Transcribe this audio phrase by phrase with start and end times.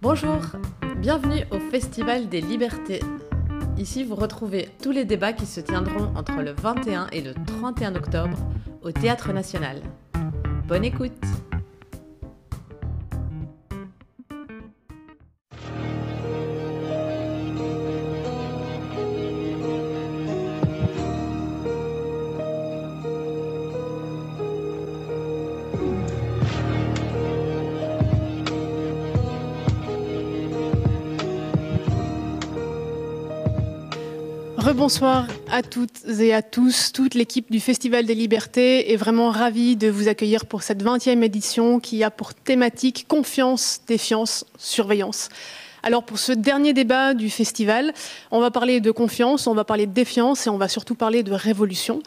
[0.00, 0.38] Bonjour,
[0.98, 3.00] bienvenue au Festival des Libertés.
[3.78, 7.94] Ici, vous retrouvez tous les débats qui se tiendront entre le 21 et le 31
[7.96, 8.38] octobre
[8.82, 9.80] au Théâtre National.
[10.68, 11.12] Bonne écoute
[34.74, 36.90] Rebonsoir à toutes et à tous.
[36.90, 41.22] Toute l'équipe du Festival des Libertés est vraiment ravie de vous accueillir pour cette 20e
[41.22, 45.28] édition qui a pour thématique confiance, défiance, surveillance.
[45.84, 47.92] Alors pour ce dernier débat du festival,
[48.32, 51.22] on va parler de confiance, on va parler de défiance et on va surtout parler
[51.22, 52.02] de révolution.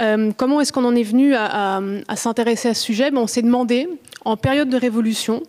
[0.00, 3.10] Euh, comment est-ce qu'on en est venu à, à s'intéresser à ce sujet?
[3.10, 3.86] Ben, On s'est demandé,
[4.24, 5.42] en période de révolution,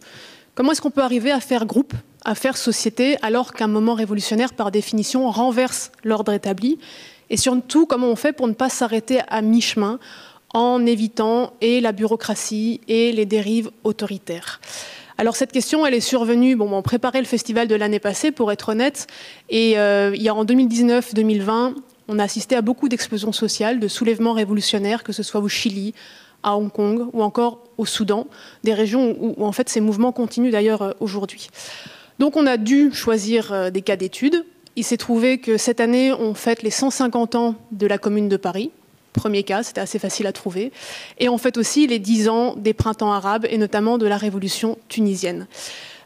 [0.55, 1.93] comment est-ce qu'on peut arriver à faire groupe
[2.25, 6.79] à faire société alors qu'un moment révolutionnaire, par définition, renverse l'ordre établi
[7.29, 9.99] Et surtout, comment on fait pour ne pas s'arrêter à mi-chemin
[10.53, 14.59] en évitant et la bureaucratie et les dérives autoritaires?
[15.17, 18.53] Alors cette question, elle est survenue, bon, on préparait le festival de l'année passée, pour
[18.53, 19.05] être honnête,
[19.49, 21.73] et euh, il y a en 2019-2020,
[22.07, 25.93] on a assisté à beaucoup d'explosions sociales, de soulèvements révolutionnaires, que ce soit au Chili,
[26.41, 28.27] à Hong Kong ou encore au Soudan,
[28.63, 31.49] des régions où, où en fait ces mouvements continuent d'ailleurs euh, aujourd'hui.
[32.19, 34.45] Donc on a dû choisir euh, des cas d'études.
[34.75, 38.37] Il s'est trouvé que cette année, on fête les 150 ans de la Commune de
[38.37, 38.71] Paris.
[39.13, 40.71] Premier cas, c'était assez facile à trouver.
[41.17, 44.77] Et on fête aussi les 10 ans des printemps arabes et notamment de la révolution
[44.89, 45.47] tunisienne.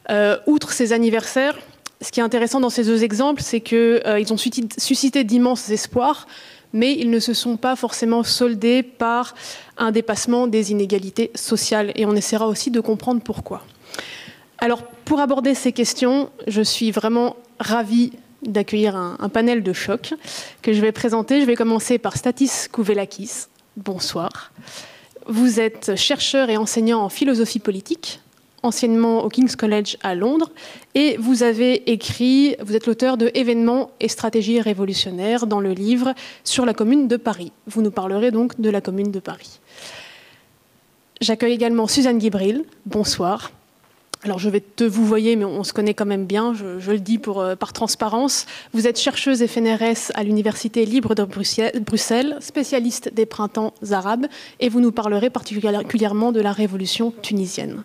[0.09, 1.57] Euh, outre ces anniversaires,
[2.01, 6.27] ce qui est intéressant dans ces deux exemples, c'est qu'ils euh, ont suscité d'immenses espoirs,
[6.73, 9.35] mais ils ne se sont pas forcément soldés par
[9.77, 11.91] un dépassement des inégalités sociales.
[11.95, 13.63] Et on essaiera aussi de comprendre pourquoi.
[14.59, 20.13] Alors, pour aborder ces questions, je suis vraiment ravie d'accueillir un, panel de choc
[20.61, 21.41] que je vais présenter.
[21.41, 23.47] Je vais commencer par Statis Kouvelakis.
[23.77, 24.51] Bonsoir.
[25.27, 28.19] Vous êtes chercheur et enseignant en philosophie politique,
[28.61, 30.51] anciennement au King's College à Londres,
[30.95, 36.13] et vous avez écrit, vous êtes l'auteur de Événements et stratégies révolutionnaires dans le livre
[36.43, 37.51] sur la Commune de Paris.
[37.67, 39.59] Vous nous parlerez donc de la Commune de Paris.
[41.21, 42.65] J'accueille également Suzanne Guibril.
[42.85, 43.51] Bonsoir.
[44.23, 46.91] Alors je vais te vous voyez, mais on se connaît quand même bien, je, je
[46.93, 48.45] le dis pour, euh, par transparence.
[48.73, 54.27] Vous êtes chercheuse FNRS à l'Université libre de Bruxelles, spécialiste des printemps arabes,
[54.61, 57.83] et vous nous parlerez particulièrement de la révolution tunisienne.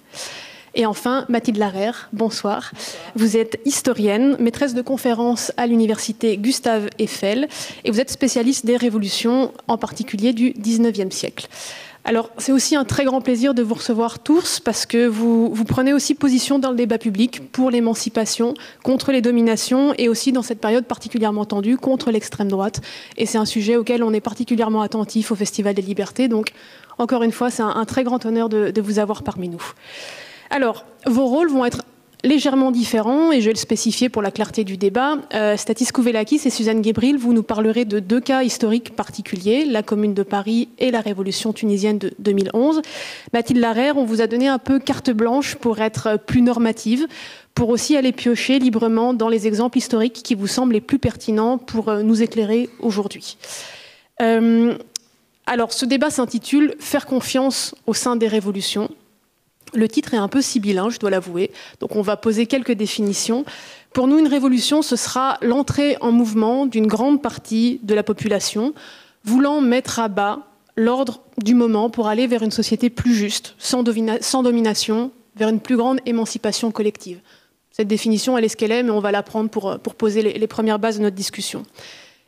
[0.76, 2.70] Et enfin, Mathilde Larère, bonsoir.
[3.16, 7.48] Vous êtes historienne, maîtresse de conférences à l'université Gustave Eiffel,
[7.84, 11.48] et vous êtes spécialiste des révolutions, en particulier du 19e siècle.
[12.04, 15.92] Alors, c'est aussi un très grand plaisir de vous recevoir tous parce que vous, prenez
[15.92, 20.60] aussi position dans le débat public pour l'émancipation, contre les dominations et aussi dans cette
[20.60, 22.80] période particulièrement tendue contre l'extrême droite.
[23.16, 26.28] Et c'est un sujet auquel on est particulièrement attentif au Festival des Libertés.
[26.28, 26.52] Donc,
[26.96, 29.62] encore une fois, c'est un, très grand honneur de vous avoir parmi nous.
[30.50, 31.82] Alors, vos rôles vont être
[32.24, 35.18] légèrement différents, et je vais le spécifier pour la clarté du débat.
[35.34, 39.82] Euh, Statis Kouvelakis et Suzanne Gebril, vous nous parlerez de deux cas historiques particuliers, la
[39.82, 42.82] Commune de Paris et la Révolution tunisienne de 2011.
[43.32, 47.06] Mathilde Larère, on vous a donné un peu carte blanche pour être plus normative,
[47.54, 51.58] pour aussi aller piocher librement dans les exemples historiques qui vous semblent les plus pertinents
[51.58, 53.36] pour euh, nous éclairer aujourd'hui.
[54.20, 54.76] Euh,
[55.46, 58.90] alors, ce débat s'intitule Faire confiance au sein des révolutions
[59.74, 63.44] le titre est un peu sibyllin, je dois l'avouer, donc on va poser quelques définitions.
[63.92, 68.74] Pour nous, une révolution, ce sera l'entrée en mouvement d'une grande partie de la population
[69.24, 70.40] voulant mettre à bas
[70.76, 75.76] l'ordre du moment pour aller vers une société plus juste, sans, domination, vers une plus
[75.76, 77.20] grande émancipation collective.
[77.72, 80.22] Cette définition, elle est ce qu'elle est, mais on va la prendre pour, pour poser
[80.22, 81.64] les, les premières bases de notre discussion.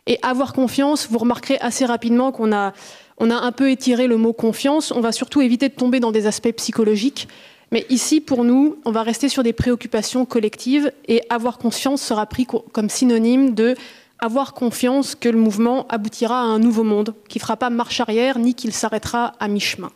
[0.06, 2.72] Et avoir confiance, vous remarquerez assez rapidement qu'on a
[3.20, 4.90] on a un peu étiré le mot confiance.
[4.90, 7.28] On va surtout éviter de tomber dans des aspects psychologiques.
[7.70, 12.26] Mais ici, pour nous, on va rester sur des préoccupations collectives et avoir confiance sera
[12.26, 13.76] pris comme synonyme de
[14.18, 18.00] avoir confiance que le mouvement aboutira à un nouveau monde, qui ne fera pas marche
[18.00, 19.90] arrière ni qu'il s'arrêtera à mi-chemin.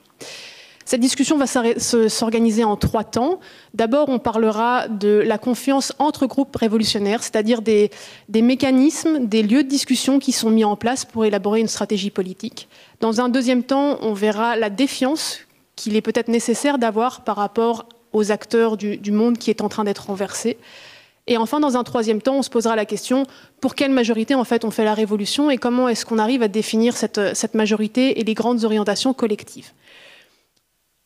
[0.87, 3.41] Cette discussion va s'organiser en trois temps.
[3.73, 7.91] D'abord, on parlera de la confiance entre groupes révolutionnaires, c'est-à-dire des,
[8.29, 12.11] des, mécanismes, des lieux de discussion qui sont mis en place pour élaborer une stratégie
[12.11, 12.69] politique.
[13.01, 15.41] Dans un deuxième temps, on verra la défiance
[15.77, 19.85] qu'il est peut-être nécessaire d'avoir par rapport aux acteurs du, monde qui est en train
[19.85, 20.57] d'être renversé.
[21.27, 23.25] Et enfin, dans un troisième temps, on se posera la question
[23.61, 26.49] pour quelle majorité en fait on fait la révolution et comment est-ce qu'on arrive à
[26.49, 29.73] définir cette, cette majorité et les grandes orientations collectives?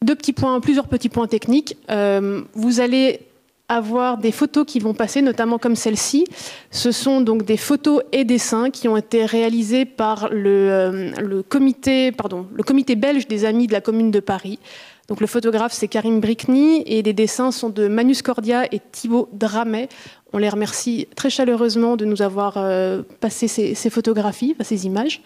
[0.04, 1.76] Deux petits points, plusieurs petits points techniques.
[1.90, 3.27] Euh, vous allez
[3.68, 6.24] avoir des photos qui vont passer, notamment comme celle-ci.
[6.70, 11.42] Ce sont donc des photos et dessins qui ont été réalisés par le, euh, le,
[11.42, 14.58] comité, pardon, le comité belge des Amis de la Commune de Paris.
[15.08, 19.28] Donc le photographe c'est Karim Brickny et les dessins sont de Manus Cordia et Thibaut
[19.32, 19.88] Dramet.
[20.32, 25.22] On les remercie très chaleureusement de nous avoir euh, passé ces, ces photographies, ces images.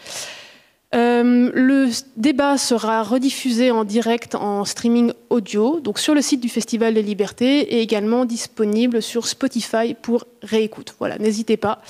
[0.95, 6.51] Euh, le débat sera rediffusé en direct en streaming audio, donc sur le site du
[6.51, 10.95] Festival des Libertés et également disponible sur Spotify pour réécoute.
[10.99, 11.81] Voilà, n'hésitez pas.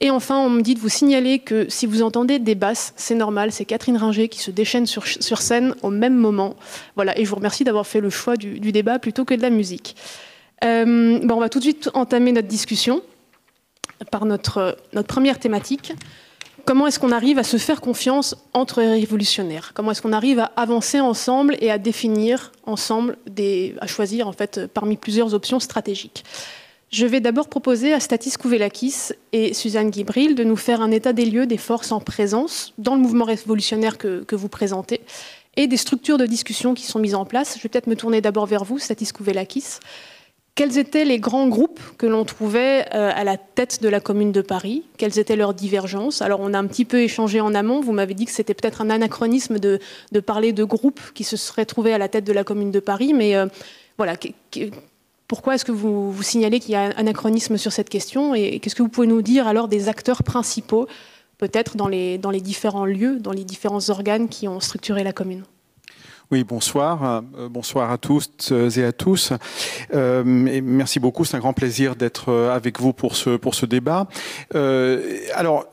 [0.00, 3.14] Et enfin, on me dit de vous signaler que si vous entendez des basses, c'est
[3.14, 6.54] normal, c'est Catherine Ringer qui se déchaîne sur, scène au même moment.
[6.94, 9.50] Voilà, et je vous remercie d'avoir fait le choix du, débat plutôt que de la
[9.50, 9.96] musique.
[10.64, 13.02] Euh, on va tout de suite entamer notre discussion
[14.10, 14.76] par notre
[15.08, 15.94] première thématique
[16.66, 19.72] comment est-ce qu'on arrive à se faire confiance entre révolutionnaires?
[19.72, 23.16] Comment est-ce qu'on arrive à avancer ensemble et à définir ensemble,
[23.80, 26.24] à choisir en fait parmi plusieurs options stratégiques?
[26.90, 31.12] Je vais d'abord proposer à Statis Kouvelakis et Suzanne Guibril de nous faire un état
[31.12, 35.00] des lieux des forces en présence dans le mouvement révolutionnaire que, que vous présentez
[35.56, 37.56] et des structures de discussion qui sont mises en place.
[37.56, 39.78] Je vais peut-être me tourner d'abord vers vous, Statis Kouvelakis.
[40.56, 44.32] Quels étaient les grands groupes que l'on trouvait euh, à la tête de la Commune
[44.32, 44.84] de Paris?
[44.96, 46.22] Quelles étaient leurs divergences?
[46.22, 47.82] Alors, on a un petit peu échangé en amont.
[47.82, 49.80] Vous m'avez dit que c'était peut-être un anachronisme de,
[50.24, 53.12] parler de groupes qui se seraient trouvés à la tête de la Commune de Paris.
[53.12, 53.48] Mais euh,
[53.98, 54.14] voilà,
[55.28, 58.34] pourquoi est-ce que vous, signalez qu'il y a un anachronisme sur cette question?
[58.34, 60.86] Et qu'est-ce que vous pouvez nous dire alors des acteurs principaux,
[61.36, 65.44] peut-être dans les différents lieux, dans les différents organes qui ont structuré la commune?
[66.32, 67.22] Oui, bonsoir.
[67.38, 69.32] Euh, bonsoir à tous et à tous.
[69.94, 71.24] Euh, merci beaucoup.
[71.24, 74.08] C'est un grand plaisir d'être avec vous pour ce, débat.
[74.54, 75.66] Euh, alors,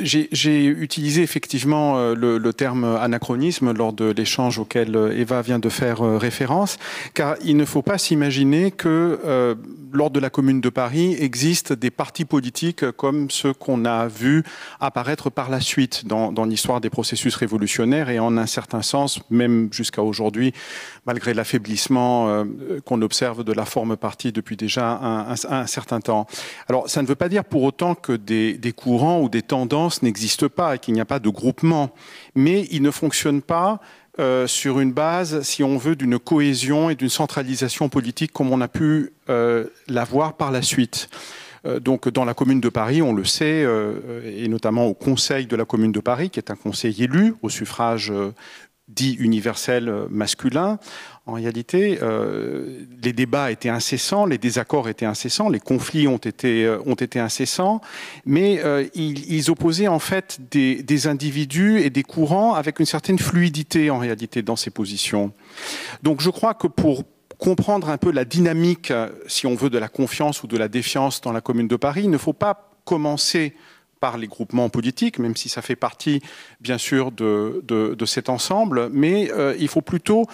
[0.00, 5.58] j'ai utilisé effectivement euh, le, le, terme anachronisme lors de l'échange auquel euh, Eva vient
[5.58, 6.78] de faire euh, référence,
[7.14, 9.54] car il ne faut pas s'imaginer que euh,
[9.92, 14.44] lors de la Commune de Paris existent des partis politiques comme ceux qu'on a vus
[14.80, 19.20] apparaître par la suite dans, dans l'histoire des processus révolutionnaires et en un certain sens,
[19.30, 20.52] même jusqu'à aujourd'hui,
[21.06, 22.44] malgré l'affaiblissement euh,
[22.84, 26.26] qu'on observe de la forme parti depuis déjà un, un, un, certain temps.
[26.68, 29.87] Alors, ça ne veut pas dire pour autant que des, des courants ou des tendances
[30.02, 31.90] n'existent pas et qu'il n'y a pas de groupement,
[32.34, 33.80] mais ils ne fonctionnent pas
[34.20, 38.60] euh, sur une base, si on veut, d'une cohésion et d'une centralisation politique comme on
[38.60, 41.08] a pu euh, l'avoir par la suite.
[41.66, 43.64] Euh, donc dans la commune de Paris, on le sait,
[44.24, 47.48] et notamment au conseil de la commune de Paris, qui est un conseil élu au
[47.48, 48.12] suffrage
[48.88, 50.78] dit universel masculin,
[51.28, 56.64] en réalité, euh, les débats étaient incessants, les désaccords étaient incessants, les conflits ont été,
[56.64, 57.82] euh, ont été incessants,
[58.24, 62.86] mais euh, ils, ils, opposaient en fait des, des, individus et des courants avec une
[62.86, 65.34] certaine fluidité en réalité dans ces positions.
[66.02, 67.04] Donc je crois que pour
[67.36, 68.90] comprendre un peu la dynamique,
[69.26, 72.04] si on veut, de la confiance ou de la défiance dans la Commune de Paris,
[72.04, 73.52] il ne faut pas commencer
[74.00, 76.20] par les groupements politiques, même si ça fait partie,
[76.60, 78.88] bien sûr, de, de, de cet ensemble.
[78.92, 80.26] Mais euh, il faut plutôt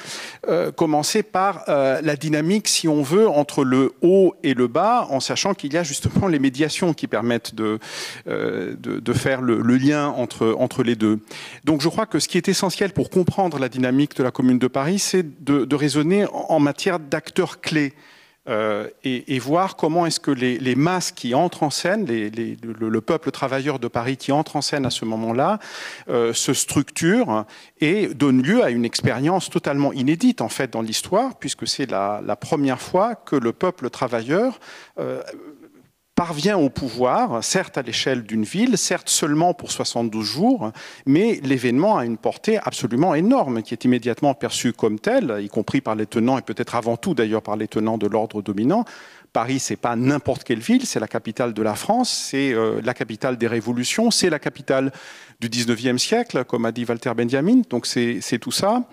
[0.48, 5.06] euh, commencer par euh, la dynamique, si on veut, entre le haut et le bas,
[5.10, 7.78] en sachant qu'il y a justement les médiations qui permettent de,
[8.26, 11.20] euh, de, de, faire le, le, lien entre, entre les deux.
[11.64, 14.58] Donc je crois que ce qui est essentiel pour comprendre la dynamique de la Commune
[14.58, 17.94] de Paris, c'est de, de raisonner en matière d'acteurs clés
[18.48, 23.30] euh, et, voir comment est-ce que les, masses qui entrent en scène, le, le, peuple
[23.30, 25.58] travailleur de Paris qui entre en scène à ce moment-là,
[26.08, 27.44] euh, se structure
[27.80, 32.20] et donne lieu à une expérience totalement inédite en fait dans l'histoire, puisque c'est la,
[32.24, 34.60] la, première fois que le peuple travailleur
[34.98, 35.22] euh,
[36.14, 40.70] parvient au pouvoir, certes à l'échelle d'une ville, certes seulement pour 72 jours,
[41.06, 45.80] mais l'événement a une portée absolument énorme qui est immédiatement perçue comme telle, y compris
[45.80, 48.84] par les tenants et peut-être avant tout d'ailleurs par les tenants de l'ordre dominant.
[49.34, 52.94] Paris, c'est pas n'importe quelle ville, c'est la capitale de la France, c'est euh, la
[52.94, 54.92] capitale des révolutions, c'est la capitale
[55.40, 57.62] du 19e siècle, comme a dit Walter Benjamin.
[57.68, 58.84] Donc c'est tout ça.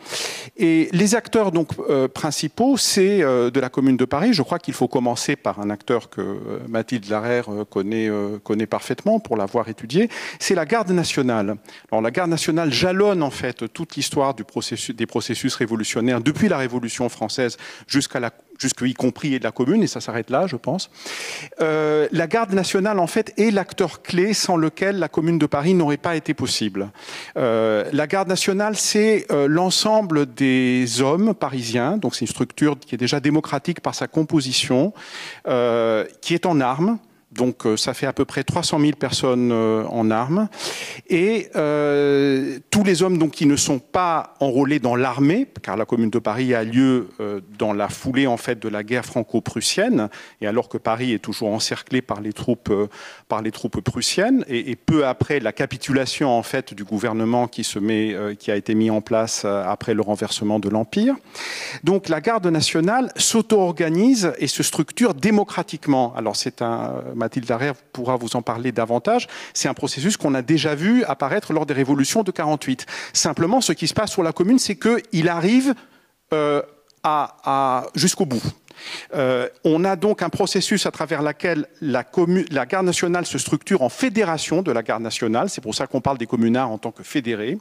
[0.58, 4.34] Et les acteurs donc euh, principaux, c'est euh, de la Commune de Paris.
[4.34, 9.38] Je crois qu'il faut commencer par un acteur que euh, Mathilde Larère connaît, parfaitement pour
[9.38, 10.10] l'avoir étudié.
[10.40, 11.56] C'est la Garde nationale.
[11.92, 17.08] Alors la Garde nationale jalonne en fait toute l'histoire des processus révolutionnaires depuis la Révolution
[17.10, 17.58] française
[17.88, 18.32] jusqu'à la
[18.82, 20.90] y compris de la commune, et ça s'arrête là, je pense.
[21.62, 25.74] Euh, la garde nationale, en fait, est l'acteur clé sans lequel la commune de Paris
[25.74, 26.92] n'aurait pas été possible.
[27.38, 32.96] Euh, la garde nationale, c'est euh, l'ensemble des hommes parisiens, donc c'est une structure qui
[32.96, 34.94] est déjà démocratique par sa composition,
[35.46, 36.98] qui est en armes,
[37.32, 40.50] donc euh, ça fait à peu près 300 000 personnes euh, en armes.
[41.10, 45.86] Et euh, tous les hommes donc, qui ne sont pas enrôlés dans l'armée, car la
[45.86, 47.10] Commune de Paris a lieu
[47.58, 50.10] dans la foulée en fait de la guerre franco-prussienne,
[50.42, 52.74] et alors que Paris est toujours encerclé par les troupes,
[53.28, 57.80] par les troupes prussiennes, et, peu après la capitulation en fait du gouvernement qui, se
[57.80, 61.16] met, qui a été mis en place après le renversement de l'Empire.
[61.84, 66.14] Donc la garde nationale s'auto-organise et se structure démocratiquement.
[66.16, 70.42] Alors c'est un Mathilde Arère pourra vous en parler davantage, c'est un processus qu'on a
[70.42, 72.86] déjà vu apparaître lors des révolutions de 48.
[73.14, 75.74] Simplement, ce qui se passe sur la commune, c'est qu'il arrive
[76.34, 76.62] euh,
[77.04, 78.44] à, jusqu'au bout.
[79.14, 82.04] Euh, on a donc un processus à travers lequel la,
[82.50, 86.02] la, garde nationale se structure en fédération de la garde nationale, c'est pour ça qu'on
[86.02, 87.58] parle des communards en tant que fédérés.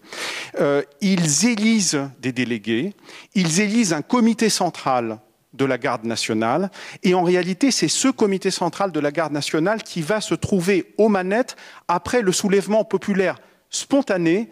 [0.61, 2.95] Euh, ils élisent des délégués,
[3.35, 5.19] ils élisent un comité central
[5.61, 6.71] de la garde nationale.
[7.03, 10.95] Et en réalité, c'est ce comité central de la garde nationale qui va se trouver
[10.99, 13.37] aux manettes après le soulèvement populaire
[13.69, 14.49] spontané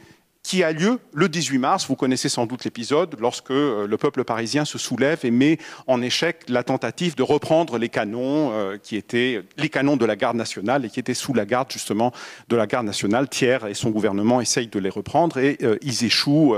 [0.49, 1.87] qui a lieu le 18 mars.
[1.89, 6.01] Vous connaissez sans doute l'épisode lorsque euh, le peuple parisien se soulève et met en
[6.01, 10.39] échec la tentative de reprendre les canons euh, qui étaient les canons de la garde
[10.39, 12.13] nationale et qui étaient sous la garde justement
[12.49, 13.29] de la garde nationale.
[13.29, 16.57] Thiers et son gouvernement essayent de les reprendre et euh, ils échouent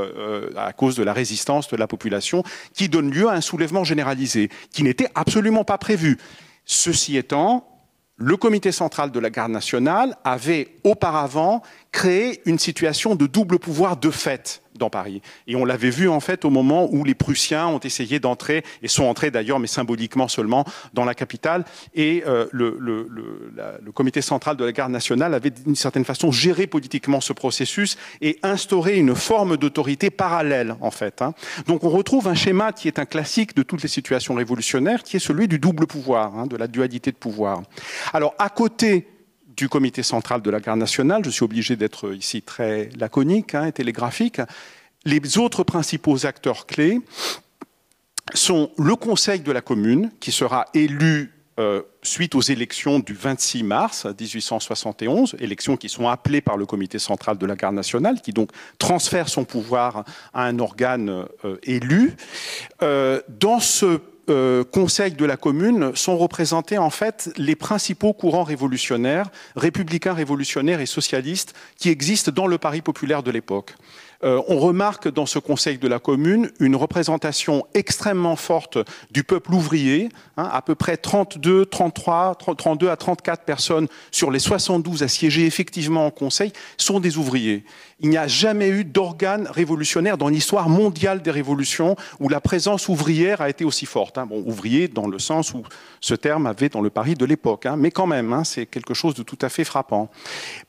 [0.56, 4.50] à cause de la résistance de la population qui donne lieu à un soulèvement généralisé
[4.70, 6.16] qui n'était absolument pas prévu.
[6.64, 7.66] Ceci étant,
[8.22, 13.96] le comité central de la garde nationale avait auparavant créé une situation de double pouvoir
[13.96, 15.22] de fait dans Paris.
[15.46, 18.88] Et on l'avait vu en fait au moment où les Prussiens ont essayé d'entrer, et
[18.88, 21.64] sont entrés d'ailleurs, mais symboliquement seulement, dans la capitale.
[21.94, 22.72] Et euh, le,
[23.94, 28.38] comité central de la garde nationale avait d'une certaine façon géré politiquement ce processus et
[28.42, 31.20] instauré une forme d'autorité parallèle en fait.
[31.20, 31.34] Hein.
[31.66, 35.16] Donc on retrouve un schéma qui est un classique de toutes les situations révolutionnaires, qui
[35.16, 37.62] est celui du double pouvoir, hein, de la dualité de pouvoir.
[38.14, 39.06] Alors à côté
[39.60, 43.66] du comité central de la garde nationale, je suis obligé d'être ici très laconique hein,
[43.66, 44.40] et télégraphique,
[45.04, 46.98] les autres principaux acteurs clés
[48.32, 53.64] sont le Conseil de la commune, qui sera élu euh, suite aux élections du 26
[53.64, 58.32] mars 1871, élections qui sont appelées par le comité central de la garde nationale, qui
[58.32, 62.16] donc transfère son pouvoir à un organe euh, élu.
[62.82, 68.44] Euh, dans ce euh, conseil de la commune sont représentés en fait les principaux courants
[68.44, 73.74] révolutionnaires, républicains révolutionnaires et socialistes qui existent dans le Paris populaire de l'époque.
[74.22, 78.76] Euh, on remarque dans ce Conseil de la Commune une représentation extrêmement forte
[79.10, 84.38] du peuple ouvrier, hein, à peu près 32, 33, 32 à 34 personnes sur les
[84.38, 87.64] 72 à siéger effectivement en Conseil sont des ouvriers.
[88.02, 92.88] Il n'y a jamais eu d'organe révolutionnaire dans l'histoire mondiale des révolutions où la présence
[92.88, 94.18] ouvrière a été aussi forte.
[94.18, 94.26] Hein.
[94.26, 95.62] Bon, ouvrier dans le sens où
[96.00, 99.14] ce terme avait dans le Paris de l'époque, hein, mais quand même, c'est quelque chose
[99.14, 100.10] de tout à fait frappant.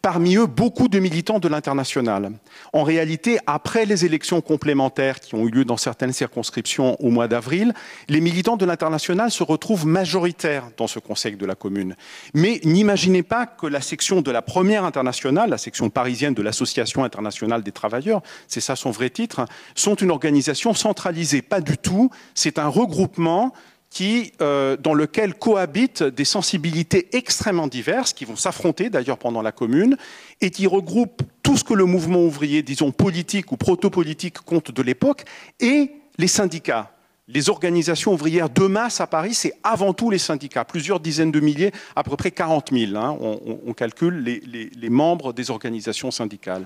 [0.02, 2.32] Parmi eux, beaucoup de militants de l'international.
[2.74, 7.28] En réalité, après les élections complémentaires qui ont eu lieu dans certaines circonscriptions au mois
[7.28, 7.74] d'avril,
[8.10, 11.96] les militants de l'international se retrouvent majoritaires dans ce Conseil de la Commune.
[12.34, 17.04] Mais n'imaginez pas que la section de la première internationale, la section parisienne de l'Association
[17.04, 19.46] internationale des travailleurs, c'est ça son vrai titre,
[19.76, 21.42] sont une organisation centralisée.
[21.42, 22.10] Pas du tout.
[22.34, 23.54] C'est un regroupement
[23.92, 29.52] qui, euh, dans lequel cohabitent des sensibilités extrêmement diverses, qui vont s'affronter d'ailleurs pendant la
[29.52, 29.98] Commune,
[30.40, 34.82] et qui regroupent tout ce que le mouvement ouvrier, disons politique ou proto-politique, compte de
[34.82, 35.26] l'époque,
[35.60, 36.92] et les syndicats.
[37.28, 41.40] Les organisations ouvrières de masse à Paris, c'est avant tout les syndicats, plusieurs dizaines de
[41.42, 42.96] milliers, à peu près 40 000.
[42.96, 44.40] Hein, on, calcule les,
[44.76, 46.66] les membres des organisations syndicales.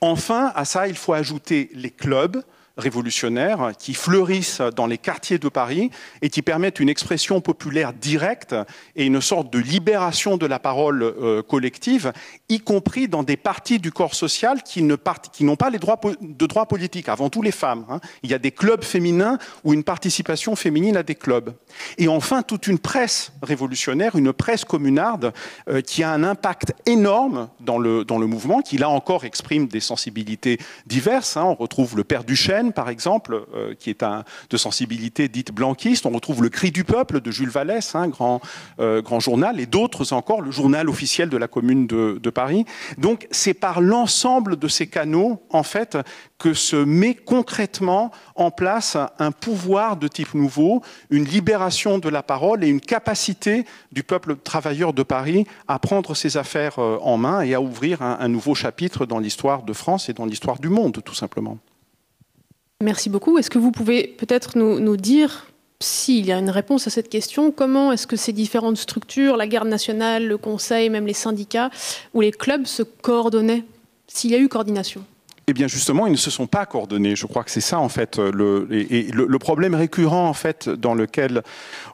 [0.00, 2.42] Enfin, à ça, il faut ajouter les clubs,
[2.78, 5.90] révolutionnaires qui fleurissent dans les quartiers de Paris
[6.22, 8.54] et qui permettent une expression populaire directe
[8.96, 12.12] et une sorte de libération de la parole euh, collective,
[12.48, 14.96] y compris dans des parties du corps social qui n'ont
[15.56, 17.84] pas les droits de droits politiques, avant tout les femmes.
[17.90, 18.00] Hein.
[18.22, 21.52] Il y a des clubs féminins ou une participation féminine à des clubs.
[21.98, 25.32] Et enfin, toute une presse révolutionnaire, une presse communarde
[25.68, 29.66] euh, qui a un impact énorme dans le, dans le mouvement, qui là encore exprime
[29.66, 31.36] des sensibilités diverses.
[31.36, 31.44] Hein.
[31.44, 34.04] On retrouve le Père Duchesne, par exemple, euh, qui est
[34.50, 36.06] de sensibilité dite blanquiste.
[36.06, 38.40] On retrouve Le Cri du Peuple de Jules Vallès, un grand,
[38.80, 42.66] euh, grand journal, et d'autres encore, le journal officiel de la Commune de, Paris.
[42.98, 45.96] Donc c'est par l'ensemble de ces canaux, en fait,
[46.38, 52.22] que se met concrètement en place un pouvoir de type nouveau, une libération de la
[52.22, 57.16] parole et une capacité du peuple travailleur de Paris à prendre ses affaires euh, en
[57.16, 60.68] main et à ouvrir un nouveau chapitre dans l'histoire de France et dans l'histoire du
[60.68, 61.58] monde, tout simplement.
[62.80, 63.38] Merci beaucoup.
[63.38, 65.48] Est-ce que vous pouvez peut-être nous, dire
[65.80, 69.48] s'il y a une réponse à cette question, comment est-ce que ces différentes structures, la
[69.48, 71.70] garde nationale, le conseil, même les syndicats
[72.14, 73.64] ou les clubs se coordonnaient
[74.06, 75.04] S'il y a eu coordination?
[75.48, 77.16] Eh bien justement, ils ne se sont pas coordonnés.
[77.16, 80.68] Je crois que c'est ça en fait le, et, le, problème récurrent en fait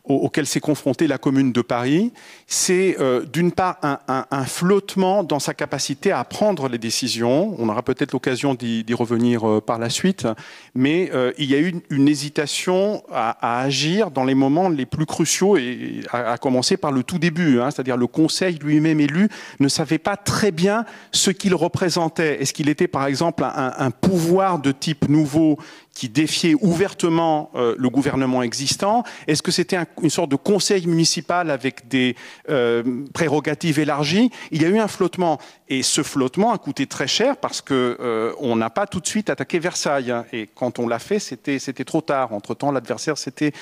[0.04, 2.12] auquel s'est confrontée la Commune de Paris,
[2.49, 7.54] c'est euh, d'une part un, flottement dans sa capacité à prendre les décisions.
[7.58, 10.26] On aura peut-être l'occasion d'y revenir euh, par la suite,
[10.75, 15.06] mais euh, il y a eu une, hésitation à, agir dans les moments les plus
[15.06, 19.28] cruciaux, et à, commencer par le tout début, hein, c'est-à-dire le Conseil lui-même élu
[19.61, 22.42] ne savait pas très bien ce qu'il représentait.
[22.42, 25.58] Est-ce qu'il était par exemple un, pouvoir de type nouveau
[25.94, 31.50] qui défiait ouvertement euh, le gouvernement existant Est-ce que c'était une sorte de conseil municipal
[31.50, 32.16] avec des
[32.50, 34.30] euh, prérogatives élargies?
[34.50, 35.38] Il y a eu un flottement.
[35.68, 39.06] Et ce flottement a coûté très cher parce que euh, on n'a pas tout de
[39.06, 40.11] suite attaqué Versailles.
[40.11, 40.26] Hein.
[40.30, 42.35] Et quand on l'a fait, c'était, trop tard.
[42.35, 43.52] Entre-temps, l'adversaire s'était,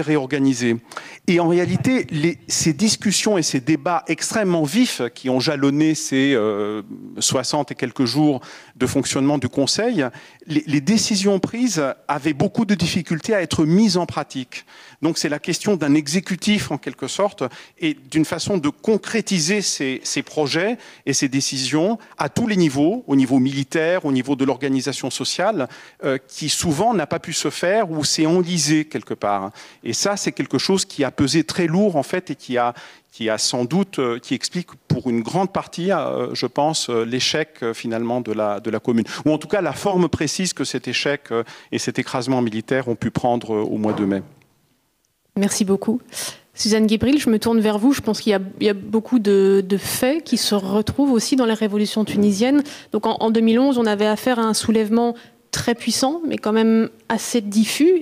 [0.00, 0.76] réorganisé.
[1.28, 2.06] Et en réalité,
[2.48, 6.36] ces discussions et ces débats extrêmement vifs qui ont jalonné ces
[7.18, 8.40] 60 et quelques jours
[8.74, 10.04] de fonctionnement du Conseil,
[10.46, 14.64] les, décisions prises avait beaucoup de difficultés à être mise en pratique.
[15.02, 17.42] Donc c'est la question d'un exécutif en quelque sorte
[17.78, 21.35] et d'une façon de concrétiser ces, projets et ces décisions
[22.18, 25.68] à tous les niveaux, au niveau militaire, au niveau de l'organisation sociale,
[26.04, 29.50] euh, qui souvent n'a pas pu se faire ou s'est enlisé quelque part.
[29.84, 32.74] Et ça, c'est quelque chose qui a pesé très lourd en fait et qui a,
[33.12, 37.64] qui a sans doute, euh, qui explique pour une grande partie, euh, je pense, l'échec
[37.72, 39.06] finalement de la, de la commune.
[39.24, 41.30] Ou en tout cas la forme précise que cet échec
[41.72, 44.22] et cet écrasement militaire ont pu prendre au mois de mai.
[45.36, 46.00] Merci beaucoup.
[46.56, 47.92] Suzanne Guibril, je me tourne vers vous.
[47.92, 52.04] Je pense qu'il y, a beaucoup de, faits qui se retrouvent aussi dans la révolution
[52.04, 52.62] tunisienne.
[52.92, 55.14] Donc en, en 2011, on avait affaire à un soulèvement
[55.50, 58.00] très puissant, mais quand même assez diffus.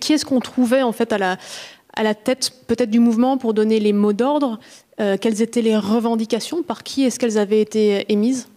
[0.00, 3.92] Qui est-ce qu'on trouvait en fait à la, tête peut-être du mouvement pour donner les
[3.92, 4.58] mots d'ordre?
[5.00, 6.62] Euh, quelles étaient les revendications?
[6.62, 8.48] Par qui est-ce qu'elles avaient été émises?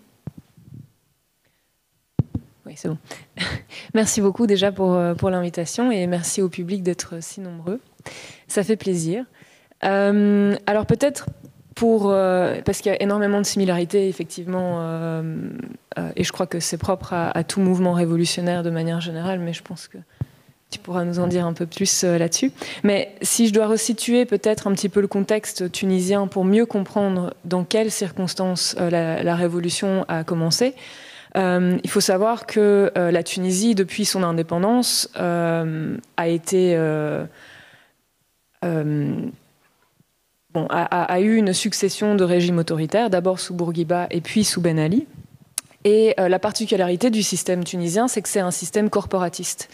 [2.65, 2.97] Oui, c'est bon.
[3.93, 7.79] merci beaucoup déjà euh, pour l'invitation et merci au public d'être si nombreux.
[8.47, 9.25] Ça fait plaisir.
[9.83, 11.27] Euh, alors peut-être
[11.75, 12.03] pour
[12.63, 15.21] parce qu'il y a énormément de similarités effectivement
[16.15, 19.61] et je crois que c'est propre à, tout mouvement révolutionnaire de manière générale, mais je
[19.61, 19.97] pense que
[20.75, 22.51] tu pourras nous en dire un peu plus euh, là-dessus.
[22.83, 27.33] Mais si je dois resituer peut-être un petit peu le contexte tunisien pour mieux comprendre
[27.45, 28.89] dans quelles circonstances euh,
[29.23, 30.75] la, révolution a commencé,
[31.37, 36.77] euh, il faut savoir que la Tunisie, depuis son indépendance, a été
[40.53, 44.79] bon, a, eu une succession de régimes autoritaires, d'abord sous Bourguiba et puis sous Ben
[44.79, 45.07] Ali.
[45.83, 49.69] Et la particularité du système tunisien, c'est que c'est un système corporatiste.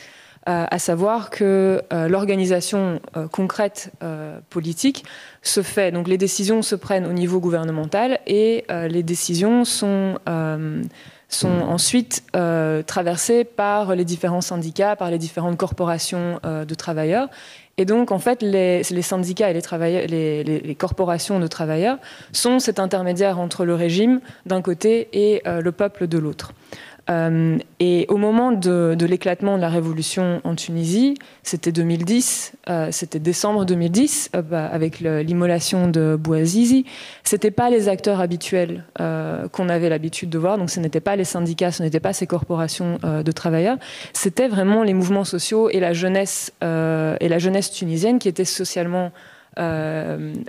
[0.49, 3.91] Euh, à savoir que euh, l'organisation euh, concrète
[4.49, 5.05] politique
[5.43, 10.15] se fait, donc les décisions se prennent au niveau gouvernemental et les décisions sont
[11.29, 17.29] sont ensuite traversées par les différents syndicats, par les différentes corporations de travailleurs.
[17.77, 21.97] Et donc, en fait, les, syndicats et les, corporations de travailleurs
[22.31, 26.53] sont cet intermédiaire entre le régime d'un côté et le peuple de l'autre.
[27.11, 33.19] Euh, et au moment de, l'éclatement de la révolution en Tunisie, c'était 2010, euh, c'était
[33.19, 36.85] décembre 2010, euh, bah, avec l'immolation de Bouazizi,
[37.23, 38.85] c'était pas les acteurs habituels
[39.51, 40.57] qu'on avait l'habitude de voir.
[40.57, 43.77] Donc, ce n'étaient pas les syndicats, ce n'étaient pas ces corporations de travailleurs,
[44.13, 49.11] c'était vraiment les mouvements sociaux et la jeunesse et la jeunesse tunisienne qui étaient socialement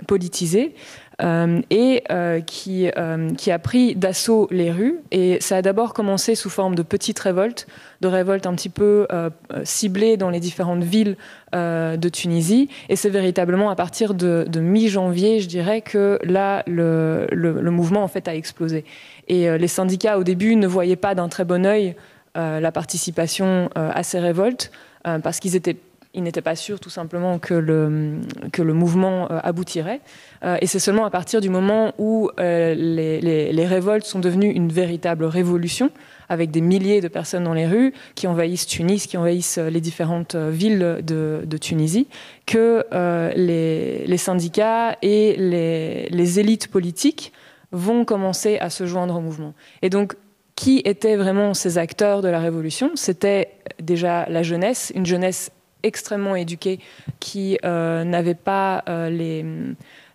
[0.07, 0.75] politisés.
[1.21, 4.99] Euh, et euh, qui, euh, qui a pris d'assaut les rues.
[5.11, 7.67] Et ça a d'abord commencé sous forme de petites révoltes,
[8.01, 9.07] de révoltes un petit peu
[9.63, 11.15] ciblées dans les différentes villes
[11.53, 12.69] de Tunisie.
[12.89, 18.07] Et c'est véritablement à partir de, mi-janvier, je dirais, que là, le, le, mouvement en
[18.07, 18.83] fait a explosé.
[19.27, 21.95] Et les syndicats, au début, ne voyaient pas d'un très bon œil
[22.35, 24.71] la participation à ces révoltes,
[25.03, 25.77] parce qu'ils étaient
[26.13, 28.19] ils n'étaient pas sûrs tout simplement que le,
[28.51, 30.01] que le mouvement aboutirait.
[30.43, 34.71] Euh, et c'est seulement à partir du moment où euh, les, révoltes sont devenues une
[34.71, 35.89] véritable révolution,
[36.29, 39.81] avec des milliers de personnes dans les rues qui envahissent Tunis, qui envahissent euh, les
[39.81, 42.07] différentes villes de, Tunisie,
[42.45, 42.83] que
[43.35, 47.31] les, syndicats et les, élites politiques
[47.71, 49.53] vont commencer à se joindre au mouvement.
[49.81, 50.15] Et donc,
[50.55, 52.91] qui étaient vraiment ces acteurs de la révolution?
[52.95, 53.49] C'était
[53.81, 55.51] déjà la jeunesse, une jeunesse
[55.83, 56.79] extrêmement éduquée
[57.19, 59.45] qui n'avait pas les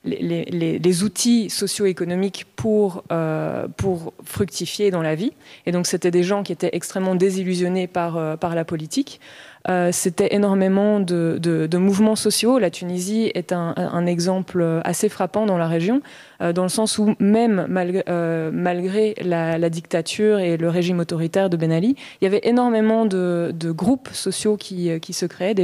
[0.05, 5.33] les, outils socio-économiques pour, euh, pour fructifier dans la vie.
[5.67, 9.21] Et donc, c'était des gens qui étaient extrêmement désillusionnés par, euh, par la politique.
[9.69, 12.59] Euh, c'était énormément de, mouvements sociaux.
[12.59, 16.01] La Tunisie est un, exemple assez frappant dans la région,
[16.41, 17.67] euh, dans le sens où même
[18.09, 23.05] euh, malgré, la, dictature et le régime autoritaire de Ben Ali, il y avait énormément
[23.05, 25.55] de, groupes sociaux qui, se créaient,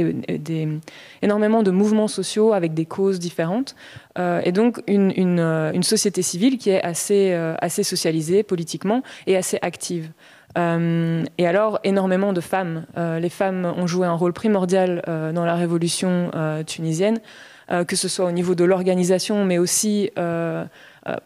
[1.21, 3.75] énormément de mouvements sociaux avec des causes différentes,
[4.17, 10.11] et donc une, société civile qui est assez socialisée politiquement et assez active.
[10.57, 12.85] Euh, et alors, énormément de femmes.
[12.97, 16.31] Euh, les femmes ont joué un rôle primordial euh, dans la révolution
[16.65, 17.19] tunisienne,
[17.87, 20.11] que ce soit au niveau de l'organisation, mais aussi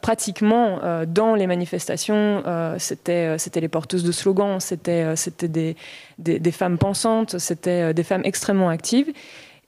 [0.02, 2.44] pratiquement dans les manifestations.
[2.78, 5.76] c'était les porteuses de slogans, c'était des,
[6.18, 9.12] des, des, femmes pensantes, c'était des femmes extrêmement actives.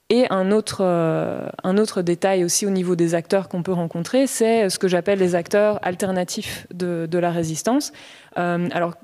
[0.08, 4.70] Et un autre, un autre détail aussi au niveau des acteurs qu'on peut rencontrer, c'est
[4.70, 7.92] ce que j'appelle les acteurs alternatifs de, de la résistance.
[8.36, 8.94] alors,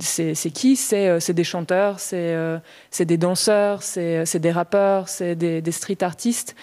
[0.00, 0.78] c'est qui?
[0.92, 2.58] Euh, C'est des chanteurs, c'est euh,
[2.98, 6.54] des danseurs, c'est des rappeurs, c'est des, street artistes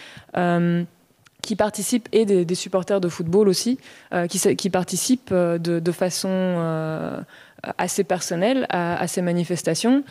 [1.42, 3.78] qui participent et des, supporters de football aussi,
[4.30, 7.24] qui, participent de, façon
[7.78, 10.04] assez personnelle à, ces manifestations,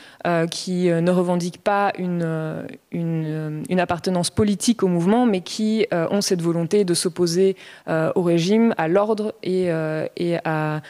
[0.51, 6.95] qui ne revendiquent pas une, appartenance politique au mouvement, mais qui ont cette volonté de
[6.95, 7.57] s'opposer
[7.89, 10.83] au régime, à l'ordre et à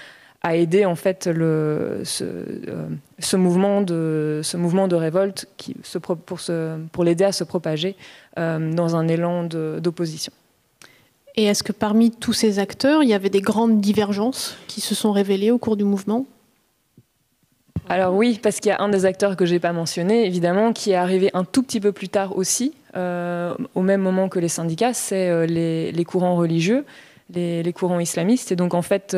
[0.44, 2.86] a aidé en fait le, ce, euh,
[3.18, 6.18] ce, mouvement de, ce mouvement de révolte qui, se, pour,
[6.92, 7.96] pour l'aider à se propager
[8.38, 10.32] euh, dans un élan d'opposition.
[11.36, 14.94] Et est-ce que parmi tous ces acteurs, il y avait des grandes divergences qui se
[14.94, 16.26] sont révélées au cours du mouvement?
[17.88, 20.74] Alors oui, parce qu'il y a un des acteurs que je n'ai pas mentionné, évidemment,
[20.74, 24.38] qui est arrivé un tout petit peu plus tard aussi, euh, au même moment que
[24.38, 26.84] les syndicats, c'est les, les, courants religieux,
[27.32, 28.52] les, les, courants islamistes.
[28.52, 29.16] Et donc en fait,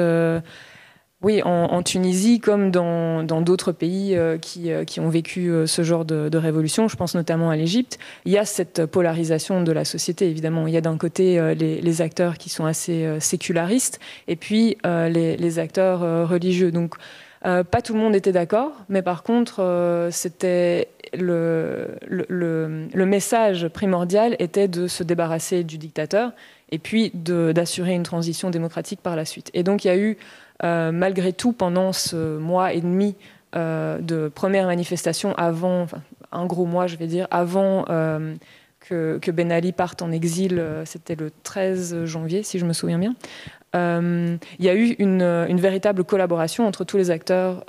[1.23, 6.05] oui, en, Tunisie, comme dans d'autres pays euh, euh, qui, ont vécu euh, ce genre
[6.05, 10.29] de, révolution, je pense notamment à l'Égypte, il y a cette polarisation de la société,
[10.29, 10.67] évidemment.
[10.67, 13.99] Il y a d'un côté les, acteurs qui sont assez sécularistes
[14.29, 16.71] et puis les, acteurs religieux.
[16.71, 16.97] Donc,
[17.43, 24.69] pas tout le monde était d'accord, mais par contre, c'était le, le, message primordial était
[24.69, 26.33] de se débarrasser du dictateur
[26.71, 29.51] et puis d'assurer une transition démocratique par la suite.
[29.55, 30.19] Et donc, il y a eu
[30.65, 33.15] euh, malgré tout, pendant ce mois et demi
[33.55, 35.87] euh, de première manifestation, avant,
[36.33, 38.35] un gros mois, je vais dire, avant euh,
[38.81, 43.15] que, Ben Ali parte en exil, c'était le 13 janvier, si je me souviens bien.
[43.75, 47.65] il y a eu une, véritable collaboration entre tous les acteurs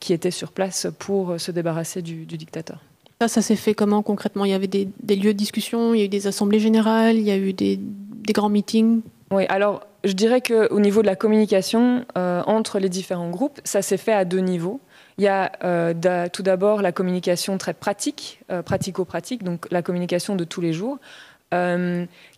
[0.00, 2.78] qui étaient sur place pour se débarrasser du, dictateur.
[3.20, 4.44] Ça, ça s'est fait comment concrètement?
[4.44, 7.24] Il y avait des, lieux de discussion, il y a eu des assemblées générales, il
[7.24, 9.00] y a eu des, des grands meetings?
[9.30, 13.82] Oui, alors je dirais qu'au niveau de la communication euh, entre les différents groupes, ça
[13.82, 14.80] s'est fait à deux niveaux.
[15.18, 20.36] Il y a euh, tout d'abord la communication très pratique, euh, pratico-pratique, donc la communication
[20.36, 20.98] de tous les jours,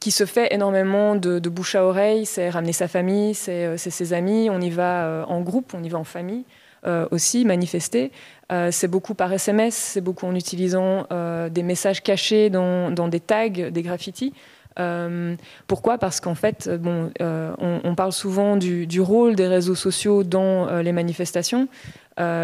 [0.01, 2.25] qui se fait énormément de, bouche à oreille.
[2.25, 4.49] C'est ramener sa famille, c'est ses amis.
[4.49, 6.45] On y va en groupe, on y va en famille
[7.11, 8.13] aussi, manifester.
[8.71, 11.09] c'est beaucoup par SMS, c'est beaucoup en utilisant
[11.51, 14.35] des messages cachés dans, dans des tags, des graffitis.
[14.79, 15.35] Euh,
[15.67, 15.99] pourquoi?
[15.99, 20.83] Parce qu'en fait, bon, euh, on, parle souvent du, rôle des réseaux sociaux dans euh,
[20.83, 21.69] les manifestations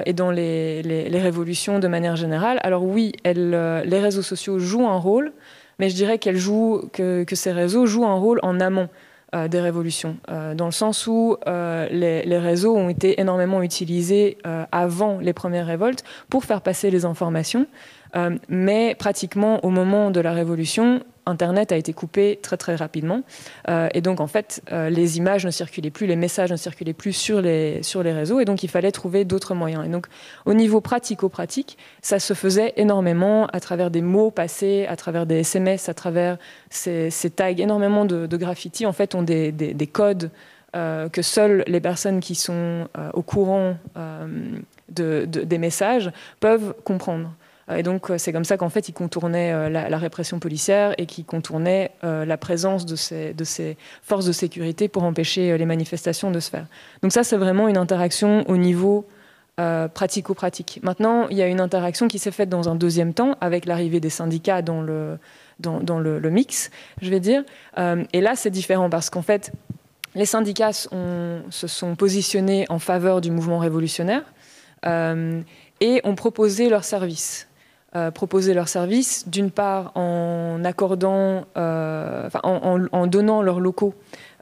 [0.06, 2.60] et dans les, révolutions de manière générale.
[2.62, 5.32] Alors oui, les réseaux sociaux jouent un rôle,
[5.80, 8.88] mais je dirais qu'elles jouent, que, ces réseaux jouent un rôle en amont
[9.48, 14.38] des révolutions, dans le sens où les, réseaux ont été énormément utilisés
[14.70, 17.66] avant les premières révoltes pour faire passer les informations.
[18.48, 23.22] mais pratiquement au moment de la révolution, Internet a été coupé très très rapidement.
[23.68, 26.92] Euh, et donc en fait, euh, les images ne circulaient plus, les messages ne circulaient
[26.92, 28.40] plus sur les, sur les réseaux.
[28.40, 29.84] Et donc il fallait trouver d'autres moyens.
[29.86, 30.06] Et donc
[30.44, 35.40] au niveau pratico-pratique, ça se faisait énormément à travers des mots passés, à travers des
[35.40, 36.38] SMS, à travers
[36.70, 37.54] ces, tags.
[37.56, 40.30] Énormément de, de graffitis en fait ont des, des, codes
[40.76, 43.76] euh, que seules les personnes qui sont au courant
[44.88, 46.10] de, des messages
[46.40, 47.30] peuvent comprendre.
[47.72, 51.06] Et donc, euh, c'est comme ça qu'en fait, ils contournaient euh, la, répression policière et
[51.06, 56.40] qu'ils contournaient euh, la présence de ces, forces de sécurité pour empêcher les manifestations de
[56.40, 56.66] se faire.
[57.02, 59.06] Donc ça, c'est vraiment une interaction au niveau
[59.56, 60.80] pratico-pratique.
[60.82, 64.00] Maintenant, il y a une interaction qui s'est faite dans un deuxième temps avec l'arrivée
[64.00, 65.18] des syndicats dans, le,
[66.28, 67.44] mix, je vais dire.
[67.78, 69.52] et là, c'est différent parce qu'en fait,
[70.16, 74.24] les syndicats se sont positionnés en faveur du mouvement révolutionnaire
[74.84, 77.46] et ont proposé leurs services.
[78.14, 83.94] Proposer leurs services, d'une part en accordant, en, donnant leurs locaux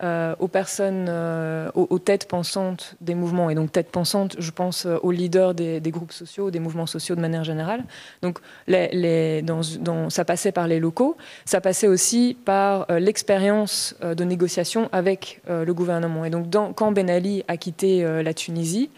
[0.03, 3.51] euh, aux personnes, euh, aux, têtes pensantes des mouvements.
[3.51, 7.15] Et donc, têtes pensantes, je pense euh, aux leaders des, groupes sociaux, des mouvements sociaux
[7.15, 7.85] de manière générale.
[8.21, 14.89] Donc, les, dans, ça passait par les locaux, ça passait aussi par l'expérience de négociation
[14.91, 16.25] avec le gouvernement.
[16.25, 18.91] Et donc, quand Ben Ali a quitté la Tunisie,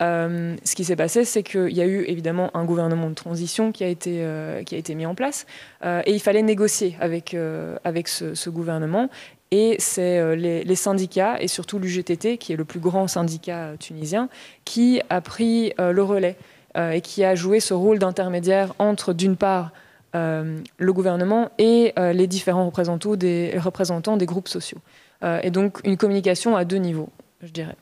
[0.00, 3.84] ce qui s'est passé, c'est qu'il y a eu évidemment un gouvernement de transition qui
[3.84, 4.24] a été,
[4.70, 5.46] été mis en place
[5.82, 9.08] et il fallait négocier avec, ce, gouvernement.
[9.52, 13.76] Et c'est euh, les, syndicats, et surtout l'UGTT, qui est le plus grand syndicat euh,
[13.76, 14.28] tunisien,
[14.64, 16.36] qui a pris euh, le relais
[16.92, 19.72] et qui a joué ce rôle d'intermédiaire entre, d'une part,
[20.12, 23.16] le gouvernement et les différents représentants
[24.18, 24.76] des groupes sociaux.
[25.42, 27.08] et donc une communication à deux niveaux,
[27.42, 27.76] je dirais.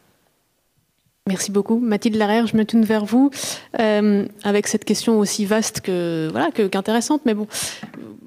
[1.27, 1.79] Merci beaucoup.
[1.79, 3.31] Mathilde Larère, je me tourne vers vous
[3.79, 7.47] avec cette question aussi vaste que voilà qu'intéressante, mais bon,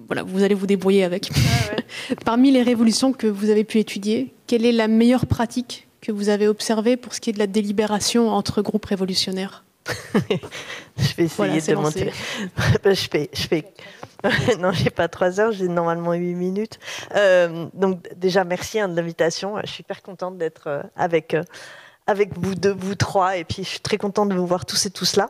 [0.08, 1.30] voilà, vous allez vous débrouiller avec.
[1.36, 1.76] Ah
[2.26, 6.30] Parmi les révolutions que vous avez pu étudier, quelle est la meilleure pratique que vous
[6.30, 9.64] avez observée pour ce qui est de la délibération entre groupes révolutionnaires?
[10.98, 12.12] Je vais essayer de monter.
[12.84, 13.66] je fais, je fais.
[14.60, 16.80] non, j'ai pas trois heures, j'ai normalement huit minutes.
[17.16, 19.56] Euh, donc déjà, merci hein, de l'invitation.
[19.64, 21.44] Je suis hyper contente d'être euh, avec euh,
[22.08, 24.86] avec vous deux, vous trois, et puis je suis très contente de vous voir tous
[24.86, 25.30] et tous là.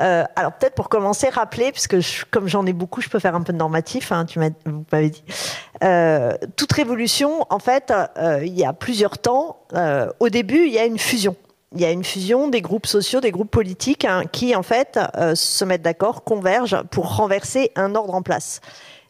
[0.00, 1.96] Euh, alors peut-être pour commencer, rappeler, puisque
[2.30, 5.24] comme j'en ai beaucoup, je peux faire un peu de normatif, hein, tu m'avez dit.
[5.84, 9.60] Euh, toute révolution, en fait, euh, il y a plusieurs temps.
[10.20, 11.36] au début, il y a une fusion.
[11.74, 14.98] Il y a une fusion des groupes sociaux, des groupes politiques, hein, qui en fait
[15.34, 18.60] se mettent d'accord, convergent pour renverser un ordre en place.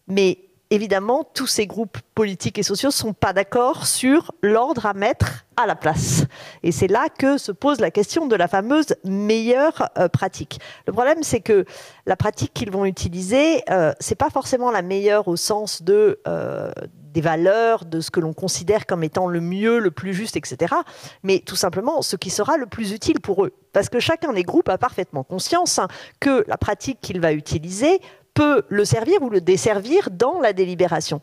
[0.07, 0.39] Mais
[0.73, 5.45] évidemment, tous ces groupes politiques et sociaux ne sont pas d'accord sur l'ordre à mettre
[5.57, 6.25] à la place.
[6.63, 10.61] Et c'est là que se pose la question de la fameuse meilleure euh, pratique.
[10.87, 11.67] Le problème, c'est que
[12.07, 16.73] la pratique qu'ils vont utiliser, euh, c'est pas forcément la meilleure au sens de euh,
[17.13, 20.75] des valeurs, de ce que l'on considère comme étant le mieux, le plus juste, etc.
[21.23, 23.53] Mais tout simplement ce qui sera le plus utile pour eux.
[23.75, 25.81] Parce que chacun des groupes a parfaitement conscience
[26.21, 28.01] que la pratique qu'il va utiliser
[28.35, 31.21] peut le servir ou le desservir dans la délibération.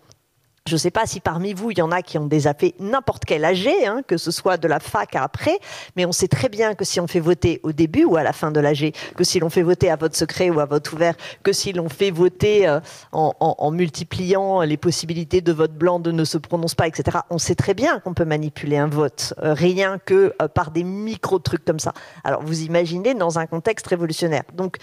[0.69, 2.75] Je ne sais pas si parmi vous, il y en a qui ont déjà fait
[2.79, 5.57] n'importe quel AG, hein, que ce soit de la fac à après,
[5.95, 8.33] mais on sait très bien que si on fait voter au début ou à la
[8.33, 11.15] fin de l'AG, que si l'on fait voter à vote secret ou à vote ouvert,
[11.41, 12.79] que si l'on fait voter euh,
[13.11, 17.55] en, multipliant les possibilités de vote blanc, de ne se prononce pas, etc., on sait
[17.55, 21.79] très bien qu'on peut manipuler un vote, euh, rien que euh, par des micro-trucs comme
[21.79, 21.93] ça.
[22.23, 24.43] Alors vous imaginez dans un contexte révolutionnaire.
[24.53, 24.77] Donc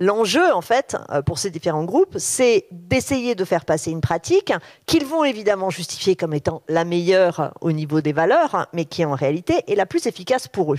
[0.00, 4.52] L'enjeu, en fait, euh, pour ces différents groupes, c'est d'essayer de faire passer une pratique
[4.86, 9.14] qu'ils vont évidemment justifier comme étant la meilleure au niveau des valeurs, mais qui en
[9.14, 10.78] réalité est la plus efficace pour eux.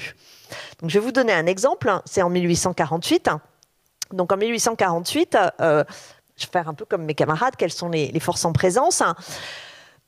[0.79, 1.91] Donc, je vais vous donner un exemple.
[2.05, 3.29] C'est en 1848.
[4.13, 5.83] Donc, en 1848, euh,
[6.37, 7.55] je vais faire un peu comme mes camarades.
[7.57, 9.03] Quelles sont les forces en présence?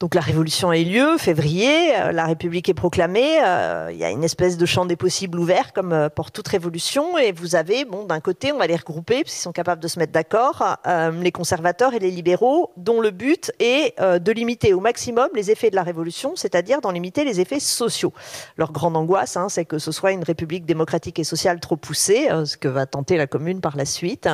[0.01, 4.03] Donc la révolution a eu lieu, février, euh, la République est proclamée, euh, il y
[4.03, 7.55] a une espèce de champ des possibles ouvert comme euh, pour toute révolution, et vous
[7.55, 10.11] avez, bon, d'un côté, on va les regrouper, parce qu'ils sont capables de se mettre
[10.11, 10.77] d'accord,
[11.21, 15.69] les conservateurs et les libéraux, dont le but est de limiter au maximum les effets
[15.69, 18.13] de la révolution, c'est-à-dire d'en limiter les effets sociaux.
[18.57, 22.29] Leur grande angoisse, hein, c'est que ce soit une République démocratique et sociale trop poussée,
[22.45, 24.27] ce que va tenter la Commune par la suite.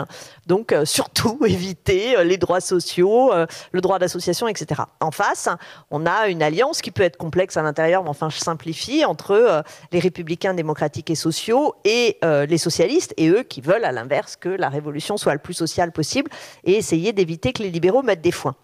[0.45, 3.31] Donc surtout éviter les droits sociaux,
[3.71, 4.83] le droit d'association, etc.
[5.01, 5.49] En face,
[5.91, 9.31] on a une alliance qui peut être complexe à l'intérieur, mais enfin je simplifie, entre
[9.31, 13.91] euh, les républicains démocratiques et sociaux et euh, les socialistes, et eux qui veulent à
[13.91, 16.31] l'inverse que la révolution soit le plus sociale possible
[16.63, 18.55] et essayer d'éviter que les libéraux mettent des, freins.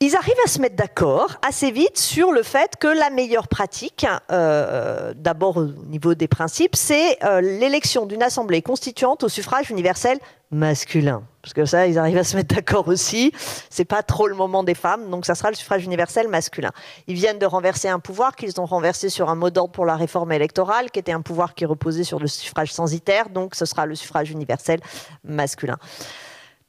[0.00, 4.06] Ils arrivent à se mettre d'accord assez vite sur le fait que la meilleure pratique,
[4.30, 10.18] euh, d'abord au niveau des principes, c'est l'élection d'une assemblée constituante au suffrage universel
[10.50, 11.22] masculin.
[11.46, 13.30] Parce que ça, ils arrivent à se mettre d'accord aussi.
[13.70, 16.72] C'est pas trop le moment des femmes, donc ça sera le suffrage universel masculin.
[17.06, 19.94] Ils viennent de renverser un pouvoir qu'ils ont renversé sur un mot d'ordre pour la
[19.94, 23.86] réforme électorale, qui était un pouvoir qui reposait sur le suffrage censitaire, donc ce sera
[23.86, 24.80] le suffrage universel
[25.22, 25.76] masculin.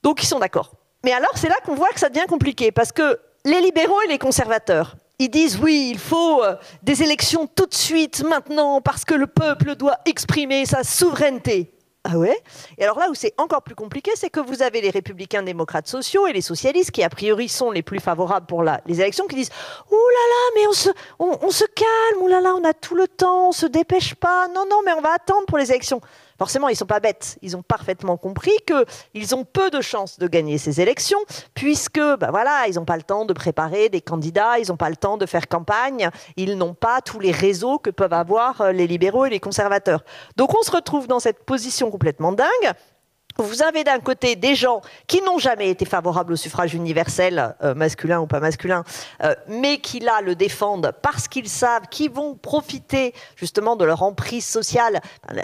[0.04, 0.70] Donc ils sont d'accord.
[1.04, 4.08] Mais alors, c'est là qu'on voit que ça devient compliqué, parce que les libéraux et
[4.10, 9.06] les conservateurs, ils disent oui, il faut euh, des élections tout de suite, maintenant, parce
[9.06, 11.74] que le peuple doit exprimer sa souveraineté.
[12.10, 12.42] Ah ouais?
[12.78, 15.90] Et alors là où c'est encore plus compliqué, c'est que vous avez les républicains démocrates
[15.90, 19.36] sociaux et les socialistes qui, a priori, sont les plus favorables pour les élections, qui
[19.36, 19.52] disent
[19.92, 20.90] Ouh là là, mais on se,
[21.20, 24.48] on, se calme, ouh là là, on a tout le temps, on se dépêche pas.
[24.48, 26.00] Non, non, mais on va attendre pour les élections
[26.38, 27.38] forcément, ils ne sont pas bêtes.
[27.42, 31.20] Ils ont parfaitement compris qu'ils ont peu de chances de gagner ces élections,
[31.54, 34.90] puisque, ben voilà, ils n'ont pas le temps de préparer des candidats, ils n'ont pas
[34.90, 38.72] le temps de faire campagne, ils n'ont pas tous les réseaux que peuvent avoir euh,
[38.72, 40.04] les libéraux et les conservateurs.
[40.36, 42.74] Donc on se retrouve dans cette position complètement dingue
[43.40, 47.74] vous avez d'un côté des gens qui n'ont jamais été favorables au suffrage universel, euh,
[47.74, 48.84] masculin ou pas masculin,
[49.24, 54.04] euh, mais qui là le défendent parce qu'ils savent qu'ils vont profiter justement de leur
[54.04, 55.02] emprise sociale.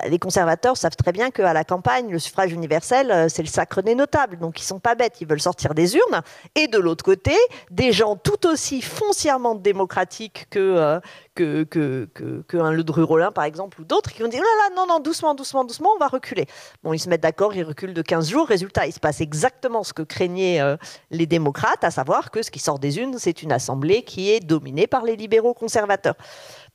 [0.07, 3.81] Les conservateurs savent très bien qu'à la campagne, le suffrage universel, euh, c'est le sacre
[3.81, 6.21] des notables, donc ils sont pas bêtes, ils veulent sortir des urnes.
[6.55, 7.35] Et de l'autre côté,
[7.71, 10.99] des gens tout aussi foncièrement démocratiques que,
[11.35, 11.67] que,
[12.51, 15.35] Le Dru-Rollin, par exemple, ou d'autres, qui vont dire oh là là, non, non, doucement,
[15.35, 16.45] doucement, doucement, on va reculer.
[16.83, 18.47] Bon, ils se mettent d'accord, ils reculent de 15 jours.
[18.47, 20.77] Résultat, il se passe exactement ce que craignaient euh,
[21.11, 24.39] les démocrates, à savoir que ce qui sort des unes, c'est une assemblée qui est
[24.39, 26.15] dominée par les libéraux conservateurs.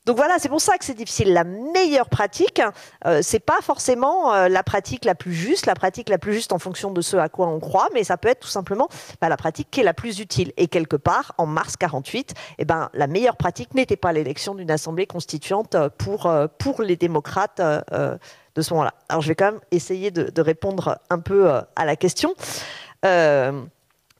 [0.05, 1.33] Donc voilà, c'est pour ça que c'est difficile.
[1.33, 2.61] La meilleure pratique,
[3.05, 6.53] euh, c'est pas forcément euh, la pratique la plus juste, la pratique la plus juste
[6.53, 8.87] en fonction de ce à quoi on croit, mais ça peut être tout simplement
[9.21, 10.53] bah, la pratique qui est la plus utile.
[10.57, 14.71] Et quelque part, en mars 48, eh ben, la meilleure pratique n'était pas l'élection d'une
[14.71, 18.93] assemblée constituante pour, euh, pour les démocrates de ce moment-là.
[19.09, 22.33] Alors je vais quand même essayer de répondre un peu à la question.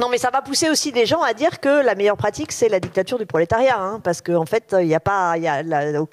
[0.02, 2.70] Non, mais ça va pousser aussi des gens à dire que la meilleure pratique, c'est
[2.70, 5.36] la dictature du prolétariat, hein, parce qu'en en fait, il n'y a pas,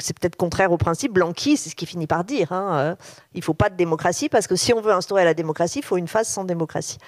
[0.01, 1.13] c'est peut-être contraire au principe.
[1.13, 2.51] Blanqui, c'est ce qu'il finit par dire.
[2.51, 2.95] Hein, euh,
[3.35, 5.85] il ne faut pas de démocratie, parce que si on veut instaurer la démocratie, il
[5.85, 6.99] faut une phase sans démocratie.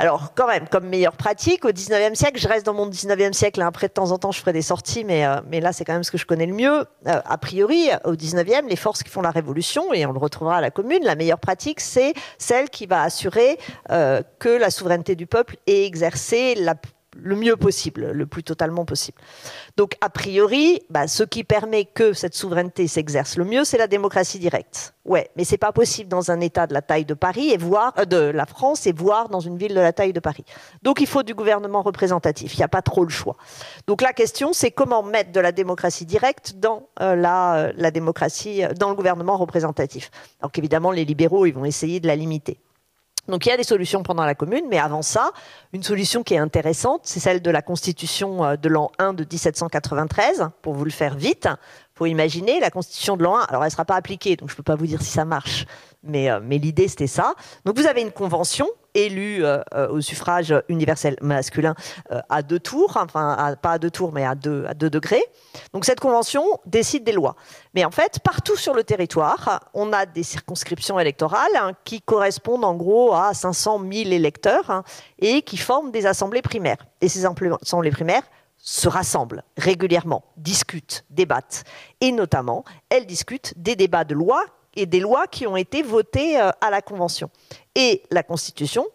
[0.00, 3.60] Alors, quand même, comme meilleure pratique, au 19e siècle, je reste dans mon 19e siècle.
[3.60, 3.66] Hein.
[3.66, 5.92] Après, de temps en temps, je ferai des sorties, mais, euh, mais là, c'est quand
[5.92, 6.86] même ce que je connais le mieux.
[7.06, 10.56] Euh, a priori, au 19e, les forces qui font la révolution, et on le retrouvera
[10.56, 13.58] à la commune, la meilleure pratique, c'est celle qui va assurer
[13.90, 16.76] euh, que la souveraineté du peuple est exercée la
[17.16, 19.18] le mieux possible, le plus totalement possible.
[19.76, 23.86] Donc, a priori, bah, ce qui permet que cette souveraineté s'exerce le mieux, c'est la
[23.86, 24.94] démocratie directe.
[25.04, 27.92] Ouais, mais c'est pas possible dans un État de la taille de Paris et voir
[27.98, 30.44] euh, de la France et voir dans une ville de la taille de Paris.
[30.82, 32.54] Donc, il faut du gouvernement représentatif.
[32.54, 33.36] Il n'y a pas trop le choix.
[33.86, 38.62] Donc, la question, c'est comment mettre de la démocratie directe dans euh, euh, la démocratie,
[38.78, 40.10] dans le gouvernement représentatif.
[40.42, 42.60] Donc, évidemment, les libéraux, ils vont essayer de la limiter.
[43.30, 45.30] Donc il y a des solutions pendant la commune, mais avant ça,
[45.72, 49.24] une solution qui est intéressante, c'est celle de la constitution euh, de l'an 1 de
[49.24, 50.48] 1793.
[50.62, 51.48] Pour vous le faire vite,
[51.94, 53.42] faut imaginer la constitution de l'an 1.
[53.42, 55.24] Alors elle ne sera pas appliquée, donc je ne peux pas vous dire si ça
[55.24, 55.66] marche,
[56.02, 57.34] mais, euh, mais l'idée c'était ça.
[57.64, 61.74] Donc vous avez une convention élu euh, euh, au suffrage universel masculin
[62.28, 65.22] à deux tours, enfin pas à deux tours, mais à deux, à deux degrés.
[65.72, 67.36] Donc cette convention décide des lois.
[67.74, 72.64] Mais en fait, partout sur le territoire, on a des circonscriptions électorales hein, qui correspondent
[72.64, 74.82] en gros à 500 000 électeurs hein,
[75.18, 76.78] et qui forment des assemblées primaires.
[77.00, 78.24] Et ces assemblées primaires
[78.56, 81.64] se rassemblent régulièrement, discutent, débattent.
[82.00, 86.36] Et notamment, elles discutent des débats de loi et des lois qui ont été votées
[86.38, 87.30] à la Convention.
[87.74, 88.86] Et la Constitution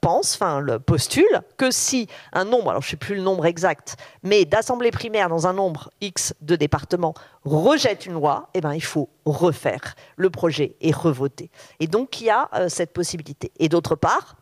[0.00, 3.46] pense, enfin le postule, que si un nombre, alors je ne sais plus le nombre
[3.46, 8.74] exact, mais d'assemblées primaires dans un nombre X de départements rejette une loi, eh ben,
[8.74, 11.50] il faut refaire le projet et revoter.
[11.80, 13.52] Et donc il y a euh, cette possibilité.
[13.58, 14.36] Et d'autre part,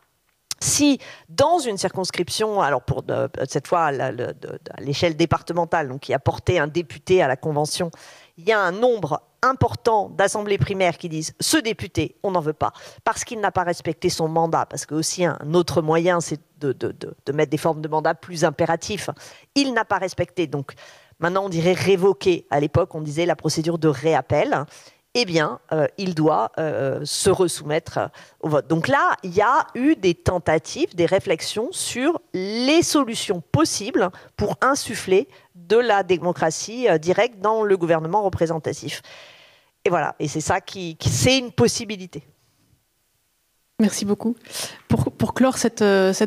[0.61, 3.03] si dans une circonscription, alors pour
[3.49, 4.13] cette fois à
[4.81, 7.91] l'échelle départementale, donc qui a porté un député à la Convention,
[8.37, 12.53] il y a un nombre important d'assemblées primaires qui disent ce député, on n'en veut
[12.53, 12.73] pas,
[13.05, 17.33] parce qu'il n'a pas respecté son mandat, parce que aussi un autre moyen, c'est de,
[17.33, 19.11] mettre des formes de mandat plus impératifs.
[19.55, 20.73] Il n'a pas respecté, donc
[21.19, 22.47] maintenant on dirait révoquer.
[22.51, 24.65] À l'époque, on disait la procédure de réappel.
[25.15, 27.99] Eh bien, euh, il doit euh, se resoumettre
[28.41, 28.67] au vote.
[28.67, 34.57] Donc là, il y a eu des tentatives, des réflexions sur les solutions possibles pour
[34.63, 39.03] insuffler de la démocratie euh, directe dans le gouvernement représentatif.
[39.85, 42.23] Et voilà, et c'est ça qui, c'est une possibilité.
[43.81, 44.35] Merci beaucoup.
[44.89, 45.83] Pour, clore cette,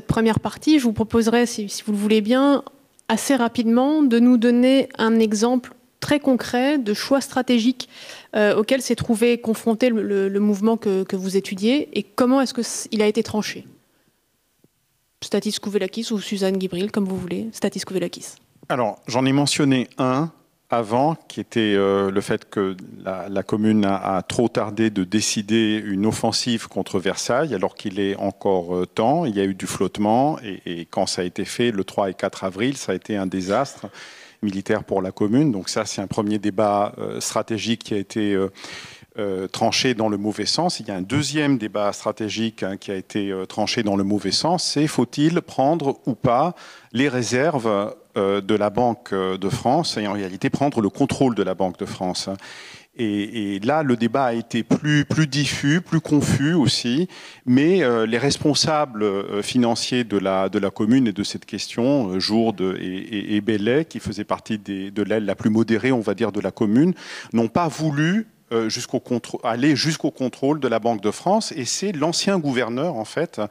[0.06, 2.64] première partie, je vous proposerai, si, vous le voulez bien,
[3.08, 5.74] assez rapidement de nous donner un exemple
[6.06, 7.90] très concret de choix stratégiques
[8.36, 12.54] euh, auxquels s'est trouvé confronté le, mouvement que, vous étudiez et comment est-ce
[12.88, 13.66] qu'il a été tranché?
[15.24, 17.48] Statis Kouvelakis ou Suzanne Gibril, comme vous voulez.
[17.54, 18.36] Statis Kouvelakis.
[18.70, 20.32] Alors, j'en ai mentionné un
[20.70, 26.06] avant, qui était euh, le fait que la, commune a, trop tardé de décider une
[26.06, 29.26] offensive contre Versailles, alors qu'il est encore euh, temps.
[29.26, 32.14] Il y a eu du flottement, et, quand ça a été fait, le 3 et
[32.14, 33.88] 4 avril, ça a été un désastre
[34.46, 35.52] militaire pour la commune.
[35.52, 38.38] Donc ça, c'est un premier débat euh, stratégique qui a été
[39.54, 40.82] tranché dans le mauvais sens.
[40.82, 44.32] Il y a un deuxième débat stratégique hein, qui a été tranché dans le mauvais
[44.32, 46.54] sens, c'est faut-il prendre ou pas
[46.92, 51.44] les réserves euh, de la Banque de France et en réalité prendre le contrôle de
[51.44, 52.30] la Banque de France.
[52.98, 57.10] Et, là, le débat a été plus, plus diffus, plus confus aussi,
[57.46, 63.36] mais euh, les responsables euh, financiers de la, commune et de cette question, Jourde et,
[63.36, 66.52] et, Bellet, qui faisaient partie de l'aile la plus modérée, on va dire, de la
[66.52, 66.94] commune,
[67.34, 68.28] n'ont pas voulu
[68.68, 69.02] jusqu'au
[69.44, 71.52] aller jusqu'au contrôle de la Banque de France.
[71.56, 73.42] Et c'est l'ancien gouverneur, en fait,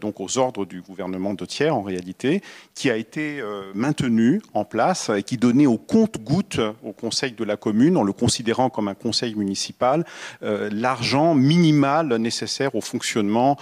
[0.00, 2.42] donc aux ordres du gouvernement de Thiers, en réalité,
[2.74, 3.42] qui a été
[3.74, 8.12] maintenu en place et qui donnait au compte-goutte au conseil de la commune, en le
[8.12, 10.04] considérant comme un conseil municipal,
[10.40, 13.56] l'argent minimal nécessaire au fonctionnement,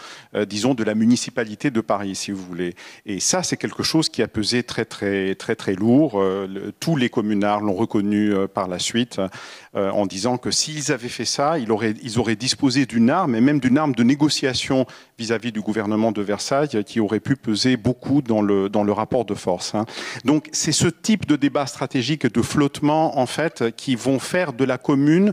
[0.46, 2.74] disons, de la municipalité de Paris, si vous voulez.
[3.06, 6.22] Et ça, c'est quelque chose qui a pesé très, très, très, très lourd.
[6.80, 9.20] tous les communards l'ont reconnu par la suite
[9.76, 10.50] euh, en disant que
[10.80, 14.86] s'ils avaient fait ça, ils auraient, disposé d'une arme, et même d'une arme de négociation
[15.18, 19.24] vis-à-vis du gouvernement de Versailles, qui aurait pu peser beaucoup dans le, dans le rapport
[19.24, 19.74] de force.
[19.74, 19.84] Hein.
[20.24, 24.64] Donc c'est ce type de débat stratégique de flottement, en fait, qui vont faire de
[24.64, 25.32] la commune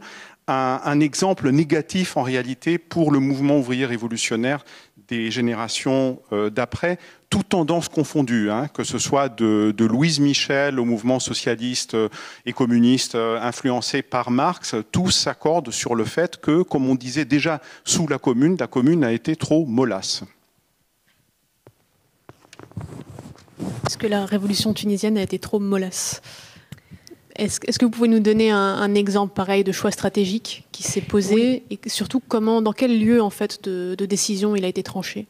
[0.50, 4.64] un, un, exemple négatif en réalité pour le mouvement ouvrier révolutionnaire
[5.08, 7.00] des générations euh, d'après,
[7.30, 12.10] toutes tendances confondues, hein, que ce soit de, Louise Michel au mouvement socialiste euh,
[12.46, 17.26] et communiste euh, influencé par Marx, tous s'accordent sur le fait que, comme on disait
[17.26, 20.24] déjà sous la commune, la commune a été trop mollasse.
[23.86, 26.22] Est-ce que la révolution tunisienne a été trop mollasse
[27.38, 31.64] est-ce, que vous pouvez nous donner un, exemple pareil de choix stratégique qui s'est posé
[31.70, 35.28] et surtout comment, dans quel lieu en fait de, décision il a été tranché?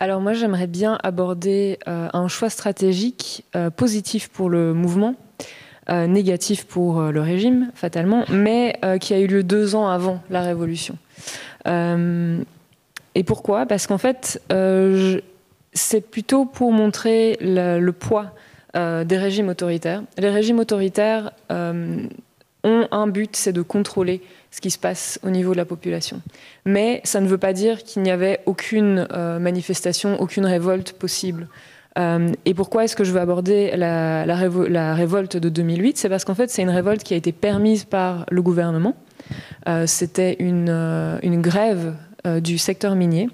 [0.00, 5.14] Alors moi j'aimerais bien aborder euh, un choix stratégique euh, positif pour le mouvement,
[5.90, 10.42] euh, négatif pour le régime fatalement, mais qui a eu lieu deux ans avant la
[10.42, 10.96] révolution.
[11.66, 13.66] et pourquoi?
[13.66, 14.40] Parce qu'en fait
[15.74, 18.34] c'est plutôt pour montrer le poids
[18.74, 20.02] euh, des régimes autoritaires.
[20.16, 22.06] Les régimes autoritaires euh,
[22.64, 26.22] ont un but, c'est de contrôler ce qui se passe au niveau de la population.
[26.64, 31.48] Mais ça ne veut pas dire qu'il n'y avait aucune euh, manifestation, aucune révolte possible.
[32.46, 36.48] et pourquoi est-ce que je veux aborder la, révolte de 2008 C'est parce qu'en fait,
[36.48, 38.96] c'est une révolte qui a été permise par le gouvernement.
[39.84, 41.92] C'était une, grève
[42.40, 43.28] du secteur minier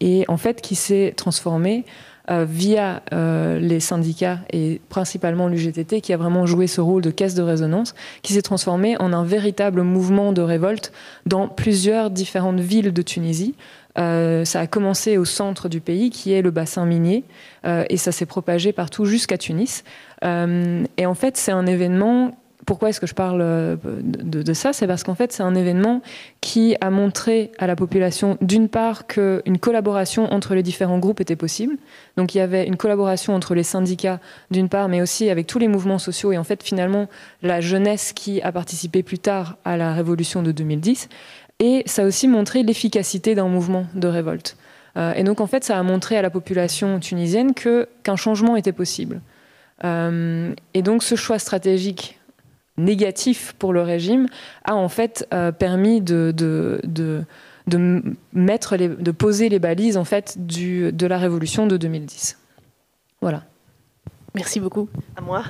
[0.00, 1.84] et en fait qui s'est transformée
[2.28, 7.34] via euh, les syndicats et principalement l'UGTT qui a vraiment joué ce rôle de caisse
[7.34, 10.92] de résonance, qui s'est transformé en un véritable mouvement de révolte
[11.26, 13.54] dans plusieurs différentes villes de Tunisie.
[13.98, 17.24] Euh, ça a commencé au centre du pays, qui est le bassin minier,
[17.64, 19.84] et ça s'est propagé partout jusqu'à Tunis.
[20.22, 22.34] et en fait, c'est un événement
[22.68, 26.02] pourquoi est-ce que je parle euh, de, ça C'est parce qu'en fait, c'est un événement
[26.42, 31.34] qui a montré à la population, d'une part, qu'une collaboration entre les différents groupes était
[31.34, 31.76] possible.
[32.18, 35.58] Donc, il y avait une collaboration entre les syndicats, d'une part, mais aussi avec tous
[35.58, 36.30] les mouvements sociaux.
[36.30, 37.08] Et en fait, finalement,
[37.42, 41.08] la jeunesse qui a participé plus tard à la révolution de 2010.
[41.60, 44.58] Et ça a aussi montré l'efficacité d'un mouvement de révolte.
[44.98, 48.72] Euh, et donc, en fait, ça a montré à la population tunisienne qu'un changement était
[48.72, 49.22] possible.
[49.84, 52.17] Euh, et donc, ce choix stratégique
[52.78, 54.28] négatif pour le régime
[54.64, 56.80] a en fait euh, permis de, de,
[57.66, 58.02] de,
[58.32, 62.38] mettre les, de poser les balises en fait du, de la révolution de 2010.
[63.20, 63.44] Voilà.
[64.34, 64.88] Merci beaucoup.
[65.16, 65.44] À moi.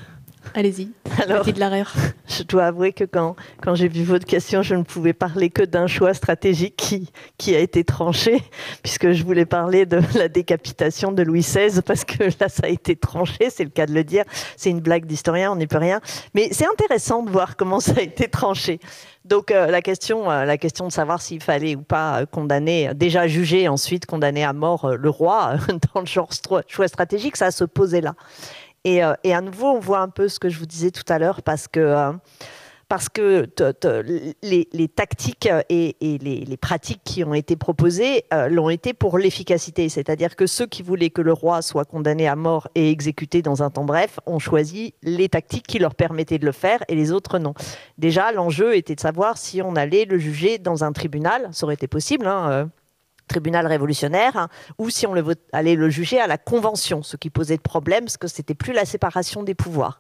[0.55, 0.91] Allez-y.
[1.23, 1.53] Alors, de
[2.29, 5.63] je dois avouer que quand, quand j'ai vu votre question, je ne pouvais parler que
[5.63, 8.41] d'un choix stratégique qui, qui a été tranché,
[8.83, 12.69] puisque je voulais parler de la décapitation de Louis XVI, parce que là, ça a
[12.69, 14.25] été tranché, c'est le cas de le dire.
[14.57, 16.01] C'est une blague d'historien, on n'y peut rien.
[16.35, 18.81] Mais c'est intéressant de voir comment ça a été tranché.
[19.29, 23.27] Donc euh, la question, euh, la question de savoir s'il fallait ou pas condamner, déjà
[23.27, 25.55] juger, ensuite condamner à mort euh, le roi
[25.95, 26.31] dans le genre
[26.67, 28.15] choix stratégique, ça se posait là.
[28.89, 31.19] Euh, et, à nouveau, on voit un peu ce que je vous disais tout à
[31.19, 32.13] l'heure, parce que, euh,
[32.89, 33.47] parce que
[34.43, 39.91] les, tactiques et, les, pratiques qui ont été proposées euh, l'ont été pour l'efficacité.
[39.91, 43.63] C'est-à-dire que ceux qui voulaient que le roi soit condamné à mort et exécuté dans
[43.63, 47.13] un temps bref ont choisi les tactiques qui leur permettaient de le faire et les
[47.13, 47.53] autres non.
[47.99, 51.51] Déjà, l'enjeu était de savoir si on allait le juger dans un tribunal.
[51.53, 52.27] Ça aurait été possible.
[52.27, 52.71] Hein,
[53.29, 54.49] tribunal révolutionnaire, hein,
[54.79, 55.15] ou si on
[55.53, 58.73] allait le juger à la Convention, ce qui posait de problème, parce que c'était plus
[58.73, 59.99] la séparation des pouvoirs.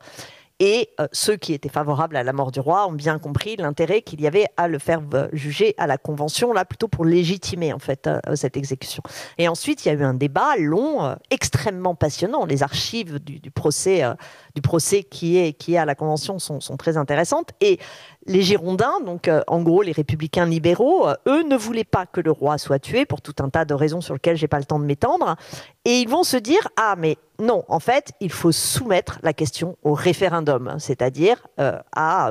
[0.60, 4.02] Et euh, ceux qui étaient favorables à la mort du roi ont bien compris l'intérêt
[4.02, 7.72] qu'il y avait à le faire euh, juger à la Convention, là plutôt pour légitimer
[7.72, 9.02] en fait euh, cette exécution.
[9.38, 12.44] Et ensuite, il y a eu un débat long, extrêmement passionnant.
[12.44, 14.02] Les archives du, procès,
[14.56, 17.50] du procès qui est, qui à la Convention sont, sont très intéressantes.
[17.60, 17.78] Et
[18.28, 22.58] les Girondins, donc en gros les républicains libéraux, eux ne voulaient pas que le roi
[22.58, 24.84] soit tué pour tout un tas de raisons sur lesquelles j'ai pas le temps de
[24.84, 25.36] m'étendre.
[25.84, 29.76] Et ils vont se dire ah mais non, en fait, il faut soumettre la question
[29.84, 31.78] au référendum, c'est-à-dire euh,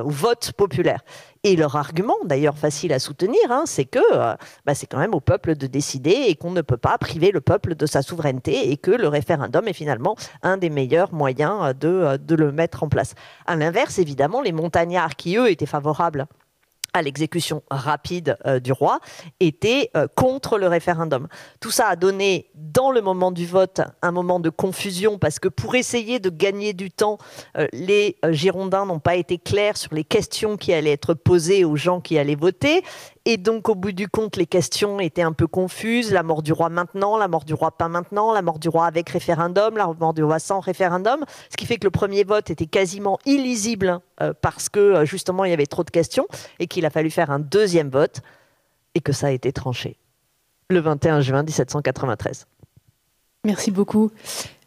[0.04, 1.00] au vote populaire.
[1.48, 4.36] Et leur argument, d'ailleurs facile à soutenir, hein, c'est que euh,
[4.66, 7.40] bah, c'est quand même au peuple de décider et qu'on ne peut pas priver le
[7.40, 12.18] peuple de sa souveraineté et que le référendum est finalement un des meilleurs moyens de,
[12.18, 13.14] de le mettre en place.
[13.46, 16.26] À l'inverse, évidemment, les montagnards qui, eux, étaient favorables
[16.92, 19.00] à l'exécution rapide euh, du roi
[19.40, 21.28] était euh, contre le référendum.
[21.60, 25.48] Tout ça a donné, dans le moment du vote, un moment de confusion parce que
[25.48, 27.18] pour essayer de gagner du temps,
[27.56, 31.76] euh, les Girondins n'ont pas été clairs sur les questions qui allaient être posées aux
[31.76, 32.82] gens qui allaient voter.
[33.30, 36.12] Et donc, au bout du compte, les questions étaient un peu confuses.
[36.12, 38.86] La mort du roi maintenant, la mort du roi pas maintenant, la mort du roi
[38.86, 41.26] avec référendum, la mort du roi sans référendum.
[41.50, 45.44] Ce qui fait que le premier vote était quasiment illisible euh, parce que euh, justement,
[45.44, 46.26] il y avait trop de questions
[46.58, 48.22] et qu'il a fallu faire un deuxième vote
[48.94, 49.98] et que ça a été tranché
[50.70, 52.46] le 21 juin 1793.
[53.44, 54.10] Merci beaucoup.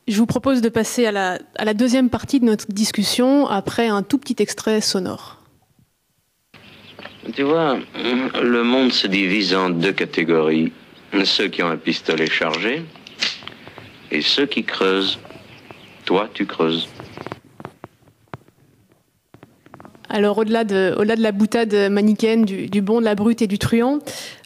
[0.08, 3.88] Je vous propose de passer à la, à la deuxième partie de notre discussion après
[3.88, 5.41] un tout petit extrait sonore.
[7.34, 7.78] Tu vois,
[8.42, 10.72] le monde se divise en deux catégories.
[11.24, 12.84] Ceux qui ont un pistolet chargé
[14.12, 15.20] et ceux qui creusent.
[16.06, 16.88] Toi, tu creuses.
[20.10, 24.00] Alors au-delà de, la boutade manichéenne du, bon, de la brute et du truand,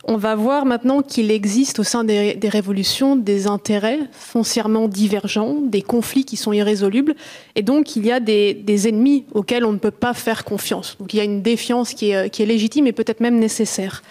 [0.08, 5.82] on va voir maintenant qu'il existe au sein des, révolutions des intérêts foncièrement divergents, des
[5.82, 7.16] conflits qui sont irrésolubles,
[7.56, 10.96] et donc il y a des, ennemis auxquels on ne peut pas faire confiance.
[11.00, 14.04] Donc il y a une défiance qui est, légitime et peut-être même nécessaire.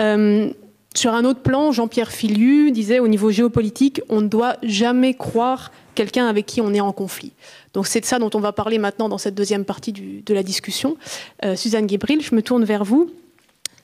[0.00, 0.50] Euh,
[0.96, 5.70] sur un autre plan, Jean-Pierre Filiu disait au niveau géopolitique, on ne doit jamais croire
[5.94, 7.32] quelqu'un avec qui on est en conflit.
[7.74, 10.42] Donc c'est de ça dont on va parler maintenant dans cette deuxième partie de la
[10.42, 10.96] discussion.
[11.44, 13.10] Euh, Suzanne Guébril, je me tourne vers vous.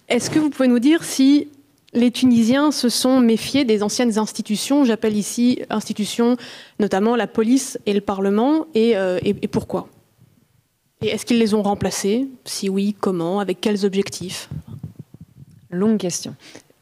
[0.08, 1.48] Est-ce que vous pouvez nous dire si
[1.92, 6.36] les Tunisiens se sont méfiés des anciennes institutions, j'appelle ici institutions
[6.78, 9.18] notamment la police et le Parlement, et, euh,
[9.50, 9.88] pourquoi?
[11.02, 12.26] Et est-ce qu'ils les ont remplacés?
[12.44, 13.40] Si oui, comment?
[13.40, 14.48] Avec quels objectifs?
[15.70, 16.34] Longue question.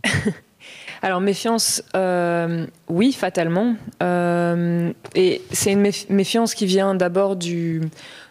[1.03, 3.77] Alors méfiance, euh, oui, fatalement.
[4.03, 7.83] Euh, et c'est une méfiance qui vient d'abord du,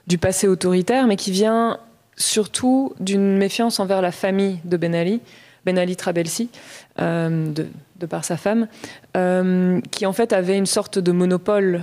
[0.07, 1.79] du, passé autoritaire, mais qui vient
[2.15, 5.21] surtout d'une méfiance envers la famille de Ben Ali,
[5.65, 6.49] Ben Ali Trabelsi,
[6.99, 8.67] euh, de, par sa femme,
[9.91, 11.81] qui en fait avait une sorte de monopole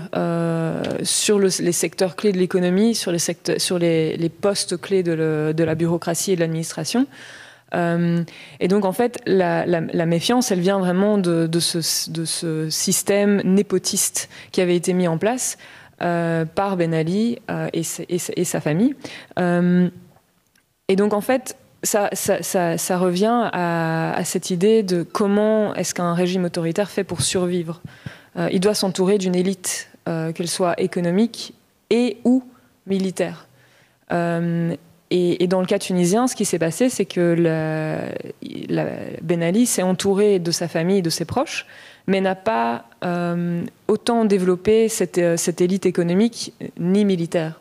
[1.03, 6.41] sur les secteurs clés de l'économie, sur, les, postes clés de, la bureaucratie et de
[6.41, 7.07] l'administration.
[7.74, 8.22] Euh,
[8.59, 14.76] et donc, en fait, la, méfiance, elle vient vraiment de, ce, système népotiste qui avait
[14.76, 15.59] été mis en place
[16.03, 18.95] euh, par Ben Ali euh, et, sa famille.
[20.91, 22.09] Et donc, en fait, ça,
[22.99, 27.80] revient à, cette idée de comment est-ce qu'un régime autoritaire fait pour survivre.
[28.51, 31.55] il doit s'entourer d'une élite, qu'elle soit économique
[31.88, 32.45] et ou
[32.86, 33.47] militaire.
[35.12, 37.34] Et, dans le cas tunisien, ce qui s'est passé, c'est que
[39.22, 41.66] Ben Ali s'est entouré de sa famille et de ses proches,
[42.07, 44.88] mais n'a pas euh, autant développé
[45.18, 47.61] euh, cette, élite économique ni militaire.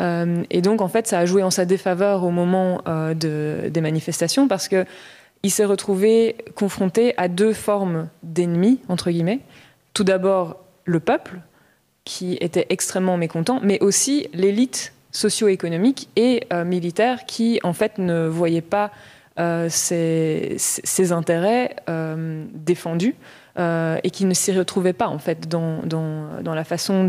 [0.00, 2.82] Euh, et donc, en fait, ça a joué en sa défaveur au moment
[3.14, 9.40] des manifestations parce qu'il s'est retrouvé confronté à deux formes d'ennemis, entre guillemets.
[9.94, 11.40] Tout d'abord, le peuple,
[12.04, 18.26] qui était extrêmement mécontent, mais aussi l'élite socio-économique et euh, militaire qui, en fait, ne
[18.26, 18.90] voyait pas
[19.38, 20.56] euh, ses,
[21.12, 23.14] intérêts euh, défendus
[23.58, 27.08] et qui ne s'y retrouvait pas, en fait, dans, dans, la façon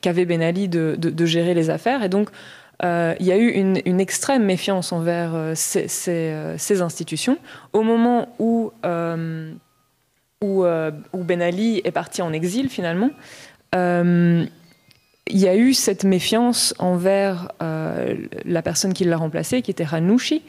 [0.00, 2.02] qu'avait Ben Ali de, de, gérer les affaires.
[2.02, 2.30] Et donc,
[2.82, 7.38] il y a eu une, une extrême méfiance envers ces, ces, institutions.
[7.72, 8.72] Au moment où,
[10.42, 13.10] où, où, Ben Ali est parti en exil, finalement,
[15.28, 18.14] il y a eu cette méfiance envers euh,
[18.44, 20.42] la personne qui l'a remplacé, qui était Ranouchi,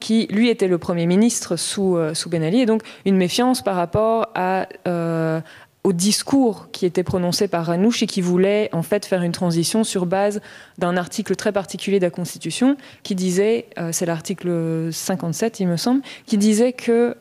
[0.00, 3.62] qui lui était le Premier ministre sous, euh, sous Ben Ali, et donc une méfiance
[3.62, 5.40] par rapport euh,
[5.82, 10.06] au discours qui était prononcé par Ranouchi, qui voulait en fait faire une transition sur
[10.06, 10.40] base
[10.78, 16.00] d'un article très particulier de la Constitution, qui disait, c'est l'article 57 il me semble,
[16.24, 17.16] qui disait que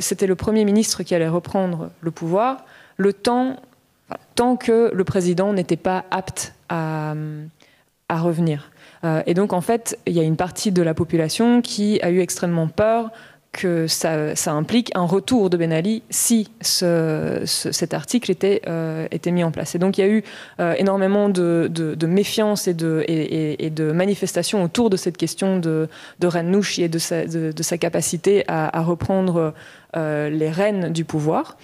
[0.00, 2.64] c'était le Premier ministre qui allait reprendre le pouvoir
[2.96, 3.56] le temps
[4.34, 7.14] tant que le président n'était pas apte à,
[8.10, 8.71] revenir.
[9.04, 12.10] Euh, et donc, en fait, il y a une partie de la population qui a
[12.10, 13.10] eu extrêmement peur
[13.50, 19.44] que ça, implique un retour de Ben Ali si cet article était, euh, était mis
[19.44, 19.74] en place.
[19.74, 20.24] Et donc il y a eu
[20.58, 21.68] euh, énormément de,
[22.06, 27.62] méfiance et de, manifestations autour de cette question de, de Ranouchi et de sa, de,
[27.62, 29.52] sa capacité à reprendre
[29.94, 31.58] les rênes du pouvoir.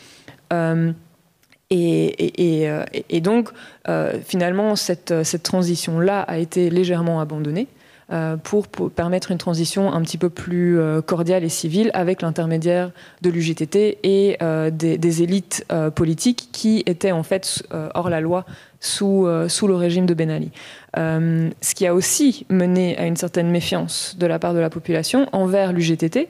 [1.72, 3.50] Euh, et, donc,
[3.88, 7.66] euh, finalement, cette, transition-là a été légèrement abandonnée
[8.10, 12.90] euh, pour, permettre une transition un petit peu plus cordiale et civile avec l'intermédiaire
[13.20, 14.38] de l'UGTT et
[14.72, 17.62] des, élites politiques qui étaient en fait
[17.94, 18.46] hors la loi
[18.80, 20.50] sous, le régime de Ben Ali.
[20.96, 25.26] ce qui a aussi mené à une certaine méfiance de la part de la population
[25.32, 26.28] envers l'UGTT,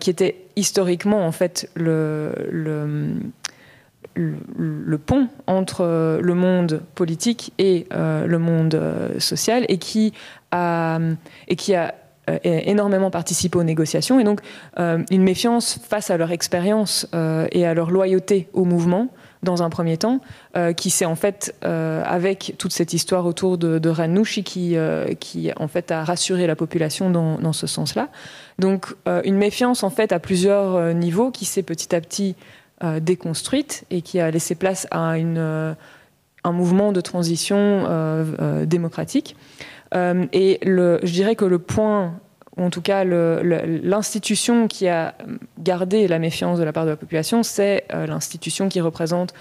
[0.00, 2.32] qui était historiquement en fait le,
[4.16, 8.80] le, pont entre le monde politique et le monde
[9.18, 10.12] social et qui
[10.50, 10.98] a,
[11.48, 11.94] et qui a
[12.28, 14.40] euh, énormément participé aux négociations et donc
[14.80, 19.10] euh, une méfiance face à leur expérience euh, et à leur loyauté au mouvement
[19.44, 20.20] dans un premier temps,
[20.76, 24.76] qui s'est en fait, avec toute cette histoire autour de, de Ranouchi, qui,
[25.20, 28.08] qui en fait a rassuré la population dans, dans ce sens-là.
[28.58, 32.34] Donc une méfiance en fait à plusieurs niveaux qui s'est petit à petit
[33.00, 37.84] déconstruite et qui a laissé place à une, un mouvement de transition
[38.64, 39.36] démocratique.
[39.94, 42.18] Euh, et le, je dirais que le point,
[42.56, 45.14] ou en tout cas l'institution qui a
[45.58, 49.34] gardé la méfiance de la part de la population, c'est euh, l'institution qui représente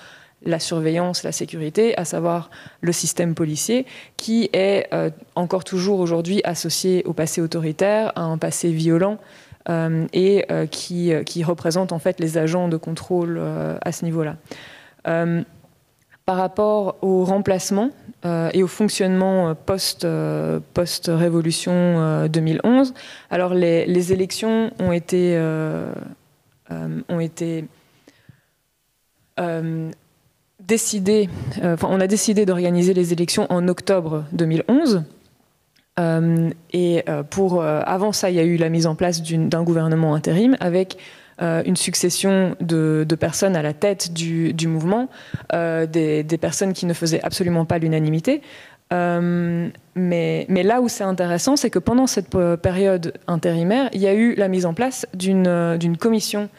[0.46, 3.86] la surveillance, la sécurité, à savoir le système policier,
[4.18, 9.18] qui est euh, encore toujours aujourd'hui associé au passé autoritaire, à un passé violent,
[9.70, 13.42] et qui, qui, représente en fait les agents de contrôle
[13.82, 14.38] à ce niveau-là.
[15.04, 17.92] par rapport au remplacement,
[18.26, 19.54] euh, et au fonctionnement euh,
[20.04, 22.94] euh, post-révolution 2011.
[23.30, 25.40] Alors les, élections ont été,
[27.10, 27.66] ont été
[30.60, 31.30] décidées,
[31.64, 35.04] enfin, on a décidé d'organiser les élections en octobre 2011.
[35.98, 40.58] Et pour, avant ça, il y a eu la mise en place d'un gouvernement intérim
[40.60, 40.98] avec
[41.42, 45.10] euh, une succession de, personnes à la tête du, mouvement,
[45.54, 48.42] euh, des, personnes qui ne faisaient absolument pas l'unanimité.
[48.94, 52.30] Euh, mais, là où c'est intéressant, c'est que pendant cette
[52.62, 56.50] période intérimaire, il y a eu la mise en place d'une commission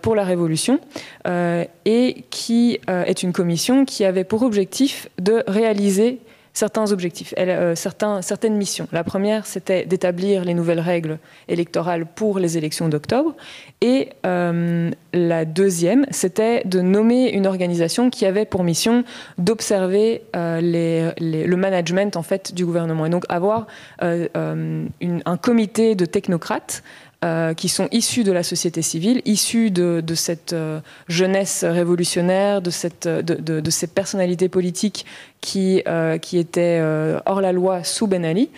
[0.00, 0.80] pour la Révolution,
[1.26, 6.20] et qui est une commission qui avait pour objectif de réaliser
[6.56, 8.88] certains objectifs, euh, certaines missions.
[8.90, 13.34] La première, c'était d'établir les nouvelles règles électorales pour les élections d'octobre.
[13.82, 19.04] Et euh, la deuxième, c'était de nommer une organisation qui avait pour mission
[19.36, 23.66] d'observer euh, le management en fait du gouvernement et donc avoir
[24.00, 26.82] un comité de technocrates
[27.26, 32.70] euh, qui sont issus de la société civile, issus de, cette euh, jeunesse révolutionnaire, de,
[32.70, 35.04] cette, de, ces personnalités politiques
[35.40, 36.80] qui, euh, qui étaient
[37.26, 38.50] hors la loi sous Ben Ali,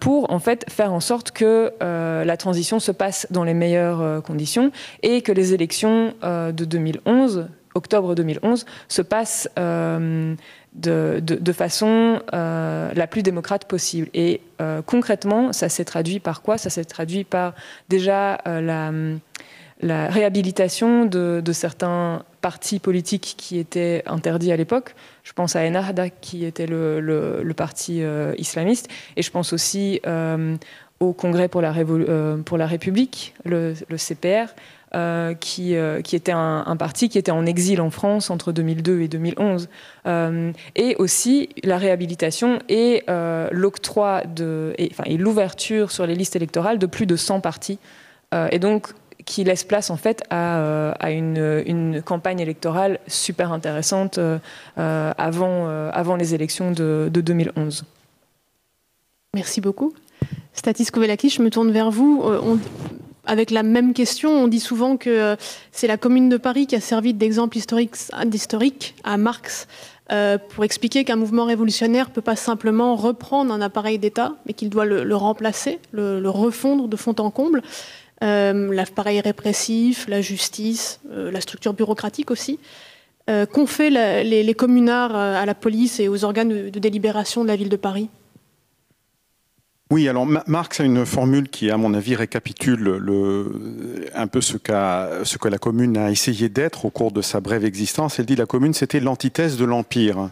[0.00, 4.72] pour en fait faire en sorte que la transition se passe dans les meilleures conditions
[5.02, 9.48] et que les élections de 2011 octobre 2011 se passent
[10.74, 14.08] de, façon euh, la plus démocrate possible.
[14.14, 16.58] Et euh, concrètement, ça s'est traduit par quoi?
[16.58, 17.54] Ça s'est traduit par
[17.88, 19.16] déjà euh,
[19.80, 24.94] la, réhabilitation de, certains partis politiques qui étaient interdits à l'époque.
[25.24, 28.02] Je pense à Ennahda, qui était le, parti
[28.38, 30.00] islamiste, et je pense aussi
[31.00, 31.72] au Congrès pour la,
[32.44, 34.52] pour la République, le, CPR,
[34.94, 39.02] euh, qui, euh, qui, était un, parti qui était en exil en France entre 2002
[39.02, 39.68] et 2011.
[40.06, 43.04] Euh, et aussi la réhabilitation et
[43.50, 44.22] l'octroi
[44.78, 47.78] et, l'ouverture sur les listes électorales de plus de 100 partis.
[48.50, 48.88] et donc,
[49.26, 54.18] qui laisse place en fait à, une, campagne électorale super intéressante
[54.76, 57.84] avant, les élections de, de 2011.
[59.34, 59.92] Merci beaucoup.
[60.54, 62.22] Statis Kovelakis, je me tourne vers vous.
[63.28, 65.36] Avec la même question, on dit souvent que euh,
[65.70, 69.68] c'est la Commune de Paris qui a servi d'exemple historique, à Marx
[70.10, 74.54] euh, pour expliquer qu'un mouvement révolutionnaire ne peut pas simplement reprendre un appareil d'État, mais
[74.54, 77.62] qu'il doit le, remplacer, le, refondre de fond en comble.
[78.24, 82.58] Euh, l'appareil répressif, la justice, la structure bureaucratique aussi.
[83.52, 87.68] Qu'ont fait les, communards à la police et aux organes de délibération de la ville
[87.68, 88.08] de Paris?
[89.90, 94.58] Oui, alors Marx a une formule qui, à mon avis, récapitule le, un peu ce,
[95.24, 98.18] ce que la commune a essayé d'être au cours de sa brève existence.
[98.18, 100.28] Elle dit la commune, c'était l'antithèse de l'empire.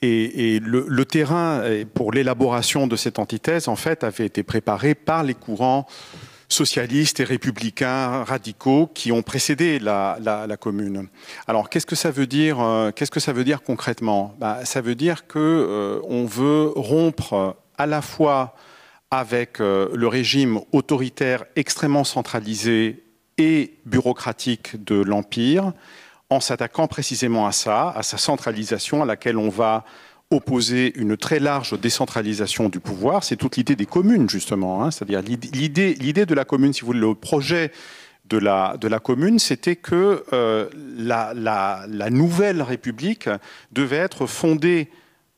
[0.00, 1.62] Et, le, terrain
[1.92, 5.86] pour l'élaboration de cette antithèse, en fait, avait été préparé par les courants
[6.48, 11.08] socialistes et républicains radicaux qui ont précédé la, commune.
[11.46, 14.34] Alors, qu'est-ce que ça veut dire euh, Qu'est-ce que ça veut dire concrètement?
[14.40, 18.54] Bah, Ça veut dire que euh, on veut rompre à la fois
[19.10, 23.02] avec euh, le régime autoritaire extrêmement centralisé
[23.38, 25.72] et bureaucratique de l'Empire,
[26.28, 29.84] en s'attaquant précisément à ça, à sa centralisation, à laquelle on va
[30.30, 33.24] opposer une très large décentralisation du pouvoir.
[33.24, 34.84] C'est toute l'idée des communes, justement.
[34.84, 34.92] Hein.
[34.92, 37.72] C'est-à-dire l'idée de la commune, si vous voulez, le projet
[38.26, 40.22] de la, commune, c'était que
[40.96, 43.28] la, la, nouvelle République
[43.72, 44.88] devait être fondée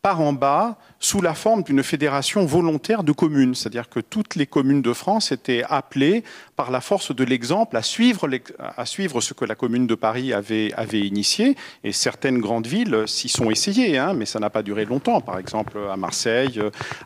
[0.02, 3.54] par en bas sous la forme d'une fédération volontaire de communes.
[3.56, 6.22] C'est-à-dire que toutes les communes de France étaient appelées
[6.56, 8.28] par la force de l'exemple à suivre,
[8.58, 11.56] à suivre ce que la commune de Paris avait, avait initié.
[11.82, 15.20] Et certaines grandes villes s'y sont essayées, hein, mais ça n'a pas duré longtemps.
[15.20, 16.60] Par exemple, à Marseille,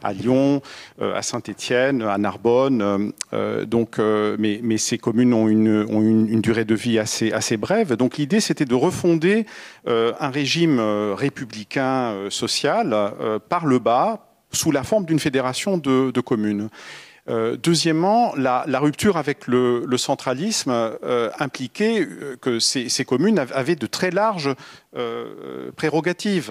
[0.05, 0.61] à Lyon,
[1.01, 3.13] euh, à Saint-Étienne, à Narbonne.
[3.33, 7.33] Euh, donc, euh, mais, mais, ces communes ont, une, ont une, durée de vie assez,
[7.33, 7.95] assez brève.
[7.95, 9.47] Donc l'idée, c'était de refonder
[9.87, 13.13] un régime républicain social
[13.49, 13.79] par le
[14.53, 16.69] sous la forme d'une fédération de, communes.
[17.29, 23.87] Euh, deuxièmement, la, rupture avec le, centralisme euh, impliquait euh, que ces, communes avaient de
[23.87, 24.55] très larges
[25.77, 26.51] prérogatives,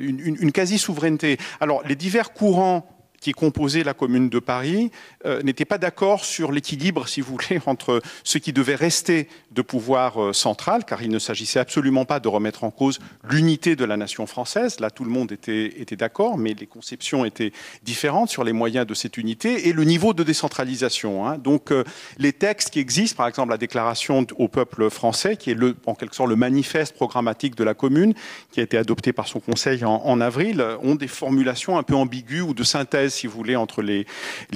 [0.00, 1.38] une, une quasi-souveraineté.
[1.60, 4.90] Alors, les divers courants qui composait la commune de Paris
[5.24, 9.62] euh, n'était pas d'accord sur l'équilibre, si vous voulez, entre ce qui devait rester de
[9.62, 12.98] pouvoir euh, central, car il ne s'agissait absolument pas de remettre en cause
[13.28, 14.80] l'unité de la nation française.
[14.80, 17.52] Là, tout le monde était, d'accord, mais les conceptions étaient
[17.82, 21.26] différentes sur les moyens de cette unité et le niveau de décentralisation.
[21.26, 21.38] Hein.
[21.38, 21.84] Donc, euh,
[22.18, 25.56] les textes qui existent, par exemple la déclaration au peuple français, qui est
[25.86, 28.14] en quelque sorte le manifeste programmatique de la commune,
[28.52, 32.42] qui a été adopté par son conseil en avril, ont des formulations un peu ambiguës
[32.42, 34.06] ou de synthèse si vous voulez, entre les,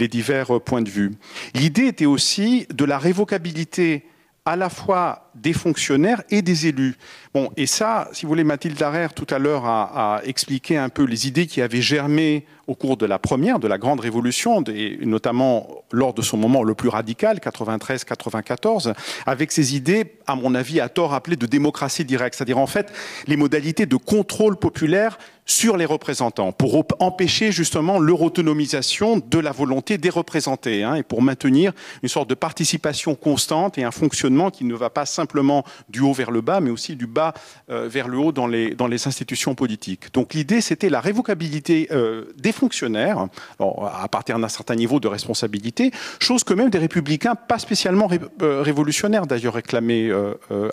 [0.08, 1.12] divers euh, points de vue.
[1.54, 4.04] L'idée était aussi de la révocabilité
[4.46, 6.96] à la fois des fonctionnaires et des élus.
[7.34, 11.04] Bon, et ça, si vous voulez, Mathilde Darère tout à l'heure a, expliqué un peu
[11.04, 14.98] les idées qui avaient germé au cours de la première, de la grande révolution, et
[15.02, 18.94] notamment lors de son moment le plus radical, 93-94,
[19.26, 22.92] avec ces idées, à mon avis, à tort appelées de démocratie directe, c'est-à-dire en fait
[23.26, 25.18] les modalités de contrôle populaire
[25.50, 31.02] sur les représentants, pour empêcher justement leur autonomisation de la volonté des représentés, hein, et
[31.02, 31.72] pour maintenir
[32.04, 36.12] une sorte de participation constante et un fonctionnement qui ne va pas simplement du haut
[36.12, 37.34] vers le bas, mais aussi du bas
[37.68, 40.14] euh, vers le haut dans les, dans les institutions politiques.
[40.14, 43.26] Donc l'idée, c'était la révocabilité euh, des fonctionnaires,
[43.58, 45.90] à partir d'un certain niveau de responsabilité,
[46.20, 48.08] chose que même des républicains, pas spécialement
[48.40, 50.10] euh, révolutionnaires d'ailleurs, réclamaient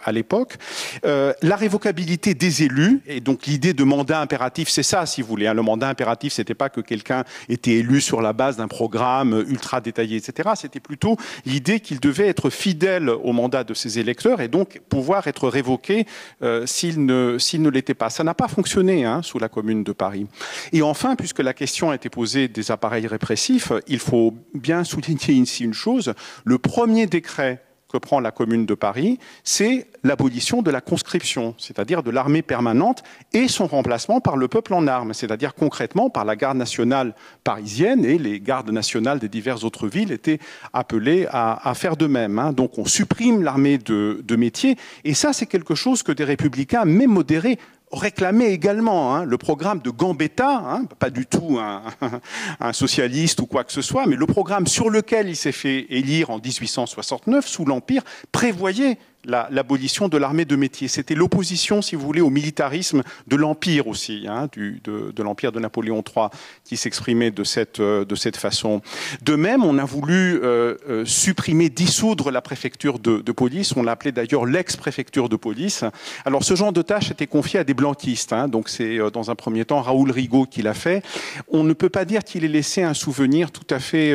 [0.03, 0.57] à l'époque.
[1.03, 5.47] la révocabilité des élus, et donc l'idée de mandat impératif, c'est ça, si vous voulez.
[5.47, 5.53] Hein.
[5.53, 9.81] le mandat impératif, c'était pas que quelqu'un était élu sur la base d'un programme ultra
[9.81, 10.49] détaillé, etc.
[10.55, 15.27] C'était plutôt l'idée qu'il devait être fidèle au mandat de ses électeurs et donc pouvoir
[15.27, 16.05] être révoqué
[16.41, 18.09] euh, s'il ne, ne l'était pas.
[18.09, 20.27] Ça n'a pas fonctionné hein, sous la Commune de Paris.
[20.73, 25.33] Et enfin, puisque la question a été posée des appareils répressifs, il faut bien souligner
[25.33, 26.13] ici une chose.
[26.43, 32.03] Le premier décret que prend la Commune de Paris, c'est l'abolition de la conscription, c'est-à-dire
[32.03, 36.35] de l'armée permanente, et son remplacement par le peuple en armes, c'est-à-dire concrètement par la
[36.35, 40.39] garde nationale parisienne, et les gardes nationales des diverses autres villes étaient
[40.73, 42.39] appelées à, faire de même.
[42.39, 42.53] Hein.
[42.53, 46.85] Donc on supprime l'armée de, de métier, et ça c'est quelque chose que des républicains,
[46.85, 47.57] même modérés,
[47.91, 51.83] réclamait également hein, le programme de Gambetta, hein, pas du tout un,
[52.59, 55.85] un, socialiste ou quoi que ce soit, mais le programme sur lequel il s'est fait
[55.89, 58.97] élire en 1869 sous l'Empire prévoyait
[59.27, 60.87] l'abolition de l'armée de métier.
[60.87, 65.59] C'était l'opposition, si vous voulez, au militarisme de l'Empire aussi, hein, du, de, l'Empire de
[65.59, 66.27] Napoléon III,
[66.63, 68.81] qui s'exprimait de cette, euh, de cette façon.
[69.21, 73.75] De même, on a voulu euh, euh, supprimer, dissoudre la préfecture de, de police.
[73.75, 75.83] On l'appelait d'ailleurs l'ex-préfecture de police.
[76.25, 78.31] Alors, ce genre de tâche était confié à des blanquistes.
[78.31, 81.03] Hein, donc, c'est dans un premier temps Raoul Rigaud qui l'a fait.
[81.49, 84.13] On ne peut pas dire qu'il ait laissé un souvenir tout à fait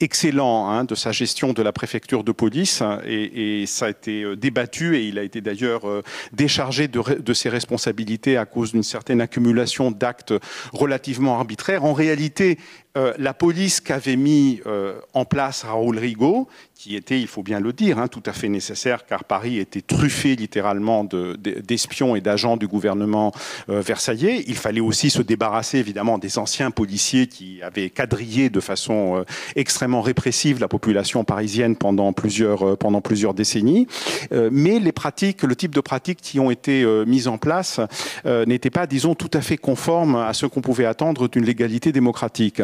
[0.00, 2.82] excellent hein, de sa gestion de la préfecture de police.
[3.06, 7.48] Et, et ça a été débattu et il a été d'ailleurs euh, déchargé de, ses
[7.48, 10.34] responsabilités à cause d'une certaine accumulation d'actes
[10.72, 11.84] relativement arbitraires.
[11.84, 12.58] En réalité,
[12.96, 17.58] euh, la police qu'avait mis euh, en place Raoul Rigaud, qui était, il faut bien
[17.58, 22.56] le dire, hein, tout à fait nécessaire, car Paris était truffé littéralement d'espions et d'agents
[22.56, 23.32] du gouvernement
[23.68, 24.44] euh, versaillais.
[24.46, 29.24] Il fallait aussi se débarrasser évidemment des anciens policiers qui avaient quadrillé de façon
[29.56, 33.88] extrêmement répressive la population parisienne pendant plusieurs, pendant plusieurs décennies.
[34.30, 37.80] mais les pratiques, le type de pratiques qui ont été mises en place
[38.24, 42.62] n'étaient pas, disons, tout à fait conformes à ce qu'on pouvait attendre d'une légalité démocratique.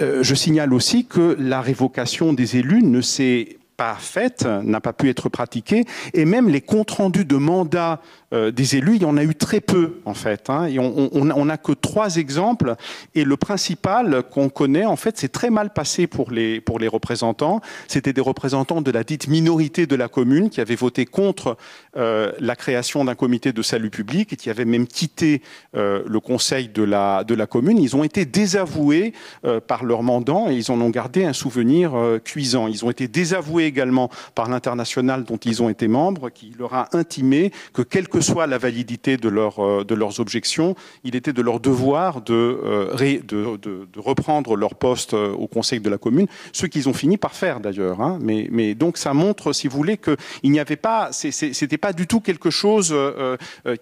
[0.00, 4.92] Euh, je signale aussi que la révocation des élus ne s'est pas faite, n'a pas
[4.92, 8.00] pu être pratiquée, et même les comptes rendus de mandats
[8.34, 10.50] euh, des élus, il y en a eu très peu en fait.
[10.50, 10.66] Hein.
[10.66, 12.74] et on n'a que trois exemples.
[13.14, 16.88] Et le principal qu'on connaît, en fait, c'est très mal passé pour les, pour les
[16.88, 17.60] représentants.
[17.86, 21.56] C'était des représentants de la dite minorité de la commune qui avaient voté contre
[21.96, 25.40] euh, la création d'un comité de salut public et qui avaient même quitté
[25.74, 27.78] euh, le conseil de la, de la commune.
[27.78, 29.12] Ils ont été désavoués
[29.66, 31.92] par leur mandant et ils en ont gardé un souvenir
[32.24, 32.66] cuisant.
[32.66, 36.88] Ils ont été désavoués également par l'international dont ils ont été membres, qui leur a
[36.92, 41.60] intimé que quelle que soit la validité euh, de leurs objections, il était de leur
[41.60, 46.92] devoir de, euh, reprendre leur poste euh, au conseil de la commune, ce qu'ils ont
[46.92, 48.00] fini par faire d'ailleurs.
[48.00, 48.18] Hein.
[48.20, 52.08] Mais, mais, donc ça montre, si vous voulez, qu'il n'y avait pas, c'était pas du
[52.08, 52.94] tout quelque chose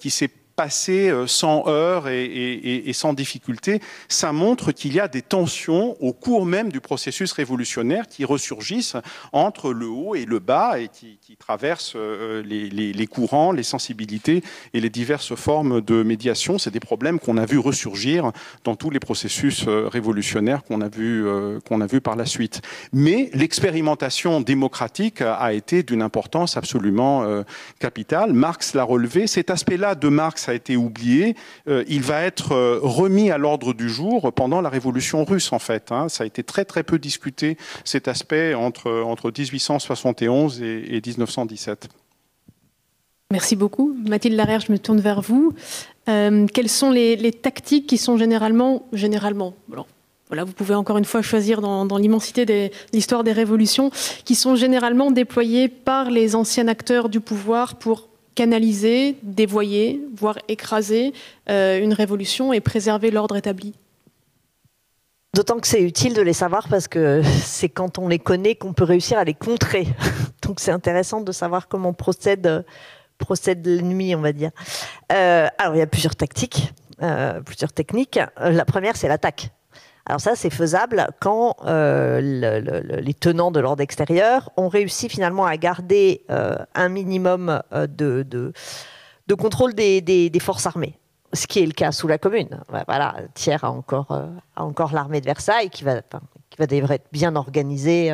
[0.00, 5.20] qui s'est passer euh, sans heurts et, sans difficulté, ça montre qu'il y a des
[5.20, 8.96] tensions au cours même du processus révolutionnaire qui ressurgissent
[9.32, 14.42] entre le haut et le bas et qui, traversent euh, les, courants, les sensibilités
[14.72, 16.58] et les diverses formes de médiation.
[16.58, 18.32] C'est des problèmes qu'on a vu ressurgir
[18.64, 21.26] dans tous les processus euh, révolutionnaires qu'on a vu
[21.68, 22.62] qu'on a vu par la suite.
[22.92, 27.44] Mais l'expérimentation démocratique a été d'une importance absolument
[27.78, 28.32] capitale.
[28.32, 29.26] Marx l'a relevé.
[29.26, 31.36] Cet aspect-là de Marx a été oublié.
[31.68, 35.58] Euh, il va être euh, remis à l'ordre du jour pendant la Révolution russe, en
[35.58, 35.92] fait.
[35.92, 36.08] Hein.
[36.08, 41.88] Ça a été très très peu discuté, cet aspect, entre, entre 1871 et, 1917.
[43.32, 43.96] Merci beaucoup.
[44.06, 45.52] Mathilde Larère, je me tourne vers vous.
[46.08, 49.54] Euh, quelles sont les, tactiques qui sont généralement, généralement,
[50.28, 53.90] voilà, vous pouvez encore une fois choisir dans l'immensité de l'histoire des révolutions,
[54.24, 61.12] qui sont généralement déployées par les anciens acteurs du pouvoir pour canaliser, dévoyer, voire écraser
[61.48, 63.74] euh, une révolution et préserver l'ordre établi
[65.34, 68.72] D'autant que c'est utile de les savoir parce que c'est quand on les connaît qu'on
[68.72, 69.86] peut réussir à les contrer.
[70.42, 72.64] Donc c'est intéressant de savoir comment procède,
[73.18, 74.50] procède l'ennemi, on va dire.
[75.12, 76.72] Euh, alors il y a plusieurs tactiques,
[77.02, 78.18] euh, plusieurs techniques.
[78.38, 79.50] La première, c'est l'attaque.
[80.08, 85.56] Alors ça, c'est faisable quand euh, les tenants de l'ordre extérieur ont réussi finalement à
[85.56, 88.52] garder euh, un minimum euh, de,
[89.34, 90.96] contrôle des, forces armées.
[91.32, 92.60] Ce qui est le cas sous la Commune.
[92.86, 94.16] Voilà, Thiers a encore,
[94.54, 96.00] encore l'armée de Versailles qui va,
[96.50, 98.12] qui va être bien organisée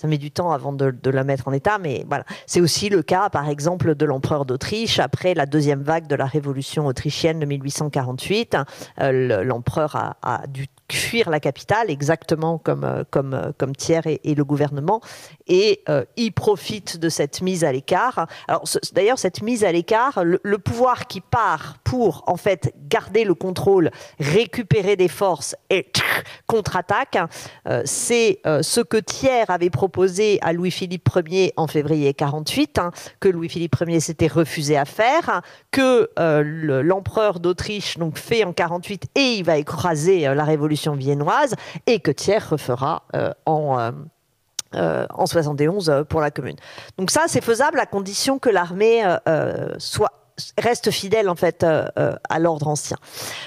[0.00, 2.24] ça met du temps avant de, la mettre en état, mais voilà.
[2.46, 6.24] C'est aussi le cas, par exemple, de l'empereur d'Autriche après la deuxième vague de la
[6.24, 8.56] révolution autrichienne de 1848.
[8.98, 15.00] l'empereur a, dû fuir la capitale, exactement comme, euh, euh, Thiers et, le gouvernement,
[15.46, 18.26] et euh, il profite de cette mise à l'écart.
[18.92, 23.90] D'ailleurs, cette mise à l'écart, le, pouvoir qui part pour en fait garder le contrôle,
[24.18, 25.90] récupérer des forces et
[26.46, 27.18] contre-attaque,
[27.84, 29.89] c'est ce que Thiers avait proposé
[30.42, 36.10] à Louis-Philippe Ier en février 48, hein, que Louis-Philippe Ier s'était refusé à faire, que
[36.82, 41.54] l'empereur d'Autriche fait en 48 et il va écraser la révolution viennoise
[41.86, 43.90] et que Thiers refera euh, en, euh,
[44.74, 46.56] euh, en 71 pour la commune.
[46.98, 49.02] Donc ça, c'est faisable à condition que l'armée
[49.78, 50.12] soit
[50.58, 52.96] reste fidèle en fait à l'ordre ancien.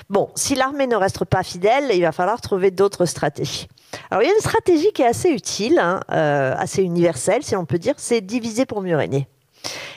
[0.10, 3.68] Bon, si l'armée ne reste pas fidèle, il va falloir trouver d'autres stratégies.
[4.10, 7.66] Alors il y a une stratégie qui est assez utile, hein, assez universelle si on
[7.66, 9.28] peut dire, c'est diviser pour mieux régner.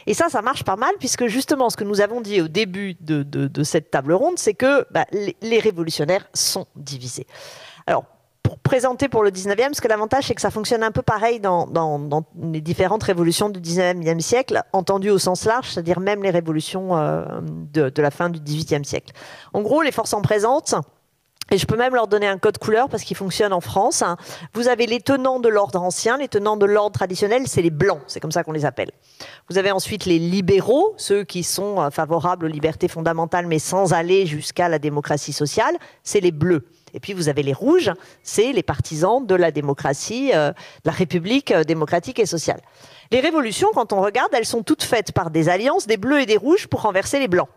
[0.07, 2.95] Et ça, ça marche pas mal, puisque justement, ce que nous avons dit au début
[3.01, 7.27] de, cette table ronde, c'est que bah, les, révolutionnaires sont divisés.
[7.87, 8.05] Alors,
[8.47, 11.41] pour présenter pour le 19e, parce que l'avantage, c'est que ça fonctionne un peu pareil
[11.41, 11.67] dans,
[12.41, 17.25] les différentes révolutions du 19e siècle, entendu au sens large, c'est-à-dire même les révolutions euh,
[17.43, 19.13] de, la fin du 18e siècle.
[19.53, 20.77] En gros, les forces en présence,
[21.51, 24.05] et je peux même leur donner un code couleur parce qu'il fonctionne en France.
[24.55, 28.01] Vous avez les tenants de l'ordre ancien, les tenants de l'ordre traditionnel, c'est les blancs,
[28.07, 28.93] c'est comme ça qu'on les appelle.
[29.51, 33.93] Vous avez ensuite les libéraux, ceux qui sont euh, favorables aux libertés fondamentales mais sans
[33.93, 36.65] aller jusqu'à la démocratie sociale, c'est les bleus.
[36.97, 37.93] Et puis vous avez les rouges,
[38.23, 40.55] c'est les partisans de la démocratie, euh, de
[40.87, 42.61] la République euh, démocratique et sociale.
[43.13, 46.27] Les révolutions, quand on regarde, elles sont toutes faites par des alliances des bleus et
[46.27, 47.49] des rouges pour renverser les blancs.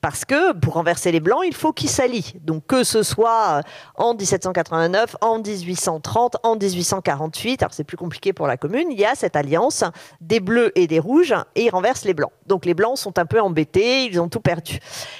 [0.00, 2.32] Parce que pour renverser les Blancs, il faut qu'ils s'allient.
[2.42, 3.62] Donc que ce soit
[3.96, 9.04] en 1789, en 1830, en 1848, alors c'est plus compliqué pour la commune, il y
[9.04, 9.84] a cette alliance
[10.20, 12.32] des Bleus et des Rouges et ils renversent les Blancs.
[12.46, 14.78] Donc les Blancs sont un peu embêtés, ils ont tout perdu.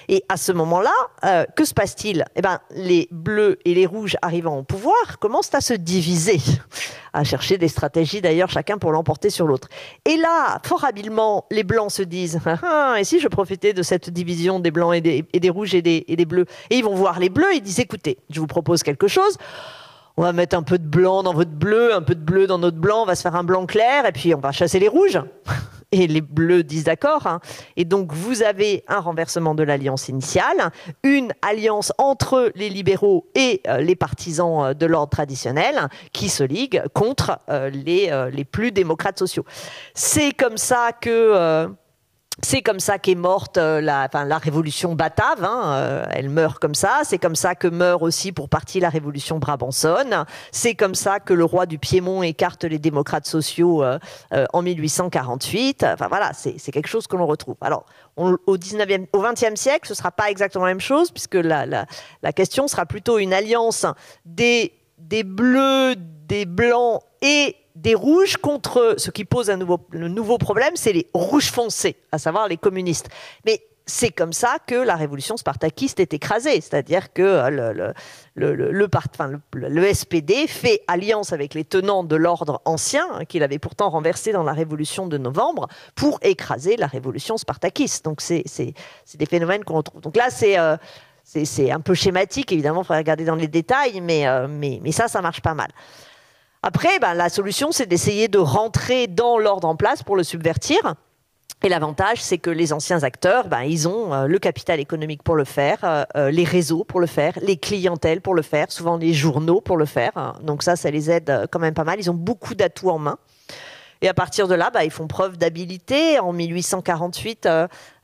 [0.09, 0.91] Et à ce moment-là,
[1.24, 2.24] euh, que se passe-t-il?
[2.35, 6.41] Eh ben, les Bleus et les Rouges arrivant au pouvoir commencent à se diviser,
[7.12, 9.68] à chercher des stratégies d'ailleurs chacun pour l'emporter sur l'autre.
[10.05, 13.83] Et là, fort habilement, les Blancs se disent ah, ah, et si je profitais de
[13.83, 16.47] cette division des blancs et des, rouges et des, bleus.
[16.71, 19.37] Et ils vont voir les bleus et ils disent écoutez, je vous propose quelque chose.
[20.16, 22.59] On va mettre un peu de blanc dans votre bleu, un peu de bleu dans
[22.59, 24.89] notre blanc, on va se faire un blanc clair et puis on va chasser les
[24.89, 25.21] rouges.
[25.93, 27.27] et les bleus disent d'accord.
[27.27, 27.41] Hein.
[27.77, 30.71] Et donc vous avez un renversement de l'alliance initiale,
[31.03, 36.45] une alliance entre les libéraux et euh, les partisans euh, de l'ordre traditionnel qui se
[36.45, 37.39] liguent contre
[37.73, 39.45] les, les plus démocrates sociaux.
[39.95, 41.68] C'est comme ça que
[42.43, 46.74] c'est comme ça qu'est morte euh, la, la révolution batave, hein, euh, elle meurt comme
[46.74, 47.01] ça.
[47.05, 50.24] C'est comme ça que meurt aussi pour partie la révolution brabançonne.
[50.53, 53.99] C'est comme ça que le roi du Piémont écarte les démocrates sociaux euh,
[54.53, 55.84] en 1848.
[55.84, 57.57] Enfin voilà, c'est quelque chose que l'on retrouve.
[57.61, 57.84] Alors
[58.16, 61.86] au 19e, au 20e siècle, ce sera pas exactement la même chose puisque la, la,
[62.22, 63.86] la question sera plutôt une alliance
[64.24, 70.09] des des bleus, des blancs et des rouges contre ce qui pose un nouveau, le
[70.09, 73.09] nouveau problème, c'est les rouges foncés, à savoir les communistes.
[73.47, 77.93] Mais c'est comme ça que la révolution spartakiste est écrasée, c'est-à-dire que le,
[78.37, 84.33] le, SPD fait alliance avec les tenants de l'ordre ancien, hein, qu'il avait pourtant renversé
[84.33, 85.66] dans la révolution de novembre,
[85.97, 88.05] pour écraser la révolution spartakiste.
[88.05, 88.45] Donc c'est
[89.14, 90.01] des phénomènes qu'on retrouve.
[90.01, 90.59] Donc là, c'est...
[90.59, 90.76] Euh,
[91.22, 94.49] c'est un peu schématique, évidemment, il faudrait regarder dans les détails, mais, euh,
[94.91, 95.68] ça, ça marche pas mal.
[96.63, 100.95] Après, ben, la solution, c'est d'essayer de rentrer dans l'ordre en place pour le subvertir.
[101.63, 105.37] Et l'avantage, c'est que les anciens acteurs, ben, ils ont euh, le capital économique pour
[105.37, 108.99] le faire, euh, euh, les réseaux pour le faire, les clientèles pour le faire, souvent
[108.99, 110.39] les journaux pour le faire.
[110.43, 111.99] Donc ça, ça les aide quand même pas mal.
[111.99, 113.19] Ils ont beaucoup d'atouts en main.
[114.03, 116.19] Et à partir de là, ben, ils font preuve d'habilité.
[116.19, 117.49] En 1848,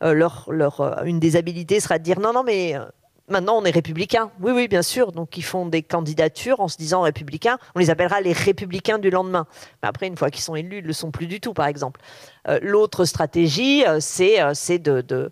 [0.03, 2.75] leur, leur, une des habilités sera de dire non, non, mais
[3.29, 4.31] maintenant on est républicain.
[4.41, 5.13] Oui, oui, bien sûr.
[5.13, 7.59] Donc ils font des candidatures en se disant républicains.
[7.75, 9.47] On les appellera les républicains du lendemain.
[9.83, 11.67] Mais après, une fois qu'ils sont élus, ils ne le sont plus du tout, par
[11.67, 12.01] exemple.
[12.49, 15.31] Euh, l'autre stratégie, euh, c'est euh, de, de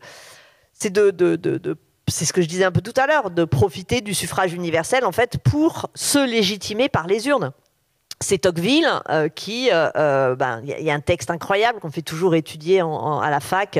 [1.36, 1.78] de,
[2.08, 5.06] c'est ce que je disais un peu tout à l'heure, de profiter du suffrage universel
[5.06, 7.52] en fait pour se légitimer par les urnes
[8.20, 8.88] c'est Tocqueville
[9.34, 13.78] qui, ben, il y, a un texte incroyable qu'on fait toujours étudier à la fac,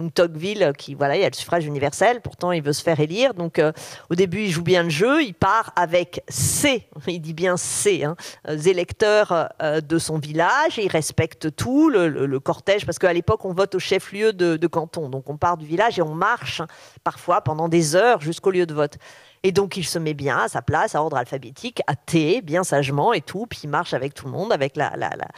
[0.00, 3.34] donc Tocqueville, qui voilà, il a le suffrage universel, pourtant il veut se faire élire.
[3.34, 3.70] Donc euh,
[4.08, 8.04] au début, il joue bien le jeu, il part avec ses, il dit bien ses,
[8.04, 13.52] hein, électeurs euh, de son village, il respecte tout, le, cortège, parce qu'à l'époque on
[13.52, 16.62] vote au chef-lieu de, canton, donc on part du village et on marche
[17.04, 18.96] parfois pendant des heures jusqu'au lieu de vote.
[19.42, 22.62] Et donc il se met bien à sa place, à ordre alphabétique, à T, bien
[22.62, 25.28] sagement et tout, puis il marche avec tout le monde, avec la, la, la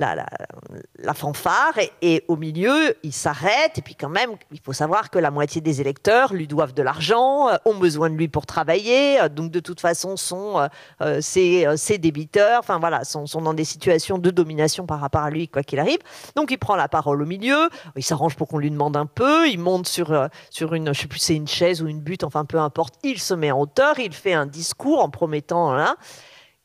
[0.00, 3.78] la, fanfare et, au milieu, il s'arrête.
[3.78, 6.82] Et puis quand même, il faut savoir que la moitié des électeurs lui doivent de
[6.82, 9.20] l'argent, euh, ont besoin de lui pour travailler.
[9.20, 10.68] Euh, donc de toute façon, sont
[11.02, 12.60] euh, ses, débiteurs.
[12.60, 15.98] Enfin voilà, sont, dans des situations de domination par rapport à lui, quoi qu'il arrive.
[16.36, 17.68] Donc il prend la parole au milieu.
[17.96, 19.48] Il s'arrange pour qu'on lui demande un peu.
[19.48, 22.44] Il monte sur, sur une, je sais plus, c'est une chaise ou une butte, enfin
[22.44, 22.94] peu importe.
[23.02, 23.98] Il se met en hauteur.
[23.98, 25.96] Il fait un discours en promettant là.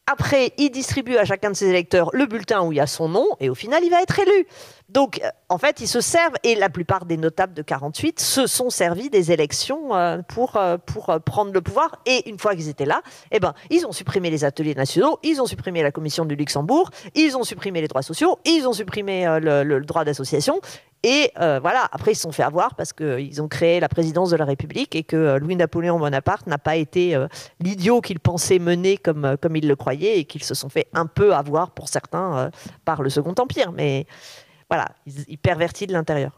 [0.08, 3.10] Après, il distribue à chacun de ses électeurs le bulletin où il y a son
[3.10, 4.45] nom, et au final, il va être élu.
[4.88, 8.45] Donc, euh, en fait, ils se servent, et la plupart des notables de 48 se
[8.45, 12.03] sont servis des élections euh, pour, euh, pour prendre le pouvoir.
[12.06, 13.01] Et une fois qu'ils étaient là,
[13.32, 16.91] eh ben, ils ont supprimé les ateliers nationaux, ils ont supprimé la commission du Luxembourg,
[17.16, 20.62] ils ont supprimé les droits sociaux, ils ont supprimé le, droit d'association,
[21.08, 24.38] et voilà, après, ils se sont fait avoir parce qu'ils ont créé la présidence de
[24.38, 27.16] la République et que Louis-Napoléon Bonaparte n'a pas été
[27.60, 31.06] l'idiot qu'il pensait mener comme, comme il le croyait et qu'ils se sont fait un
[31.06, 32.49] peu avoir pour certains
[32.86, 33.72] par le Second Empire.
[33.72, 34.08] Mais
[34.70, 36.32] voilà, il, pervertit de l'intérieur.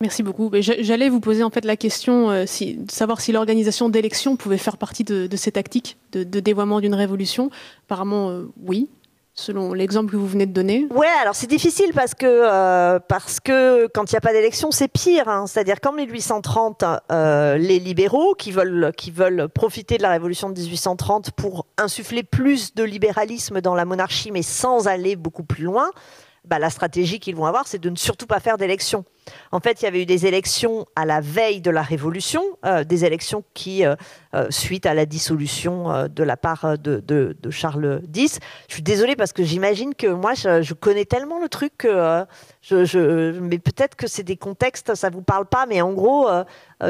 [0.00, 0.50] Merci beaucoup.
[0.60, 4.76] J'allais vous poser en fait la question euh, de savoir si l'organisation d'élections pouvait faire
[4.76, 7.50] partie de, ces tactiques de, dévoiement d'une révolution.
[7.86, 8.90] Apparemment, euh, oui
[9.36, 13.38] selon l'exemple que vous venez de donner Ouais, alors c'est difficile parce que, euh, parce
[13.38, 15.28] que quand il n'y a pas d'élection, c'est pire.
[15.28, 15.46] Hein.
[15.46, 21.32] C'est-à-dire qu'en 1830, les libéraux qui veulent, qui veulent profiter de la révolution de 1830
[21.32, 25.90] pour insuffler plus de libéralisme dans la monarchie, mais sans aller beaucoup plus loin,
[26.46, 29.04] bah, la stratégie qu'ils vont avoir, c'est de ne surtout pas faire d'élections.
[29.50, 32.84] En fait, il y avait eu des élections à la veille de la Révolution, euh,
[32.84, 33.96] des élections qui, euh,
[34.34, 38.38] euh, suite à la dissolution de la part de, Charles X,
[38.68, 43.96] je suis désolée parce que j'imagine que moi, je, connais tellement le truc mais peut-être
[43.96, 46.28] que c'est des contextes, ça vous parle pas, mais en gros,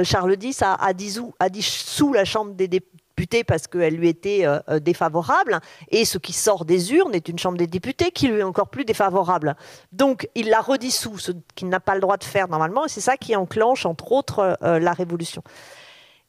[0.02, 3.05] Charles X a, a dissous la Chambre des députés
[3.46, 5.60] parce qu'elle lui était euh, euh, défavorable,
[5.90, 8.68] et ce qui sort des urnes est une Chambre des députés qui lui est encore
[8.68, 9.56] plus défavorable.
[9.92, 13.00] Donc il la redissout, ce qu'il n'a pas le droit de faire normalement, et c'est
[13.00, 15.42] ça qui enclenche, entre autres, euh, la Révolution.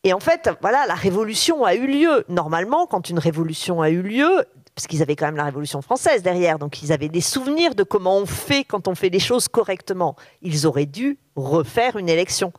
[0.03, 2.23] Et en fait, voilà, la Révolution a eu lieu.
[2.29, 6.21] Normalement, quand une Révolution a eu lieu, parce qu'ils avaient quand même la Révolution française
[6.21, 9.47] derrière, donc ils avaient des souvenirs de comment on fait quand on fait les choses
[9.47, 10.15] correctement.
[10.41, 12.53] Ils auraient dû refaire une élection.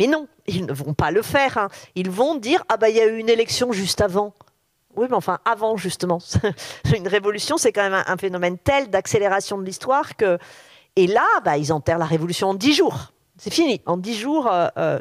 [0.00, 1.58] Mais non, ils ne vont pas le faire.
[1.58, 1.68] Hein.
[1.94, 4.32] Ils vont dire ah bah il y a eu une élection juste avant.
[4.96, 6.20] Oui, mais enfin avant justement.
[6.96, 10.38] une révolution, c'est quand même un, phénomène tel d'accélération de l'histoire que
[10.96, 13.12] Et là, bah, ils enterrent la révolution en dix jours.
[13.36, 13.82] C'est fini.
[13.84, 14.50] En dix jours,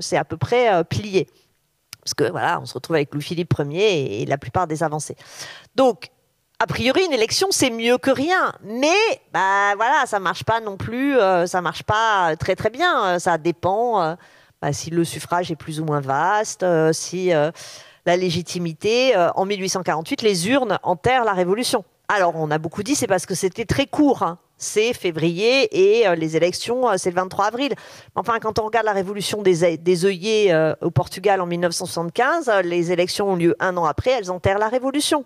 [0.02, 1.28] c'est à peu près plié.
[2.04, 5.16] Parce que voilà, on se retrouve avec Louis-Philippe Ier et, la plupart des avancées.
[5.76, 6.10] Donc,
[6.60, 8.52] a priori, une élection, c'est mieux que rien.
[8.64, 13.18] Mais, bah voilà, ça marche pas non plus, ça marche pas très très bien.
[13.20, 14.18] Ça dépend
[14.62, 17.32] bah, si le suffrage est plus ou moins vaste, si
[18.06, 19.16] la légitimité.
[19.16, 21.84] Euh, en 1848, les urnes enterrent la Révolution.
[22.08, 24.24] Alors, on a beaucoup dit, c'est parce que c'était très court.
[24.24, 24.40] Hein.
[24.58, 27.74] C'est février et euh, les élections, euh, c'est le 23 avril.
[28.16, 33.30] Enfin, quand on regarde la révolution des, des œillets au Portugal en 1975, les élections
[33.32, 35.24] ont lieu un an après, elles enterrent la révolution.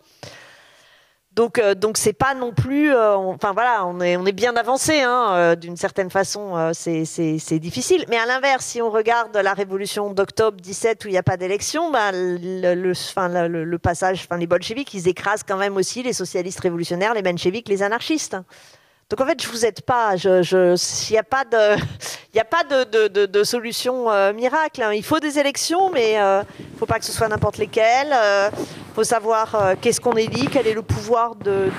[1.35, 2.93] Donc, euh, donc c'est pas non plus.
[2.93, 6.71] Euh, enfin voilà, on est, on est bien avancé hein, euh, d'une certaine façon.
[6.73, 8.05] c'est difficile.
[8.09, 11.37] Mais à l'inverse, si on regarde la révolution d'octobre 17 où il n'y a pas
[11.37, 17.23] d'élection, bah, le, passage, les bolcheviks, ils écrasent quand même aussi les socialistes révolutionnaires, les
[17.23, 18.37] mencheviks, les anarchistes.
[19.09, 20.15] Donc en fait, je vous aide pas.
[20.15, 20.75] Je,
[21.09, 21.79] il n'y a pas de,
[22.33, 24.81] il a pas de, de, de, solution euh, miracle.
[24.81, 24.93] Hein.
[24.93, 28.13] Il faut des élections, mais il euh, ne faut pas que ce soit n'importe lesquelles.
[28.93, 31.71] Il euh, faut savoir qu'est-ce qu'on élit, quel est le pouvoir de,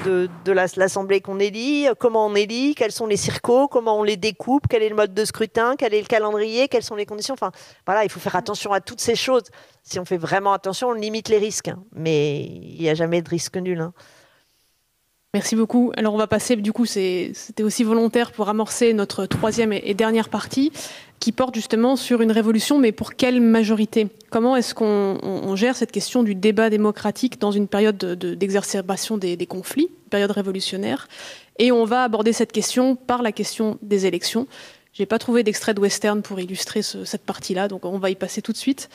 [0.45, 4.65] de l'Assemblée qu'on élit, comment on élit, quels sont les circos, comment on les découpe,
[4.69, 7.35] quel est le mode de scrutin, quel est le calendrier, quelles sont les conditions.
[7.35, 7.53] Enfin,
[7.87, 9.45] voilà, il faut faire attention à toutes ces choses.
[9.85, 11.69] Si on fait vraiment attention, on limite les risques.
[11.69, 11.85] Hein.
[11.93, 13.81] Mais il n'y a jamais de risque nul.
[13.81, 13.93] Hein.
[15.35, 15.93] Merci beaucoup.
[15.97, 20.29] Alors on va passer, du coup, c'était aussi volontaire pour amorcer notre troisième et dernière
[20.29, 20.73] partie
[21.25, 24.09] qui porte justement sur une révolution, mais pour quelle majorité?
[24.29, 29.89] Comment est-ce qu'on gère cette question du débat démocratique dans une période d'exacerbation des, conflits,
[30.11, 31.09] période révolutionnaire?
[31.59, 34.47] Et on va aborder cette question par la question des élections.
[34.93, 38.17] Je n'ai pas trouvé d'extrait de western pour illustrer cette partie-là, donc on va y
[38.17, 38.91] passer tout de suite.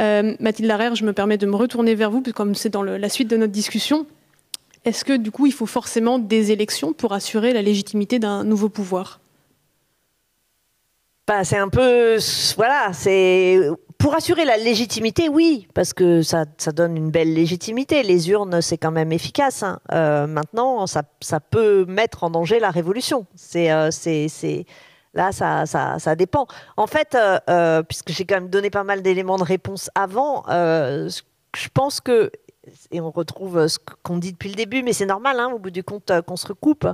[0.00, 3.08] Euh, Mathilde Larère, je me permets de me retourner vers vous, comme c'est dans la
[3.08, 4.04] suite de notre discussion.
[4.84, 8.68] Est-ce que du coup, il faut forcément des élections pour assurer la légitimité d'un nouveau
[8.68, 9.20] pouvoir?
[11.28, 12.16] Bah, c'est un peu
[12.56, 13.60] voilà, c'est
[13.98, 18.02] pour assurer la légitimité, oui, parce que ça, donne une belle légitimité.
[18.02, 19.62] Les urnes, c'est quand même efficace.
[19.62, 19.78] Hein.
[19.92, 21.02] Euh, maintenant, ça,
[21.50, 23.26] peut mettre en danger la révolution.
[23.34, 23.90] C'est, euh,
[25.12, 26.46] là, ça, ça, dépend.
[26.78, 31.68] En fait, euh, puisque j'ai quand même donné pas mal d'éléments de réponse avant, je
[31.74, 32.30] pense que
[32.90, 35.58] et on retrouve euh, ce qu'on dit depuis le début, mais c'est normal, hein, au
[35.58, 36.86] bout du compte, euh, qu'on se recoupe.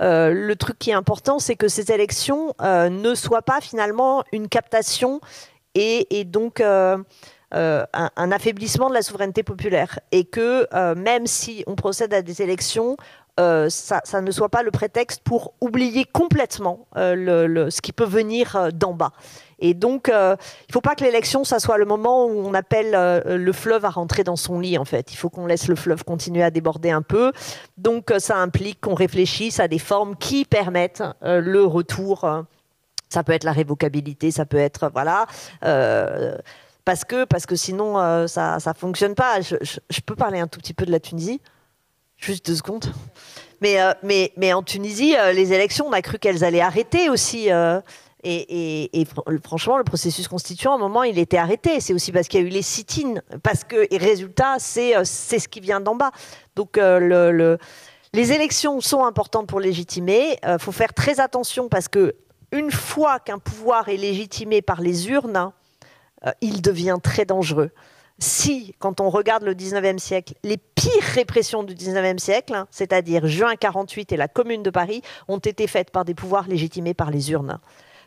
[0.00, 4.48] Euh, le truc qui est important, c'est que ces élections ne soient pas finalement une
[4.48, 5.20] captation
[5.74, 7.04] et, donc un,
[7.52, 9.98] affaiblissement de la souveraineté populaire.
[10.12, 12.96] Et que même si on procède à des élections,
[13.38, 19.12] ça, ne soit pas le prétexte pour oublier complètement ce qui peut venir d'en bas.
[19.60, 22.54] Et donc, euh, il ne faut pas que l'élection, ça soit le moment où on
[22.54, 25.12] appelle euh, le fleuve à rentrer dans son lit, en fait.
[25.12, 27.32] Il faut qu'on laisse le fleuve continuer à déborder un peu.
[27.76, 32.26] Donc, euh, ça implique qu'on réfléchisse à des formes qui permettent le retour.
[33.08, 35.26] ça peut être la révocabilité, ça peut être, voilà.
[36.84, 39.40] parce que, parce que sinon, ça ne fonctionne pas.
[39.40, 41.40] Je, peux parler un tout petit peu de la Tunisie?
[42.18, 42.92] Juste deux secondes.
[43.60, 43.78] Mais,
[44.36, 47.48] mais en Tunisie, les élections, on a cru qu'elles allaient arrêter aussi.
[48.24, 49.06] Et,
[49.44, 51.80] franchement, le processus constituant, à un moment, il était arrêté.
[51.80, 53.20] C'est aussi parce qu'il y a eu les sit-ins.
[53.42, 56.10] Parce que, résultat, c'est euh, ce qui vient d'en bas.
[56.56, 57.58] Donc, euh, le,
[58.12, 60.38] les élections sont importantes pour légitimer.
[60.42, 62.16] Il euh, faut faire très attention parce que
[62.50, 65.52] une fois qu'un pouvoir est légitimé par les urnes,
[66.40, 67.70] il devient très dangereux.
[68.20, 73.28] Si, quand on regarde le 19e siècle, les pires répressions du 19e siècle, hein, c'est-à-dire
[73.28, 77.12] juin 48 et la Commune de Paris, ont été faites par des pouvoirs légitimés par
[77.12, 77.60] les urnes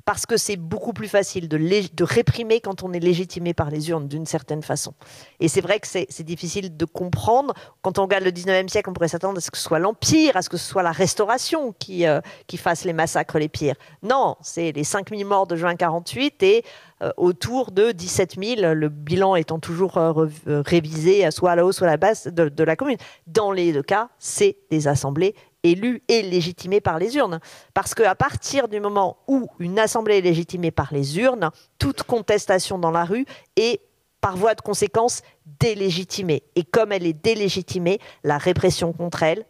[0.06, 4.08] parce que c'est beaucoup plus facile de, réprimer quand on est légitimé par les urnes
[4.08, 4.94] d'une certaine façon.
[5.40, 7.54] Et c'est vrai que c'est difficile de comprendre.
[7.82, 10.36] Quand on regarde le 19e siècle, on pourrait s'attendre à ce que ce soit l'Empire,
[10.36, 12.20] à ce que ce soit la Restauration qui, euh,
[12.58, 13.76] fasse les massacres les pires.
[14.04, 16.64] Non, c'est les 5000 morts de juin 48 et
[17.02, 21.78] euh, autour de 17 000, le bilan étant toujours euh, révisé soit à la hausse,
[21.78, 22.98] soit à la basse de, de la commune.
[23.26, 25.34] Dans les deux cas, c'est des assemblées
[25.64, 27.40] élu et légitimé par les urnes.
[27.74, 32.80] Parce qu'à partir du moment où une assemblée est légitimée par les urnes, toute contestation
[32.80, 33.82] dans la rue est
[34.22, 35.22] par voie de conséquence
[35.60, 36.44] délégitimée.
[36.56, 39.46] Et comme elle est délégitimée, la répression contre elle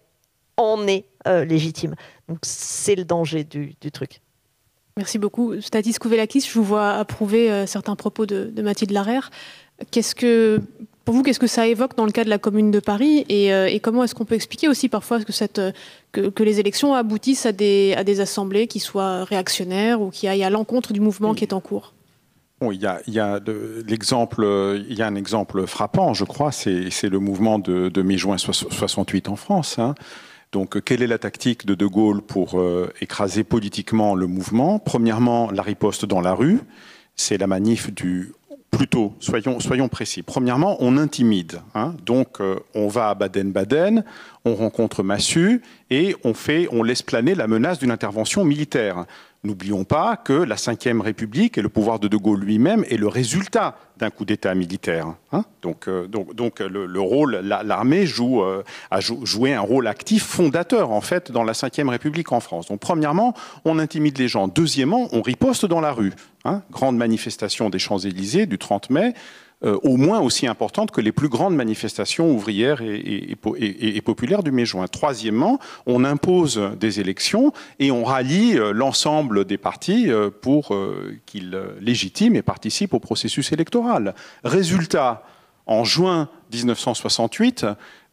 [0.58, 1.96] en est euh, légitime.
[2.28, 4.22] Donc c'est le danger du, truc.
[4.98, 5.60] Merci beaucoup.
[5.62, 9.30] Statis Kouvelakis, je vous vois approuver euh, certains propos de, de Mathilde Larère.
[9.90, 10.62] Qu'est-ce que
[11.06, 13.54] pour vous, qu'est-ce que ça évoque dans le cas de la Commune de Paris et,
[13.54, 15.72] euh, comment est-ce qu'on peut expliquer aussi parfois euh,
[16.12, 20.94] que, les élections aboutissent à des, assemblées qui soient réactionnaires ou qui aillent à l'encontre
[20.94, 21.94] du mouvement qui est en cours?
[22.62, 28.02] Il y a, il y a un exemple frappant, je crois, c'est le mouvement de,
[28.04, 29.80] mai-juin 68 en France.
[29.80, 29.96] Hein.
[30.52, 32.64] Donc, quelle est la tactique de De Gaulle pour
[33.02, 34.78] écraser politiquement le mouvement?
[34.78, 36.60] Premièrement, la riposte dans la rue.
[37.16, 38.32] C'est la manif du
[38.72, 40.24] plutôt, soyons, soyons précis.
[40.24, 41.62] Premièrement, on intimide.
[41.76, 41.94] Hein.
[42.06, 44.04] Donc, euh, on va à Baden-Baden,
[44.46, 49.06] on rencontre Massu et on, fait, on laisse planer la menace d'une intervention militaire.
[49.44, 53.08] N'oublions pas que la Ve République et le pouvoir de De Gaulle lui-même est le
[53.08, 55.16] résultat d'un coup d'État militaire.
[55.32, 55.46] Hein.
[55.64, 61.02] donc, euh, donc, le, rôle, l'armée joue, euh, a joué un rôle actif fondateur en
[61.02, 62.68] fait dans la Ve République en France.
[62.68, 63.34] Donc, premièrement,
[63.66, 64.48] on intimide les gens.
[64.48, 66.14] Deuxièmement, on riposte dans la rue.
[66.46, 66.62] Hein.
[66.72, 69.14] grande manifestation des Champs-Élysées du 30 mai.
[69.64, 74.88] Euh, au moins aussi importante que les plus grandes manifestations ouvrières et, populaires du mai-juin.
[74.88, 80.76] Troisièmement, on impose des élections et on rallie euh, l'ensemble des partis euh, pour
[81.28, 84.16] qu'ils légitiment et participent au processus électoral.
[84.44, 85.24] Résultat,
[85.68, 87.66] en juin 1968,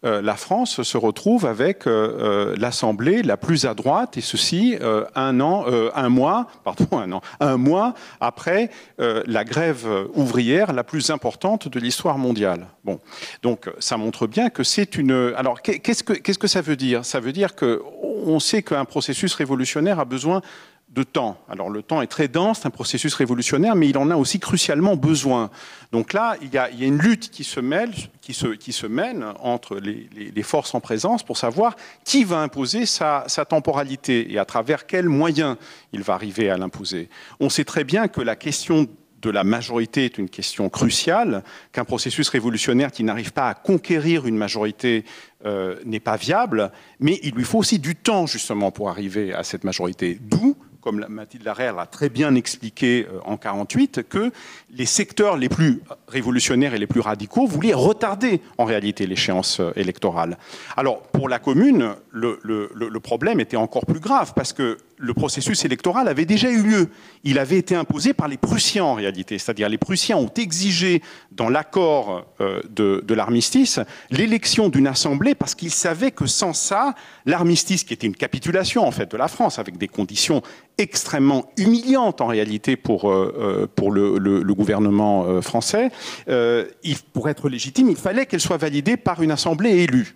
[0.05, 4.77] euh, la France se retrouve avec euh, euh, l'Assemblée la plus à droite, et ceci
[5.15, 5.65] un an,
[5.95, 11.81] un mois, pardon, un an, un mois après la grève ouvrière la plus importante de
[11.81, 12.67] l'histoire mondiale.
[12.85, 13.01] Bon,
[13.43, 15.33] donc ça montre bien que c'est une.
[15.37, 17.05] Alors qu'est-ce que qu'est-ce que ça veut dire?
[17.05, 20.43] Ça veut dire que on sait qu'un processus révolutionnaire a besoin
[20.91, 21.39] de temps.
[21.49, 24.41] Alors le temps est très dense, c'est un processus révolutionnaire, mais il en a aussi
[24.41, 25.51] crucialement besoin.
[25.93, 31.23] Donc là, il y a, une lutte qui se, mène entre les, forces en présence
[31.23, 35.57] pour savoir qui va imposer sa, temporalité et à travers quels moyens
[35.93, 37.09] il va arriver à l'imposer.
[37.39, 38.87] On sait très bien que la question
[39.21, 41.43] de la majorité est une question cruciale,
[41.73, 45.05] qu'un processus révolutionnaire qui n'arrive pas à conquérir une majorité
[45.45, 46.71] euh, n'est pas viable,
[47.01, 50.19] mais il lui faut aussi du temps justement pour arriver à cette majorité.
[50.21, 54.31] D'où comme Mathilde Larère l'a très bien expliqué euh, en 48, que
[54.71, 59.73] les secteurs les plus révolutionnaires et les plus radicaux voulaient retarder en réalité l'échéance euh,
[59.77, 60.39] électorale.
[60.77, 65.65] Alors pour la commune, le, le, problème était encore plus grave parce que le processus
[65.65, 66.89] électoral avait déjà eu lieu.
[67.23, 71.01] Il avait été imposé par les Prussiens en réalité, c'est-à-dire les Prussiens ont exigé
[71.31, 73.81] dans l'accord euh, de, de l'armistice
[74.11, 76.95] l'élection d'une assemblée parce qu'ils savaient que sans ça,
[77.25, 80.43] l'armistice, qui était une capitulation en fait de la France avec des conditions
[80.79, 85.91] extrêmement humiliantes en réalité pour, euh, euh, le, gouvernement français,
[86.29, 90.15] il, pour être légitime, il fallait qu'elle soit validée par une assemblée élue.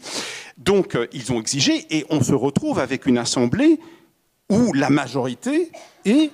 [0.59, 3.79] Donc ils ont exigé et on se retrouve avec une assemblée
[4.51, 5.71] où la majorité
[6.05, 6.31] est,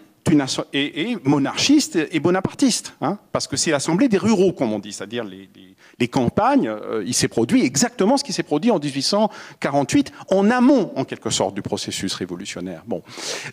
[1.24, 6.08] monarchiste et bonapartiste, hein, parce que c'est l'assemblée des ruraux, comme on dit, c'est-à-dire les,
[6.08, 6.68] campagnes.
[6.68, 11.30] Euh, il s'est produit exactement ce qui s'est produit en 1848, en amont, en quelque
[11.30, 12.82] sorte, du processus révolutionnaire.
[12.86, 13.02] Bon,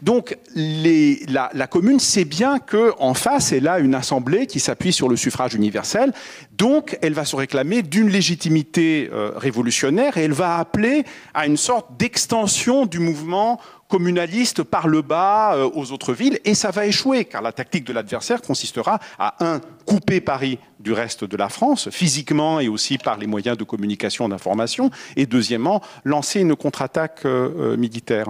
[0.01, 5.15] donc la, commune sait bien qu'en face, elle a une assemblée qui s'appuie sur le
[5.15, 6.13] suffrage universel,
[6.57, 11.03] donc elle va se réclamer d'une légitimité euh, révolutionnaire et elle va appeler
[11.33, 16.55] à une sorte d'extension du mouvement communaliste par le bas euh, aux autres villes, et
[16.55, 21.23] ça va échouer, car la tactique de l'adversaire consistera à, un, couper Paris du reste
[21.23, 26.41] de la France, physiquement et aussi par les moyens de communication d'information, et deuxièmement, lancer
[26.41, 28.27] une contre-attaque euh, euh, militaire.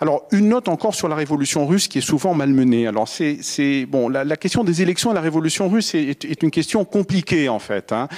[0.00, 2.86] Alors, une note encore sur la révolution russe qui est souvent malmenée.
[2.86, 7.48] Alors, c'est bon, la, question des élections à la révolution russe est, une question compliquée
[7.48, 7.92] en fait.
[7.92, 8.08] Hein.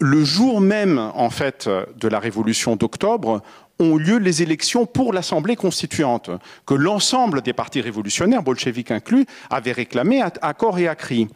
[0.00, 3.42] le jour même en fait de la révolution d'octobre,
[3.82, 6.30] ont lieu les élections pour l'Assemblée constituante,
[6.66, 11.28] que l'ensemble des partis révolutionnaires, bolcheviques inclus, avaient réclamé à, corps et à cri.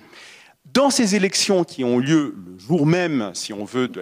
[0.65, 4.01] Dans ces élections qui ont lieu le jour même, si on veut, du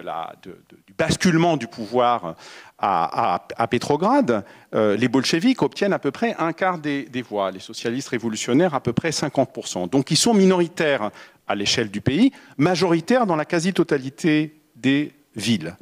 [0.97, 2.35] basculement du pouvoir
[2.77, 4.43] à, à, Pétrograd,
[4.73, 8.73] euh, les bolcheviks obtiennent à peu près un quart des, des, voix, les socialistes révolutionnaires
[8.73, 9.89] à peu près 50%.
[9.89, 11.11] Donc ils sont minoritaires
[11.47, 15.75] à l'échelle du pays, majoritaires dans la quasi-totalité des villes.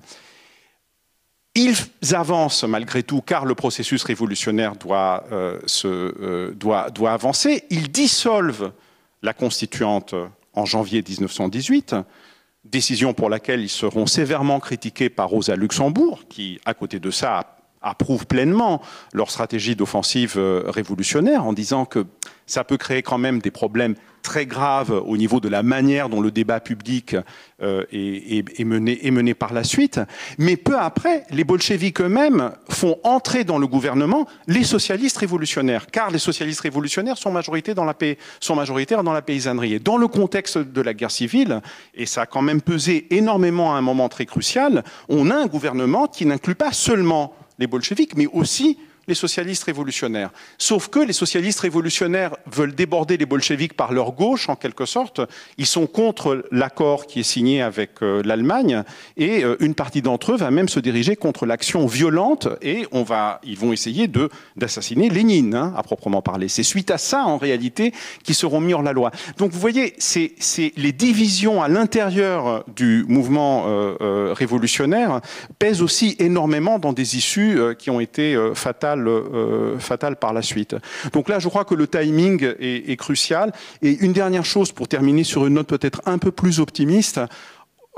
[1.55, 1.75] Ils
[2.13, 7.63] avancent malgré tout, car le processus révolutionnaire doit, euh, euh, doit, doit avancer.
[7.69, 8.71] Ils dissolvent
[9.21, 10.15] la constituante
[10.53, 11.95] en janvier 1918,
[12.65, 17.57] décision pour laquelle ils seront sévèrement critiqués par Rosa Luxembourg, qui, à côté de ça,
[17.83, 18.81] approuve pleinement
[19.13, 22.05] leur stratégie d'offensive euh, révolutionnaire en disant que
[22.47, 26.21] ça peut créer quand même des problèmes très graves au niveau de la manière dont
[26.21, 27.15] le débat public
[27.61, 29.99] euh, est, mené, par la suite.
[30.39, 36.09] Mais peu après, les bolcheviks eux-mêmes font entrer dans le gouvernement les socialistes révolutionnaires, car
[36.09, 37.31] les socialistes révolutionnaires sont,
[38.39, 39.73] sont majoritaires dans la paysannerie.
[39.73, 41.61] Et dans le contexte de la guerre civile,
[41.93, 45.47] et ça a quand même pesé énormément à un moment très crucial, on a un
[45.47, 48.77] gouvernement qui n'inclut pas seulement les bolcheviks, mais aussi
[49.07, 50.31] les socialistes révolutionnaires.
[50.57, 55.21] Sauf que les socialistes révolutionnaires veulent déborder les bolcheviks par leur gauche, en quelque sorte.
[55.57, 58.83] Ils sont contre l'accord qui est signé avec euh, l'Allemagne,
[59.17, 62.85] et euh, une partie d'entre eux va même se diriger contre l'action violente, et
[63.43, 64.09] ils vont essayer
[64.55, 66.47] d'assassiner Lénine, hein, à proprement parler.
[66.47, 67.93] C'est suite à ça, en réalité,
[68.23, 69.11] qu'ils seront mis hors la loi.
[69.37, 70.33] Donc vous voyez, c'est
[70.77, 75.21] les divisions à l'intérieur du mouvement euh, révolutionnaire
[75.59, 80.75] pèsent aussi énormément dans des issues qui ont été fatales euh, fatale, par la suite.
[81.11, 83.51] Donc là, je crois que le timing est, crucial.
[83.81, 87.19] Et une dernière chose pour terminer sur une note peut-être un peu plus optimiste.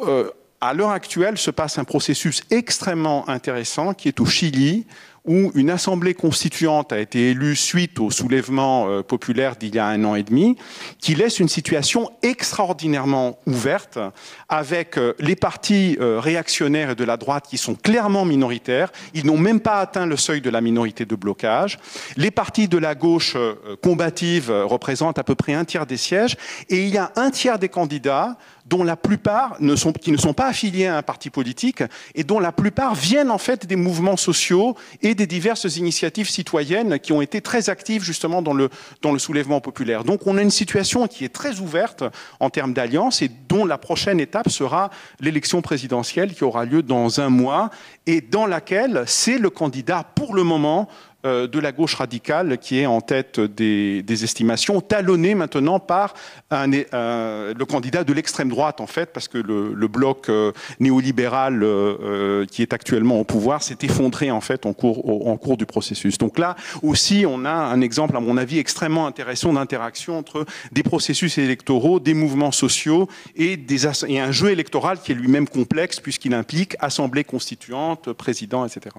[0.01, 0.29] Euh,
[0.61, 4.85] à l'heure actuelle se passe un processus extrêmement intéressant qui est au Chili,
[5.27, 9.87] où une assemblée constituante a été élue suite au soulèvement euh, populaire d'il y a
[9.87, 10.55] un an et demi,
[10.99, 13.99] qui laisse une situation extraordinairement ouverte,
[14.49, 18.91] avec euh, les partis euh, réactionnaires et de la droite qui sont clairement minoritaires.
[19.13, 21.79] Ils n'ont même pas atteint le seuil de la minorité de blocage.
[22.17, 23.35] Les partis de la gauche
[23.81, 26.37] combative représentent à peu près un tiers des sièges,
[26.69, 30.17] et il y a un tiers des candidats dont la plupart ne sont, qui ne
[30.17, 31.83] sont pas affiliés à un parti politique
[32.15, 36.99] et dont la plupart viennent en fait des mouvements sociaux et des diverses initiatives citoyennes
[36.99, 38.69] qui ont été très actives justement dans le,
[39.01, 40.03] dans le soulèvement populaire.
[40.03, 42.03] Donc on a une situation qui est très ouverte
[42.39, 44.89] en termes d'alliance et dont la prochaine étape sera
[45.19, 47.69] l'élection présidentielle qui aura lieu dans un mois
[48.07, 50.87] et dans laquelle c'est le candidat pour le moment
[51.25, 56.13] de la gauche radicale qui est en tête des, estimations, talonné maintenant par
[56.51, 62.61] le candidat de l'extrême droite, en fait, parce que le, bloc euh, néolibéral euh, qui
[62.61, 66.17] est actuellement au pouvoir s'est effondré, en fait, en cours, du processus.
[66.17, 70.83] Donc là aussi, on a un exemple, à mon avis, extrêmement intéressant d'interaction entre des
[70.83, 73.59] processus électoraux, des mouvements sociaux et,
[74.07, 78.95] et un jeu électoral qui est lui-même complexe, puisqu'il implique assemblée constituante, président, etc.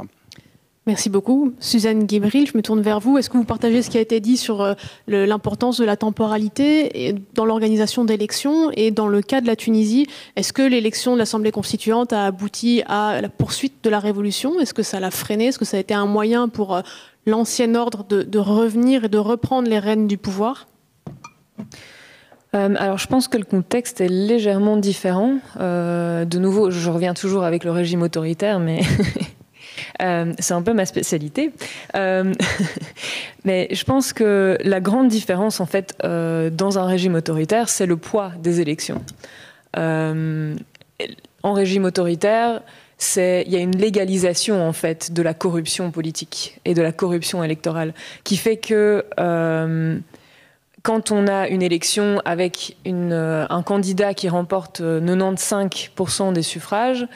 [0.86, 1.52] Merci beaucoup.
[1.58, 3.18] Suzanne Guébril, je me tourne vers vous.
[3.18, 4.74] Est-ce que vous partagez ce qui a été dit sur euh,
[5.08, 10.06] l'importance de la temporalité dans l'organisation d'élections Et dans le cas de la Tunisie,
[10.36, 14.60] est-ce que l'élection de l'Assemblée constituante a abouti à la poursuite de la révolution?
[14.60, 16.82] Est-ce que ça l'a freiné Est-ce que ça a été un moyen pour euh,
[17.26, 20.68] l'ancien ordre de, revenir et de reprendre les rênes du pouvoir?
[22.54, 25.38] Euh, alors je pense que le contexte est légèrement différent.
[25.58, 28.82] de nouveau, je reviens toujours avec le régime autoritaire, mais
[30.02, 31.52] Euh, c'est un peu ma spécialité.
[31.94, 32.32] Euh,
[33.44, 37.86] mais je pense que la grande différence, en fait, euh, dans un régime autoritaire, c'est
[37.86, 39.02] le poids des élections.
[39.74, 42.62] en régime autoritaire,
[43.16, 47.44] il y a une légalisation en fait de la corruption politique et de la corruption
[47.44, 47.92] électorale
[48.24, 49.04] qui fait que
[50.82, 57.06] quand on a une élection avec un candidat qui remporte 95% des suffrages,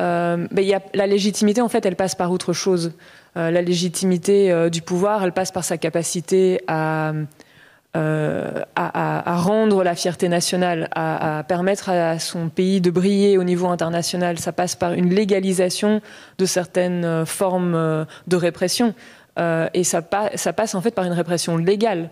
[0.00, 2.92] euh, a, la légitimité, en fait, elle passe par autre chose.
[3.36, 7.12] Euh, la légitimité euh, du pouvoir, elle passe par sa capacité à,
[7.94, 14.38] rendre la fierté nationale, à, permettre à son pays de briller au niveau international.
[14.38, 16.00] Ça passe par une légalisation
[16.38, 18.94] de certaines formes de répression.
[19.74, 22.10] et ça, passe en fait par une répression légale.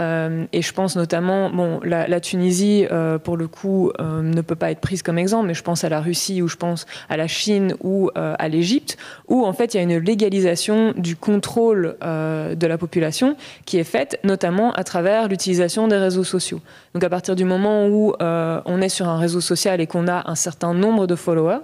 [0.00, 4.56] Euh, et je pense notamment, bon, la, Tunisie, euh, pour le coup, euh, ne peut
[4.56, 7.16] pas être prise comme exemple, mais je pense à la Russie ou je pense à
[7.16, 8.96] la Chine ou à l'Égypte,
[9.28, 13.84] où en fait il y a une légalisation du contrôle de la population qui est
[13.84, 16.60] faite notamment à travers l'utilisation des réseaux sociaux.
[16.94, 20.30] Donc à partir du moment où on est sur un réseau social et qu'on a
[20.30, 21.62] un certain nombre de followers,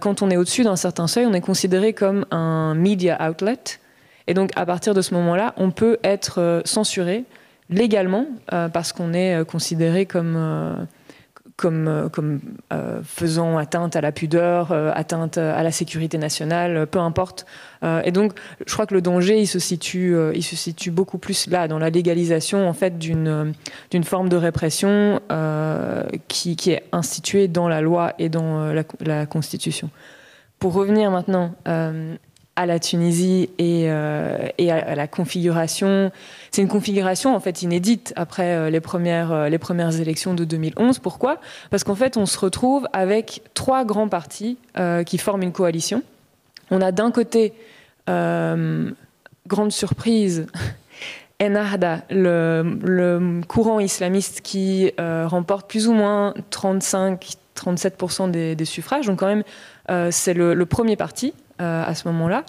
[0.00, 3.80] quand on est au-dessus d'un certain seuil, on est considéré comme un media outlet
[4.26, 7.24] et donc, à partir de ce moment-là, on peut être euh, censuré
[7.70, 10.86] légalement euh, parce qu'on est euh, considéré comme,
[11.56, 12.40] comme,
[13.04, 17.46] faisant atteinte à la pudeur, atteinte à la sécurité nationale, peu importe.
[18.04, 18.32] et donc,
[18.66, 21.78] je crois que le danger, il se situe, il se situe beaucoup plus là, dans
[21.78, 23.54] la légalisation en fait d'une
[24.02, 25.20] forme de répression
[26.26, 29.88] qui, est instituée dans la loi et dans la Constitution.
[30.58, 31.54] Pour revenir maintenant
[32.62, 36.12] à la Tunisie et, euh, à, la configuration.
[36.52, 40.44] C'est une configuration en fait inédite après euh, les, premières, euh, les premières élections de
[40.44, 41.00] 2011.
[41.00, 41.38] Pourquoi?
[41.70, 44.58] Parce qu'en fait, on se retrouve avec trois grands partis
[45.06, 46.02] qui forment une coalition.
[46.70, 47.52] On a d'un côté,
[48.06, 48.92] grande
[49.70, 50.46] surprise,
[51.40, 59.06] Ennahda, le, courant islamiste qui remporte plus ou moins 35-37% des, des, suffrages.
[59.06, 59.42] Donc quand même,
[60.10, 62.44] c'est le, premier parti à ce moment-là.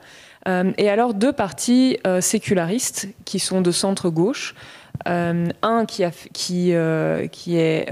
[0.47, 4.55] Euh, et alors deux partis euh, sécularistes qui sont de centre-gauche.
[5.05, 6.03] un qui,
[6.33, 6.73] qui,
[7.31, 7.91] qui est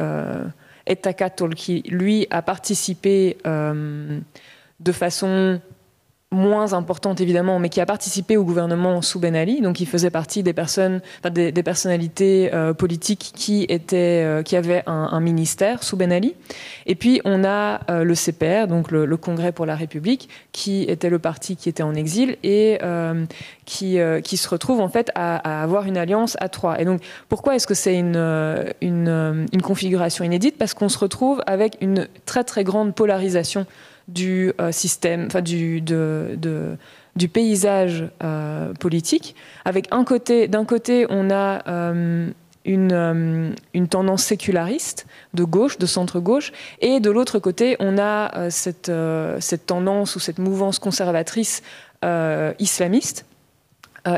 [0.87, 5.59] Etakatol, qui lui a participé de façon
[6.31, 10.09] moins importante évidemment, mais qui a participé au gouvernement sous Ben Ali, donc il faisait
[10.09, 15.97] partie des personnes, des, personnalités euh, politiques qui étaient, euh, qui avaient un, ministère sous
[15.97, 16.35] Ben Ali.
[16.85, 21.09] Et puis on a euh, le CPR, donc le, Congrès pour la République, qui était
[21.09, 22.79] le parti qui était en exil et
[23.65, 26.79] qui, qui se retrouve en fait à, avoir une alliance à trois.
[26.79, 28.15] Et donc pourquoi est-ce que c'est une,
[28.81, 30.57] une, une configuration inédite?
[30.57, 33.65] Parce qu'on se retrouve avec une très très grande polarisation
[34.13, 39.35] du euh, système, enfin du, du paysage euh, politique.
[39.65, 42.29] Avec un côté, d'un côté, on a euh,
[42.65, 48.91] une, une, tendance séculariste de gauche, de centre-gauche, et de l'autre côté, on a cette,
[49.39, 51.63] cette tendance ou cette mouvance conservatrice
[52.59, 53.25] islamiste.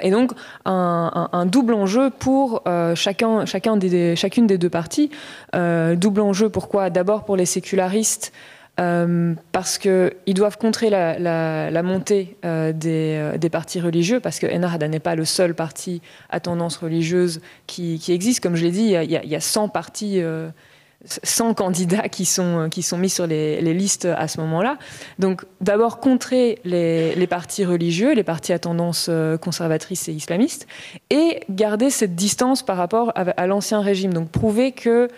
[0.02, 0.34] et donc
[0.66, 2.64] un, double enjeu pour
[2.96, 5.10] chacun, chacun des, chacune des deux parties.
[5.54, 6.90] double enjeu pourquoi?
[6.90, 8.34] D'abord pour les sécularistes
[8.80, 14.88] euh, parce qu'ils doivent contrer la, montée euh, euh, des, partis religieux, parce que Ennahda
[14.88, 16.02] n'est pas le seul parti
[16.32, 18.42] à tendance religieuse qui, existe.
[18.42, 20.24] Comme je l'ai dit, il y, a, 100 partis,
[21.06, 24.80] 100 candidats qui sont mis sur les, listes à ce moment-là.
[25.20, 29.08] Donc d'abord contrer les, partis religieux, les partis à tendance
[29.40, 30.66] conservatrice et islamiste,
[31.12, 34.14] et garder cette distance par rapport à l'ancien régime.
[34.14, 35.10] Donc prouver que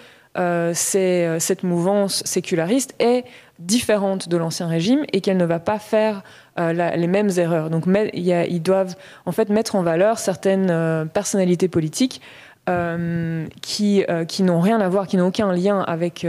[0.73, 3.23] cette mouvance séculariste est
[3.59, 6.23] différente de l'ancien régime et qu'elle ne va pas faire
[6.59, 7.69] euh, les mêmes erreurs.
[7.69, 8.95] Donc ils doivent
[9.25, 12.21] en fait mettre en valeur certaines euh, personnalités politiques
[12.67, 16.25] euh, qui, qui n'ont rien à voir, qui n'ont aucun lien avec,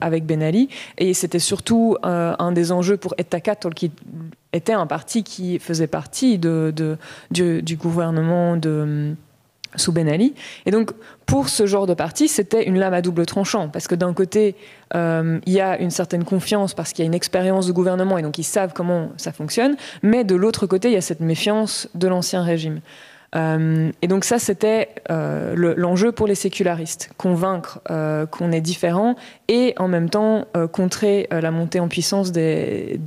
[0.00, 0.68] avec Ben Ali.
[0.98, 3.90] Et c'était surtout un des enjeux pour Ettakatol, qui
[4.52, 9.14] était un parti qui faisait partie du, gouvernement de
[9.76, 10.34] sous Ben Ali.
[10.66, 10.90] Et donc,
[11.26, 14.56] pour ce genre de parti, c'était une lame à double tranchant, parce que d'un côté,
[14.94, 18.18] euh, il y a une certaine confiance parce qu'il y a une expérience de gouvernement
[18.18, 21.20] et donc ils savent comment ça fonctionne, mais de l'autre côté, il y a cette
[21.20, 22.80] méfiance de l'ancien régime.
[23.36, 27.80] Euh, et donc ça, c'était euh, l'enjeu pour les sécularistes, convaincre
[28.32, 29.14] qu'on est différent
[29.46, 32.98] et en même temps contrer la montée en puissance des,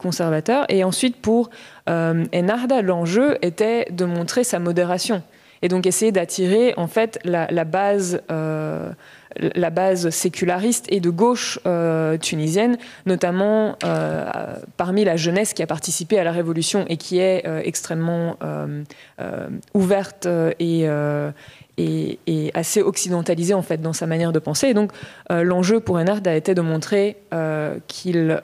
[0.00, 0.64] conservateurs.
[0.68, 1.50] Et ensuite, pour
[1.86, 5.22] Enarda, l'enjeu était de montrer sa modération
[5.62, 8.90] et donc essayer d'attirer en fait la, base euh,
[9.38, 14.24] la base séculariste et de gauche euh, tunisienne, notamment euh,
[14.76, 18.36] parmi la jeunesse qui a participé à la révolution et qui est extrêmement
[19.74, 20.28] ouverte
[20.58, 20.86] et,
[21.78, 24.68] et, assez occidentalisée en fait dans sa manière de penser.
[24.68, 24.92] Et donc
[25.30, 27.16] l'enjeu pour Enard a été de montrer
[27.88, 28.38] qu'il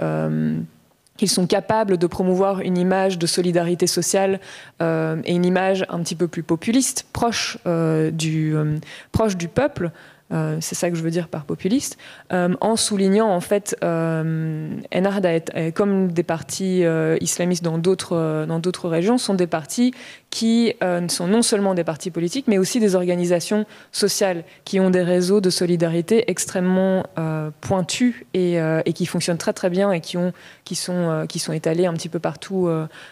[1.22, 4.40] qu'ils sont capables de promouvoir une image de solidarité sociale
[4.80, 8.78] euh, et une image un petit peu plus populiste, proche, euh, du, euh,
[9.12, 9.92] proche du peuple,
[10.60, 11.98] c'est ça que je veux dire par populiste,
[12.30, 15.40] en soulignant en fait Ennahda,
[15.74, 16.84] comme des partis
[17.20, 19.92] islamistes dans d'autres dans d'autres régions, sont des partis
[20.32, 20.74] qui
[21.08, 25.42] sont non seulement des partis politiques, mais aussi des organisations sociales qui ont des réseaux
[25.42, 27.04] de solidarité extrêmement
[27.60, 28.56] pointus et,
[28.86, 30.16] et, qui fonctionnent très très bien et qui
[30.64, 32.68] qui sont étalés un petit peu partout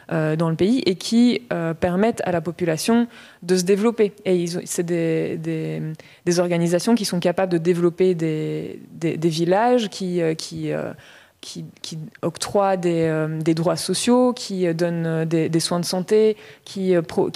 [0.08, 1.42] dans le pays et qui
[1.78, 3.06] permettent à la population
[3.42, 4.12] de se développer.
[4.24, 5.92] Et c'est des,
[6.38, 10.92] organisations qui sont capables de développer des, villages qui, euh, euh,
[11.40, 16.94] qui, qui, octroient des, euh, droits sociaux, qui donnent des, soins de santé, qui,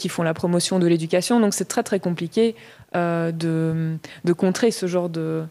[0.08, 1.40] font la promotion de l'éducation.
[1.40, 2.54] Donc c'est très très compliqué
[2.94, 3.96] de,
[4.36, 5.46] contrer ce genre de,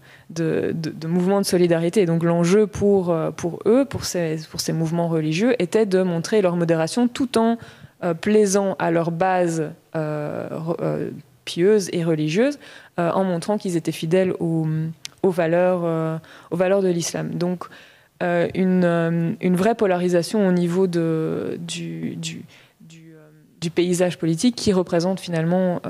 [1.05, 2.05] mouvement de solidarité.
[2.05, 3.11] donc l'enjeu pour,
[3.65, 4.37] eux, pour ces,
[4.69, 7.57] mouvements religieux, était de montrer leur modération tout en
[8.21, 9.71] plaisant à leur base
[11.45, 12.59] pieuses et religieuses,
[12.99, 14.67] euh, en montrant qu'ils étaient fidèles aux,
[15.23, 16.17] valeurs, euh,
[16.51, 17.31] aux valeurs de l'islam.
[17.31, 17.65] Donc,
[18.23, 22.17] euh, une, une, vraie polarisation au niveau de, du,
[23.75, 25.81] paysage politique qui représente finalement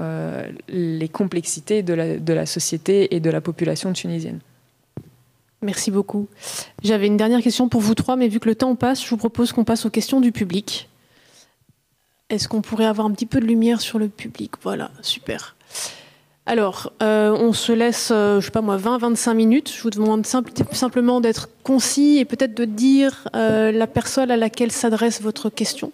[0.69, 4.39] les complexités de la société et de la population tunisienne.
[5.64, 6.27] Merci beaucoup.
[6.84, 9.18] J'avais une dernière question pour vous trois, mais vu que le temps passe, je vous
[9.18, 10.89] propose qu'on passe aux questions du public.
[12.30, 14.51] Est-ce qu'on pourrait avoir un petit peu de lumière sur le public?
[14.61, 15.55] Voilà, super.
[16.45, 19.74] Alors, euh, on se laisse, euh, je sais pas moi, 20-25 minutes.
[19.74, 24.72] Je vous demande simplement d'être concis et peut-être de dire euh, la personne à laquelle
[24.72, 25.94] s'adresse votre question.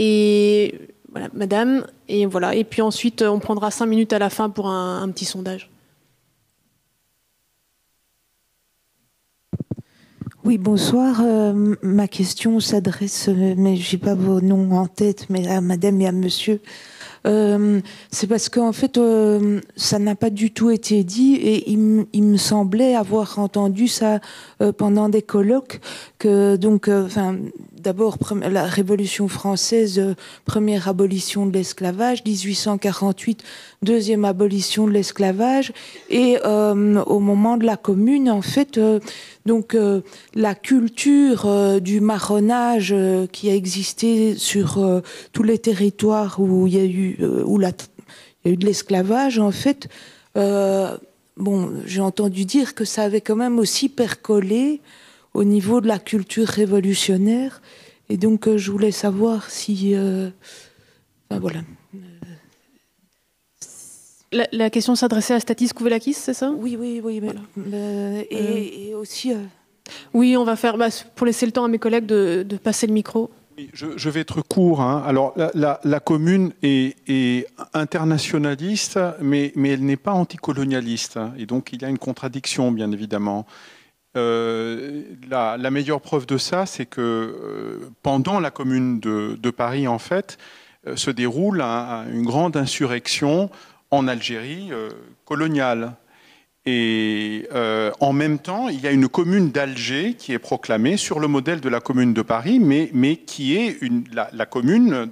[0.00, 0.74] Et
[1.12, 1.86] voilà, madame.
[2.08, 2.56] Et voilà.
[2.56, 5.70] Et puis ensuite, on prendra 5 minutes à la fin pour un, petit sondage.
[10.42, 11.22] Oui, bonsoir.
[11.82, 16.12] ma question s'adresse, mais j'ai pas vos noms en tête, mais à madame et à
[16.12, 16.60] monsieur.
[17.26, 17.80] Euh,
[18.10, 22.36] c'est parce qu'en fait, euh, ça n'a pas du tout été dit et il, me
[22.36, 24.20] semblait avoir entendu ça
[24.62, 25.80] euh, pendant des colloques
[26.18, 26.88] que donc,
[27.86, 28.18] d'abord
[28.50, 33.44] la Révolution française, première abolition de l'esclavage, 1848,
[33.82, 35.72] deuxième abolition de l'esclavage,
[36.10, 38.80] et au moment de la Commune, en fait,
[39.46, 39.76] donc
[40.34, 42.92] la culture du marronnage
[43.30, 45.02] qui a existé sur
[45.32, 49.38] tous les territoires où il y a eu où il y a eu de l'esclavage,
[49.38, 49.88] en fait
[51.36, 54.80] bon, j'ai entendu dire que ça avait quand même aussi percolé
[55.36, 57.60] au niveau de la culture révolutionnaire.
[58.08, 59.94] Et donc, euh, je voulais savoir si.
[59.94, 60.30] Euh,
[61.30, 61.60] voilà.
[64.32, 66.50] La, question s'adressait à Statis Kouvelakis, c'est ça?
[66.50, 67.20] Oui, oui, oui.
[67.72, 69.32] Euh, et, aussi.
[70.14, 70.78] Oui, on va faire.
[70.78, 73.30] Bah, pour laisser le temps à mes collègues de passer le micro.
[73.72, 74.82] Je, vais être court.
[74.82, 75.02] Hein.
[75.06, 81.16] Alors, la, commune est, internationaliste, mais, elle n'est pas anticolonialiste.
[81.16, 81.32] Hein.
[81.38, 83.46] Et donc, il y a une contradiction, bien évidemment.
[84.16, 89.98] Euh, la, meilleure preuve de ça, c'est que euh, pendant la commune de, Paris, en
[89.98, 90.38] fait,
[90.86, 93.50] euh, se déroule une grande insurrection
[93.90, 94.70] en Algérie
[95.24, 95.94] coloniale.
[96.68, 97.48] Et
[98.00, 101.60] en même temps, il y a une commune d'Alger qui est proclamée sur le modèle
[101.60, 103.78] de la commune de Paris, mais, mais qui est
[104.12, 105.10] la, commune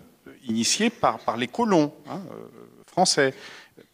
[0.49, 2.21] initiée par, les colons hein,
[2.91, 3.35] français.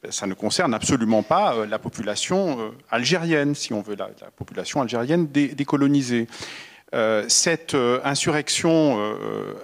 [0.08, 5.26] Ça ne concerne absolument pas euh, la population algérienne, si on veut, la, population algérienne
[5.26, 6.26] décolonisée.
[7.28, 8.98] cette insurrection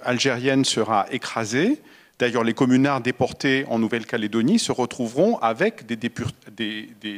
[0.03, 1.81] algérienne sera écrasée
[2.19, 5.95] D'ailleurs, les communards déportés en Nouvelle-Calédonie se retrouveront avec des,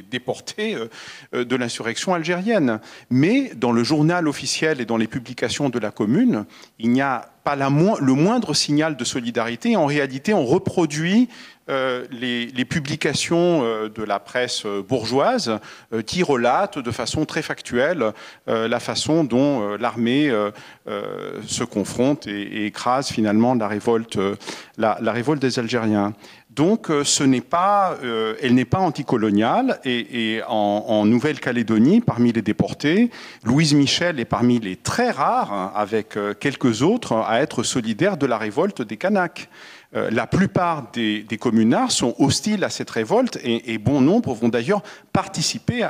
[0.02, 0.88] déportés euh,
[1.34, 2.82] euh, de l'insurrection algérienne.
[3.10, 6.46] Mais dans le journal officiel et dans les publications de la commune,
[6.80, 9.78] il n'y a pas le moindre signal de solidarité.
[9.78, 11.30] En réalité, on reproduit
[11.70, 15.60] euh, les, publications euh, de la presse euh, bourgeoise
[16.06, 18.14] qui relatent de façon très factuelle
[18.48, 20.32] la façon dont l'armée
[21.46, 24.20] se confronte et, écrase finalement la révolte,
[24.78, 26.14] la, révolte des Algériens.
[26.50, 29.80] Donc, elle n'est pas anticoloniale.
[29.86, 33.10] Et, en, en Nouvelle-Calédonie, parmi les déportés,
[33.44, 38.26] Louise Michel est parmi les très rares, hein, avec quelques autres, à être solidaire de
[38.26, 39.50] la révolte des Kanaks.
[39.96, 44.84] Euh, la plupart des, communards sont hostiles à cette révolte et, bon nombre vont d'ailleurs
[45.14, 45.88] participer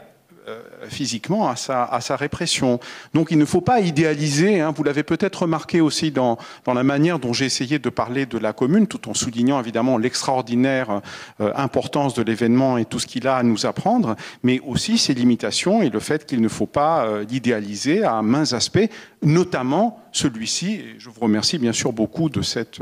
[0.48, 2.80] euh, physiquement à sa, répression.
[3.14, 4.74] Donc il ne faut pas idéaliser, hein.
[4.76, 8.54] vous l'avez peut-être remarqué aussi dans, la manière dont j'ai essayé de parler de la
[8.54, 11.02] commune, tout en soulignant évidemment l'extraordinaire
[11.42, 15.14] euh, importance de l'événement et tout ce qu'il a à nous apprendre, mais aussi ses
[15.14, 18.90] limitations et le fait qu'il ne faut pas l'idéaliser à mains aspects,
[19.22, 20.76] notamment celui-ci.
[20.76, 22.80] Et je vous remercie bien sûr beaucoup de cette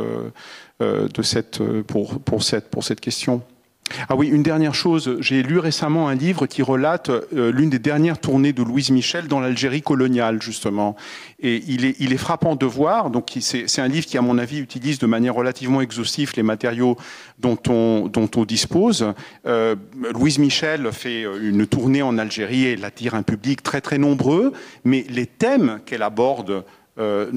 [0.79, 3.41] de cette, euh, pour, pour, cette, pour cette question.
[4.09, 7.79] Ah oui, une dernière chose, j'ai lu récemment un livre qui relate euh, l'une des
[7.79, 10.97] dernières tournées de Louise Michel dans l'Algérie coloniale, justement.
[11.39, 14.37] Et il est, il est frappant de voir, donc c'est un livre qui, à mon
[14.37, 16.97] avis, utilise de manière relativement exhaustive les matériaux
[17.39, 19.13] dont on, dont on dispose.
[19.45, 24.51] Louise Michel fait une tournée en Algérie et elle attire un public très très nombreux,
[24.83, 26.65] mais les thèmes qu'elle aborde
[26.99, 27.31] euh,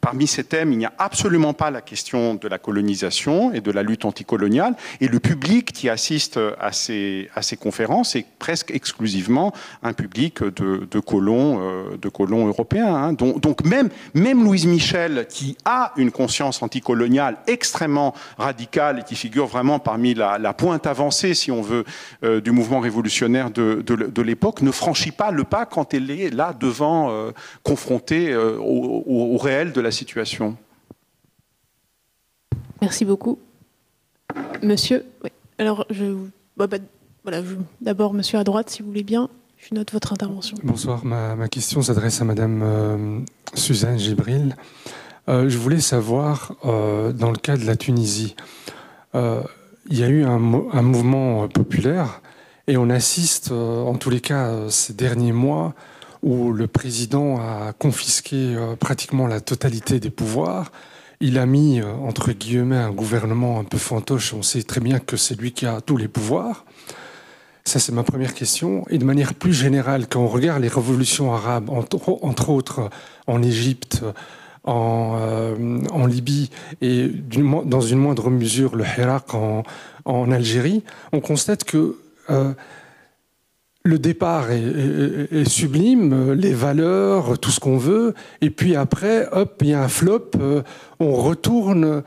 [0.00, 3.70] parmi ces thèmes, il n'y a absolument pas la question de la colonisation et de
[3.70, 4.74] la lutte anticoloniale.
[5.00, 10.42] Et le public qui assiste à ces, à ces conférences est presque exclusivement un public
[10.42, 12.94] de, colons, euh, de colons européens.
[12.94, 13.12] Hein.
[13.12, 19.46] Donc, même, même Louise Michel, qui a une conscience anticoloniale extrêmement radicale et qui figure
[19.46, 21.84] vraiment parmi la, pointe avancée, si on veut,
[22.24, 26.30] euh, du mouvement révolutionnaire de, de, l'époque, ne franchit pas le pas quand elle est
[26.30, 27.30] là devant,
[27.62, 30.56] confrontée au au, réel de la situation.
[32.80, 33.38] Merci beaucoup.
[34.62, 35.04] Monsieur,
[35.58, 36.16] alors je,
[36.56, 36.78] bah, bah,
[37.22, 37.42] voilà,
[37.80, 39.28] d'abord monsieur à droite, si vous voulez bien,
[39.58, 40.56] je note votre intervention.
[40.62, 43.18] Bonsoir, ma, question s'adresse à madame euh,
[43.54, 44.56] Suzanne Gibril.
[45.28, 48.36] Euh, je voulais savoir, euh, dans le cas de la Tunisie,
[49.14, 50.40] il y a eu un,
[50.72, 52.22] un, mouvement populaire
[52.68, 55.74] et on assiste, en tous les cas ces derniers mois,
[56.22, 60.70] où le président a confisqué euh, pratiquement la totalité des pouvoirs.
[61.20, 64.34] Il a mis, euh, entre guillemets, un gouvernement un peu fantoche.
[64.34, 66.64] On sait très bien que c'est lui qui a tous les pouvoirs.
[67.64, 68.84] Ça, c'est ma première question.
[68.90, 72.90] Et de manière plus générale, quand on regarde les révolutions arabes, entre, autres
[73.26, 74.02] en Égypte,
[74.64, 76.50] en, euh, en, Libye
[76.82, 80.82] et dans une moindre mesure le Hirak en Algérie,
[81.12, 81.96] on constate que
[83.90, 89.68] le départ est, sublime, les valeurs, tout ce qu'on veut, et puis après, hop, il
[89.68, 90.62] y a un flop, euh,
[91.00, 92.02] on retourne.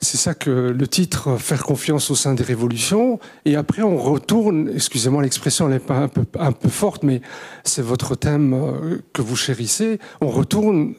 [0.00, 3.20] C'est ça que le titre Faire confiance au sein des révolutions.
[3.44, 7.22] Et après, on retourne, excusez-moi l'expression, elle n'est pas un peu, forte, mais
[7.64, 10.94] c'est votre thème euh, que vous chérissez, on retourne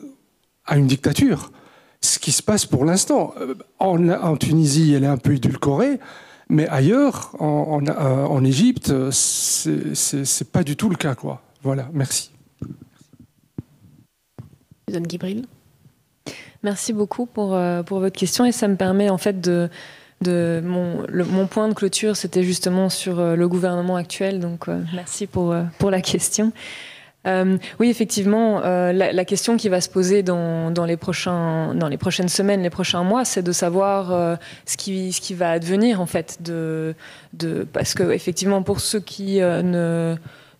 [0.65, 1.51] à une dictature.
[2.01, 3.35] ce qui se passe pour l'instant.
[3.80, 5.99] En, en, Tunisie, elle est un peu édulcorée,
[6.54, 11.16] mais ailleurs, en, en, en Égypte, c'est pas du tout le cas.
[11.16, 11.42] Quoi.
[11.64, 12.32] Voilà, merci.
[14.88, 15.46] Suzanne Guibril.
[16.62, 19.70] Merci beaucoup pour, euh, pour votre question et ça me permet en fait de,
[20.22, 24.40] de mon, mon point de clôture, c'était justement sur euh, le gouvernement actuel.
[24.40, 26.54] Donc euh, merci pour, pour la question.
[27.26, 32.70] Euh, oui, effectivement, euh, la, question qui va se poser dans, les prochaines semaines, les
[32.70, 34.36] prochains mois, c'est de savoir euh,
[34.66, 36.40] ce, qui, va advenir en fait,
[37.72, 39.40] parce que effectivement, pour ceux qui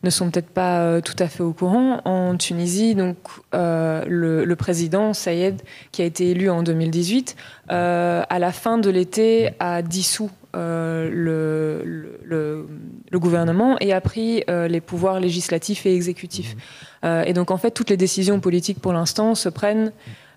[0.04, 2.02] ne sont peut-être pas tout à fait au courant.
[2.06, 3.18] En Tunisie, donc,
[3.54, 5.62] le, le, président Sayed,
[5.92, 7.36] qui a été élu en 2018,
[7.72, 12.68] euh, à la fin de l'été, a dissous euh, le, le,
[13.12, 16.56] le, gouvernement et a pris euh, les pouvoirs législatifs et exécutifs.
[17.04, 19.92] Euh, et donc, en fait, toutes les décisions politiques, pour l'instant, se prennent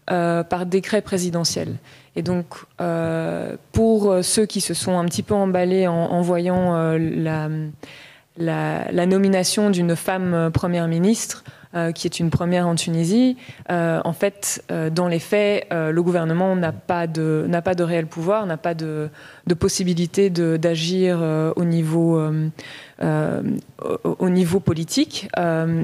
[0.06, 1.74] par décret présidentiel.
[2.14, 2.46] Et donc,
[3.72, 7.48] pour ceux qui se sont un petit peu emballés en, en voyant la
[8.38, 11.42] la, la nomination d'une femme première ministre,
[11.76, 13.36] euh, qui est une première en Tunisie.
[13.70, 17.82] Euh, en fait, euh, dans les faits, le gouvernement n'a pas de n'a pas de
[17.82, 19.10] réel pouvoir, n'a pas de,
[19.46, 21.20] de possibilité d'agir
[21.56, 22.20] au niveau
[23.02, 25.28] au niveau politique.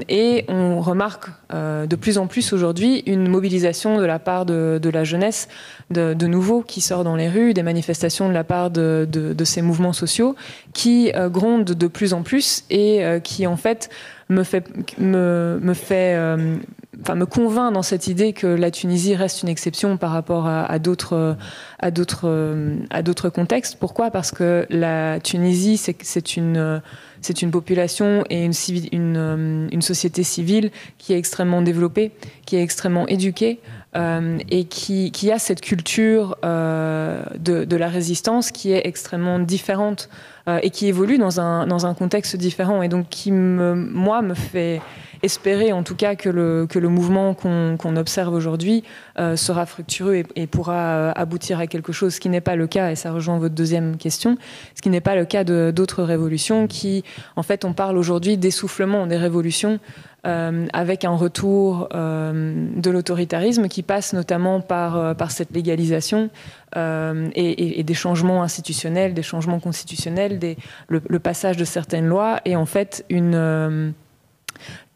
[0.09, 4.89] et on remarque de plus en plus aujourd'hui une mobilisation de la part de, de
[4.89, 5.47] la jeunesse,
[5.91, 9.43] de, de, nouveau qui sort dans les rues, des manifestations de la part de, de
[9.43, 10.35] ces mouvements sociaux
[10.73, 13.89] qui grondent de plus en plus et qui en fait
[14.33, 14.65] me fait,
[14.99, 16.57] me, me fait euh,
[17.03, 20.65] enfin, me convainc dans cette idée que la Tunisie reste une exception par rapport à,
[20.65, 21.37] à d'autres
[21.79, 22.55] à d'autres
[22.89, 23.77] à d'autres contextes.
[23.79, 24.09] Pourquoi?
[24.09, 26.81] Parce que la Tunisie, c'est une
[27.23, 28.53] c'est une population et une,
[28.91, 32.11] une, une société civile qui est extrêmement développée,
[32.45, 33.59] qui est extrêmement éduquée.
[33.95, 39.37] Euh, et qui, qui, a cette culture euh, de, de, la résistance qui est extrêmement
[39.37, 40.09] différente
[40.47, 44.23] euh, et qui évolue dans un, dans un contexte différent et donc qui, me, moi,
[44.23, 44.81] me fait
[45.23, 48.83] espérer en tout cas que le, que le mouvement qu'on qu observe aujourd'hui
[49.19, 52.55] euh, sera fructueux et, et pourra euh, aboutir à quelque chose, ce qui n'est pas
[52.55, 54.37] le cas, et ça rejoint votre deuxième question,
[54.75, 57.03] ce qui n'est pas le cas d'autres révolutions qui,
[57.35, 59.79] en fait, on parle aujourd'hui d'essoufflement des révolutions
[60.25, 66.29] euh, avec un retour euh, de l'autoritarisme qui passe notamment par, euh, par cette légalisation
[66.77, 71.65] euh, et, et, et, des changements institutionnels, des changements constitutionnels, des, le, le, passage de
[71.65, 73.91] certaines lois et en fait une euh,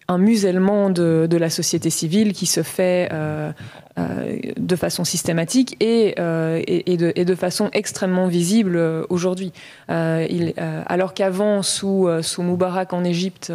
[0.08, 3.52] un musellement de, de, la société civile qui se fait euh,
[4.00, 9.52] euh, de façon systématique et, euh, et, de, et, de, façon extrêmement visible euh, aujourd'hui.
[9.90, 10.52] Euh,
[10.86, 13.52] alors qu'avant, sous, sous Moubarak en Égypte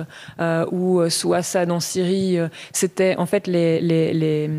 [0.70, 2.38] ou sous Assad en Syrie,
[2.72, 4.50] c'était en fait les, les, les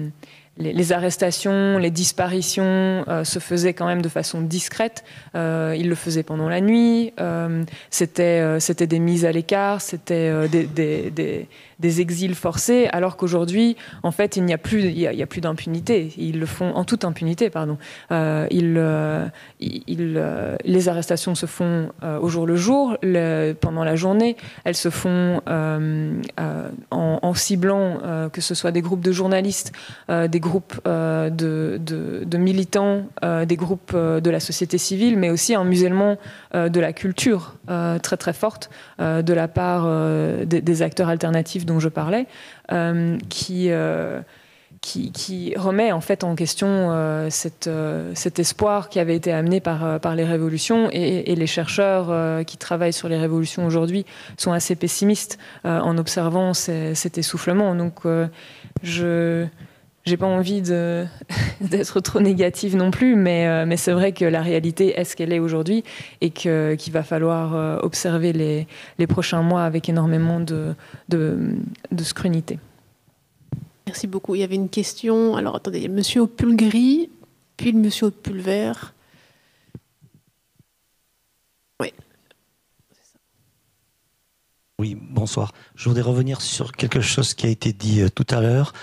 [0.58, 5.04] les, les, arrestations, les disparitions euh, se faisaient quand même de façon discrète.
[5.36, 7.12] Euh, ils le faisaient pendant la nuit.
[7.20, 11.48] Euh, c'était c'était des mises à l'écart, c'était des, des, des,
[11.80, 16.12] des exils forcés, alors qu'aujourd'hui, en fait, il n'y a plus, il a, plus d'impunité.
[16.18, 17.78] Ils le font en toute impunité, pardon.
[18.12, 19.28] Euh, euh,
[19.62, 22.98] euh, les arrestations se font au jour le jour,
[23.62, 24.38] pendant la journée.
[24.64, 25.42] Elles se font
[26.92, 28.00] en, ciblant
[28.32, 29.72] que ce soit des groupes de journalistes,
[30.10, 33.04] des groupes de, militants,
[33.46, 36.18] des groupes de la société civile, mais aussi un musulman
[36.54, 38.70] de la culture très très forte
[39.00, 39.88] de la part
[40.46, 42.28] des acteurs alternatifs dont je parlais,
[42.72, 44.22] euh, qui, euh,
[44.82, 50.16] qui, qui, remet en fait en question euh, cet espoir qui avait été amené par,
[50.16, 54.06] les révolutions et, les chercheurs qui travaillent sur les révolutions aujourd'hui
[54.38, 57.76] sont assez pessimistes en observant cet essoufflement.
[57.76, 58.02] Donc
[58.82, 59.46] je
[60.06, 60.62] j'ai pas envie
[61.62, 65.16] d'être trop négative non plus, mais, euh, mais c'est vrai que la réalité est ce
[65.16, 65.84] qu'elle est aujourd'hui
[66.22, 68.68] et qu'il qu va falloir euh, observer les,
[68.98, 70.76] les, prochains mois avec énormément de,
[71.10, 71.56] de,
[71.92, 72.60] de scrunité.
[73.86, 74.36] Merci beaucoup.
[74.36, 75.36] Il y avait une question.
[75.36, 77.10] Alors attendez, il y a monsieur au pull gris,
[77.58, 78.94] puis le monsieur au pull vert.
[81.82, 81.94] Oui.
[84.80, 85.54] Oui, bonsoir.
[85.76, 88.74] Je voudrais revenir sur quelque chose qui a été dit euh, tout à l'heure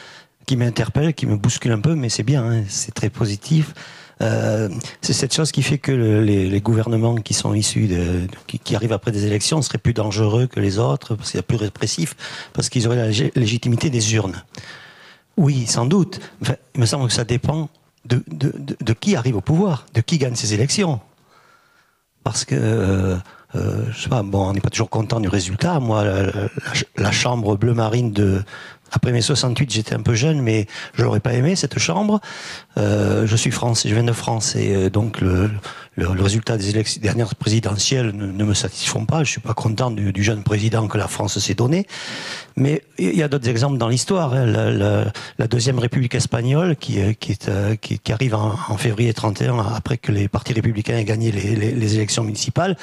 [0.46, 3.74] qui m'interpelle, qui me bouscule un peu, mais c'est bien, hein, c'est très positif.
[4.22, 4.68] Euh,
[5.00, 7.88] c'est cette chose qui fait que le, les, gouvernements qui sont issus,
[8.46, 11.44] qui, arrivent après des élections, seraient plus dangereux que les autres, parce qu'il y a
[11.44, 12.14] plus répressif,
[12.52, 14.42] parce qu'ils auraient la légitimité des urnes.
[15.36, 16.20] Oui, sans doute.
[16.74, 17.70] Il me semble que ça dépend
[18.04, 21.00] de, qui arrive au pouvoir, de qui gagne ces élections.
[22.22, 23.16] Parce que, euh,
[23.54, 25.80] euh, je sais pas, bon, on n'est pas toujours content du résultat.
[25.80, 26.32] Moi, la, la,
[26.96, 28.42] la chambre bleu marine de,
[28.92, 32.20] après mes 68, j'étais un peu jeune, mais je l'aurais pas aimé cette chambre.
[32.78, 35.50] Euh, je suis français, je viens de France et euh, donc le,
[35.96, 39.24] le, résultat des élections dernières présidentielles ne, ne, me satisfont pas.
[39.24, 41.86] Je suis pas content du, du jeune président que la France s'est donné.
[42.56, 44.34] Mais il y a d'autres exemples dans l'histoire.
[44.34, 44.46] Hein.
[44.46, 45.04] La, la,
[45.38, 47.12] la, deuxième République espagnole qui, euh,
[47.48, 51.32] euh, qui, qui arrive en, en, février 31 après que les partis républicains aient gagné
[51.32, 52.76] les, les, les élections municipales.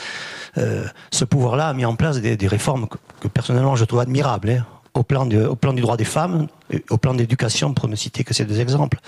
[0.58, 4.00] Euh, ce pouvoir-là a mis en place des, des réformes que, que, personnellement je trouve
[4.00, 4.50] admirables.
[4.50, 4.66] Hein
[4.98, 6.48] au plan, de, du droit des femmes,
[6.90, 9.00] au plan d'éducation, pour ne citer que ces deux exemples.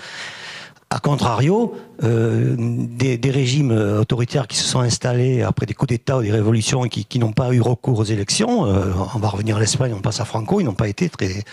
[0.92, 6.22] A contrario, euh, des, régimes autoritaires qui se sont installés après des coups d'État ou
[6.22, 9.60] des révolutions et qui, n'ont pas eu recours aux élections, euh, on va revenir à
[9.60, 11.44] l'Espagne, on passe à Franco, ils n'ont pas été très,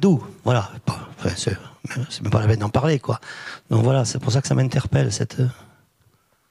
[0.00, 0.24] doux.
[0.44, 0.70] Voilà.
[1.36, 1.56] C'est
[2.22, 3.20] même pas la peine d'en parler, quoi.
[3.70, 5.36] Donc voilà, c'est pour ça que ça m'interpelle, cette...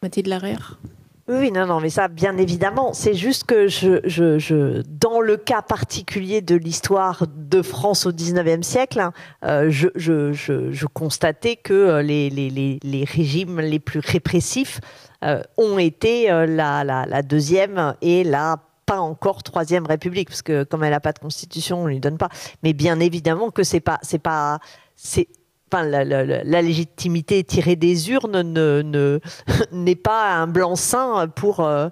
[0.04, 0.78] Mathilde Larrière
[1.28, 2.94] oui, non, non, mais ça, bien évidemment.
[2.94, 9.10] C'est juste que dans le cas particulier de l'histoire de France au XIXe siècle,
[9.44, 14.80] euh, je, constatais que les, les, régimes les plus répressifs
[15.24, 20.64] euh, ont été euh, la, la, deuxième et la pas encore troisième république, parce que
[20.64, 22.30] comme elle n'a pas de constitution, on lui donne pas.
[22.62, 24.60] Mais bien évidemment que c'est pas, c'est pas,
[24.96, 25.28] c'est
[25.72, 29.20] Enfin, la, légitimité tirée des urnes ne, ne,
[29.72, 31.62] n'est pas un blanc-seing pour.
[31.62, 31.90] Euh,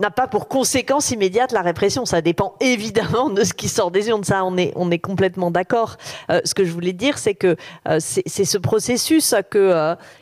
[0.00, 2.04] n'a pas pour conséquence immédiate la répression.
[2.04, 4.24] Ça dépend évidemment de ce qui sort des urnes.
[4.24, 5.96] Ça, on est, complètement d'accord.
[6.30, 7.56] Euh, ce que je voulais dire, c'est que
[7.88, 9.34] euh, c'est, ce processus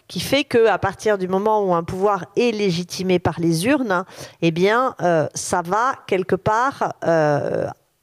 [0.06, 4.04] qui fait que, à partir du moment où un pouvoir est légitimé par les urnes,
[4.42, 4.94] eh bien,
[5.34, 6.94] ça va quelque part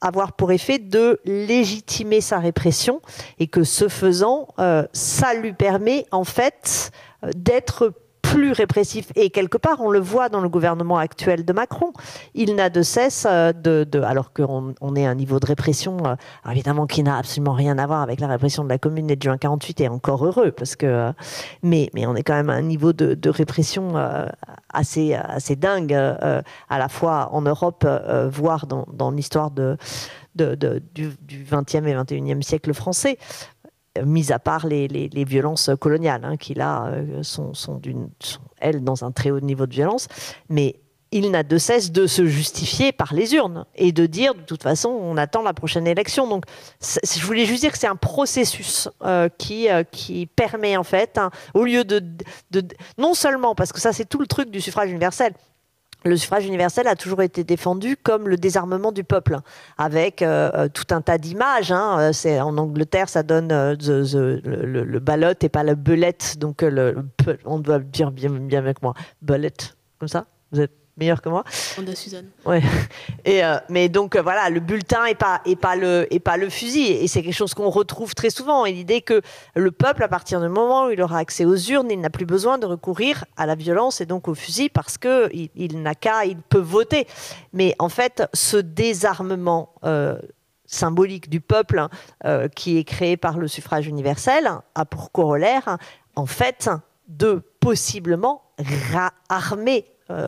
[0.00, 3.00] avoir pour effet de légitimer sa répression
[3.38, 6.90] et que ce faisant, euh, ça lui permet en fait
[7.24, 7.92] euh, d'être
[8.32, 9.10] plus répressif.
[9.16, 11.92] Et quelque part, on le voit dans le gouvernement actuel de Macron.
[12.34, 15.98] Il n'a de cesse euh, de, alors qu'on on est à un niveau de répression,
[16.06, 16.14] euh,
[16.50, 19.36] évidemment, qui n'a absolument rien à voir avec la répression de la Commune de juin
[19.36, 21.12] 48, et encore heureux, parce que, euh,
[21.62, 23.94] mais, mais on est quand même à un niveau de, répression
[24.72, 26.42] assez, assez dingue, à
[26.78, 27.86] la fois en Europe,
[28.30, 29.76] voire dans, l'histoire de,
[30.34, 31.10] de, de, du,
[31.44, 33.18] 20e et 21e siècle français
[34.04, 37.80] mis à part les, les, violences coloniales, hein, qui là euh, sont, sont,
[38.58, 40.06] elles, dans un très haut niveau de violence.
[40.48, 40.76] Mais
[41.12, 44.62] il n'a de cesse de se justifier par les urnes et de dire, de toute
[44.62, 46.28] façon, on attend la prochaine élection.
[46.28, 46.44] Donc,
[46.80, 51.18] je voulais juste dire que c'est un processus euh, qui, euh, qui permet, en fait,
[51.18, 51.98] hein, au lieu de,
[52.50, 52.76] de, de.
[52.96, 55.34] Non seulement, parce que ça, c'est tout le truc du suffrage universel,
[56.04, 59.38] le suffrage universel a toujours été défendu comme le désarmement du peuple,
[59.78, 61.72] avec euh, tout un tas d'images.
[61.72, 62.12] Hein.
[62.12, 67.36] C'est en Angleterre, ça donne euh, le, ballot et pas la belette, donc euh, le,
[67.44, 69.52] on doit dire bien, bien avec moi, bullet,
[69.98, 70.26] comme ça?
[70.52, 71.42] Vous êtes meilleur que moi.
[71.78, 72.28] On a Suzanne.
[72.44, 72.62] Ouais.
[73.24, 76.36] Et euh, mais donc euh, voilà, le bulletin et pas et pas le et pas
[76.36, 76.86] le fusil.
[76.86, 78.66] Et c'est quelque chose qu'on retrouve très souvent.
[78.66, 79.22] Et l'idée que
[79.56, 82.26] le peuple, à partir du moment où il aura accès aux urnes, il n'a plus
[82.26, 86.26] besoin de recourir à la violence et donc au fusil parce que il, n'a qu'à,
[86.26, 87.06] il peut voter.
[87.52, 90.18] Mais en fait, ce désarmement euh,
[90.66, 91.86] symbolique du peuple
[92.24, 95.78] euh, qui est créé par le suffrage universel a pour corollaire,
[96.14, 96.70] en fait,
[97.08, 98.42] de possiblement
[99.28, 99.84] armer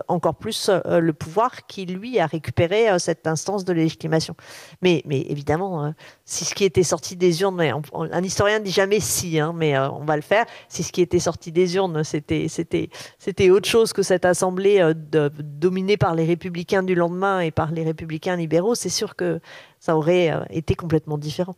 [0.08, 4.34] encore plus euh, le pouvoir qui, lui, a récupéré euh, cette instance de légitimation.
[4.80, 5.92] Mais, mais évidemment,
[6.24, 9.78] si ce qui était sorti des urnes, un historien ne dit jamais si, hein, mais
[9.78, 13.68] on va le faire, si ce qui était sorti des urnes, c'était, c'était, c'était autre
[13.68, 14.92] chose que cette assemblée
[15.40, 19.40] dominée par les républicains du lendemain et par les républicains libéraux, c'est sûr que
[19.80, 21.56] ça aurait été complètement différent.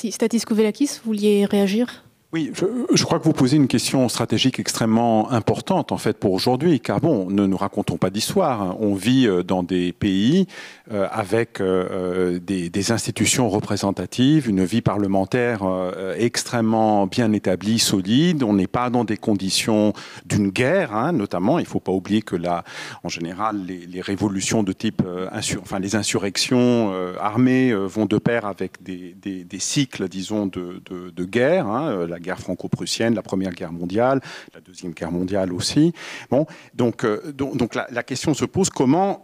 [0.00, 2.05] Si Statis Kouvelakis, vous vouliez réagir?
[2.32, 2.50] Oui,
[2.92, 7.00] je, crois que vous posez une question stratégique extrêmement importante en fait pour aujourd'hui, car
[7.00, 8.80] bon, ne nous racontons pas d'histoire.
[8.80, 10.48] On vit euh, dans des pays
[10.90, 15.62] euh, avec euh, des, institutions représentatives, une vie parlementaire
[16.16, 18.42] extrêmement bien établie, solide.
[18.42, 19.92] On n'est pas dans des conditions
[20.24, 21.58] d'une guerre, hein, notamment.
[21.58, 22.62] Il ne faut pas oublier que là,
[23.02, 29.46] en général, les, révolutions de type, enfin les insurrections armées vont de pair avec des,
[29.58, 31.66] cycles, disons, de guerre.
[31.66, 34.20] Hein, la guerre franco-prussienne, la première guerre mondiale,
[34.54, 35.92] la deuxième guerre mondiale aussi.
[36.30, 39.22] Bon, donc, euh, donc, donc la, question se pose comment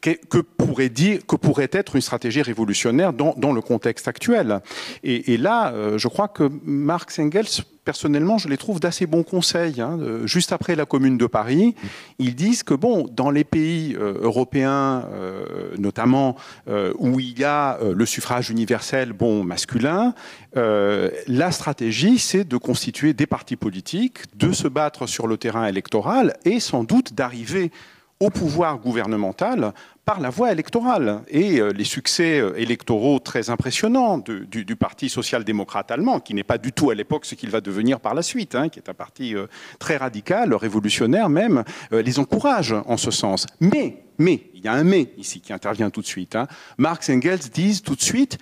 [0.00, 4.60] que, pourrait dire, que pourrait être une stratégie révolutionnaire dans, le contexte actuel?
[5.02, 9.22] Et, et là, euh, je crois que Marx Engels, personnellement, je les trouve d'assez bons
[9.22, 9.80] conseils.
[9.80, 9.98] Hein.
[10.24, 11.74] Juste après la Commune de Paris,
[12.18, 16.36] ils disent que bon, dans les pays euh, européens, euh, notamment
[16.68, 20.12] euh, où il y a le suffrage universel, bon, masculin,
[20.54, 26.36] la stratégie, c'est de constituer des partis politiques, de se battre sur le terrain électoral
[26.44, 27.70] et sans doute d'arriver
[28.20, 29.72] au pouvoir gouvernemental
[30.04, 31.22] par la voie électorale.
[31.28, 36.58] Et euh, les succès euh, électoraux très impressionnants du, Parti social-démocrate allemand, qui n'est pas
[36.58, 38.94] du tout à l'époque ce qu'il va devenir par la suite, hein, qui est un
[38.94, 39.46] parti euh,
[39.78, 43.46] très radical, révolutionnaire même, les encouragent en ce sens.
[43.60, 46.36] Mais, mais, il y a un mais ici qui intervient tout de suite.
[46.36, 46.46] Hein.
[46.78, 48.38] Marx et Engels disent tout de suite,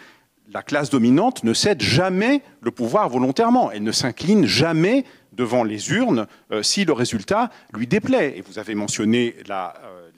[0.52, 5.04] la classe dominante ne cède jamais le pouvoir volontairement, elle ne s'incline jamais
[5.36, 6.26] devant les urnes
[6.62, 8.38] si le résultat lui déplaît.
[8.38, 9.74] Et vous avez mentionné la,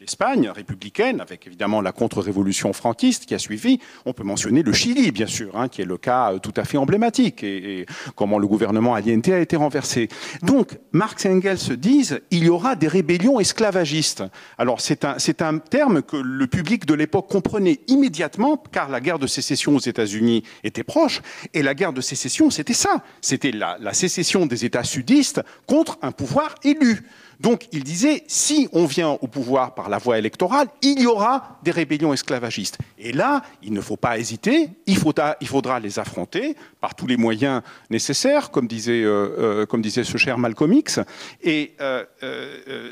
[0.09, 3.79] l'Espagne républicaine, avec évidemment la contre-révolution franquiste qui a suivi.
[4.07, 6.65] On peut mentionner le Chili, bien sûr, hein, qui est le cas euh, tout à
[6.65, 7.85] fait emblématique, et,
[8.17, 10.09] comment le gouvernement alienté a été renversé.
[10.43, 14.25] Donc, Marx et Engels se disent, il y aura des rébellions esclavagistes.
[14.57, 19.19] Alors, c'est un, un terme que le public de l'époque comprenait immédiatement, car la guerre
[19.19, 21.21] de sécession aux États-Unis était proche,
[21.53, 23.05] et la guerre de sécession, c'était ça.
[23.21, 27.03] C'était la sécession des États sudistes contre un pouvoir élu.
[27.41, 31.59] Donc il disait, si on vient au pouvoir par la voie électorale, il y aura
[31.63, 32.79] des rébellions esclavagistes.
[32.99, 35.37] Et là, il ne faut pas hésiter, il faudra,
[35.81, 41.01] les affronter par tous les moyens nécessaires, comme disait, euh, euh, ce cher Malcolm X.
[41.43, 42.05] Et, euh,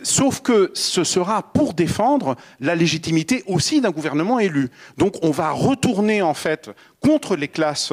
[0.02, 4.70] sauf que ce sera pour défendre la légitimité aussi d'un gouvernement élu.
[4.96, 6.70] Donc on va retourner en fait
[7.00, 7.92] contre les classes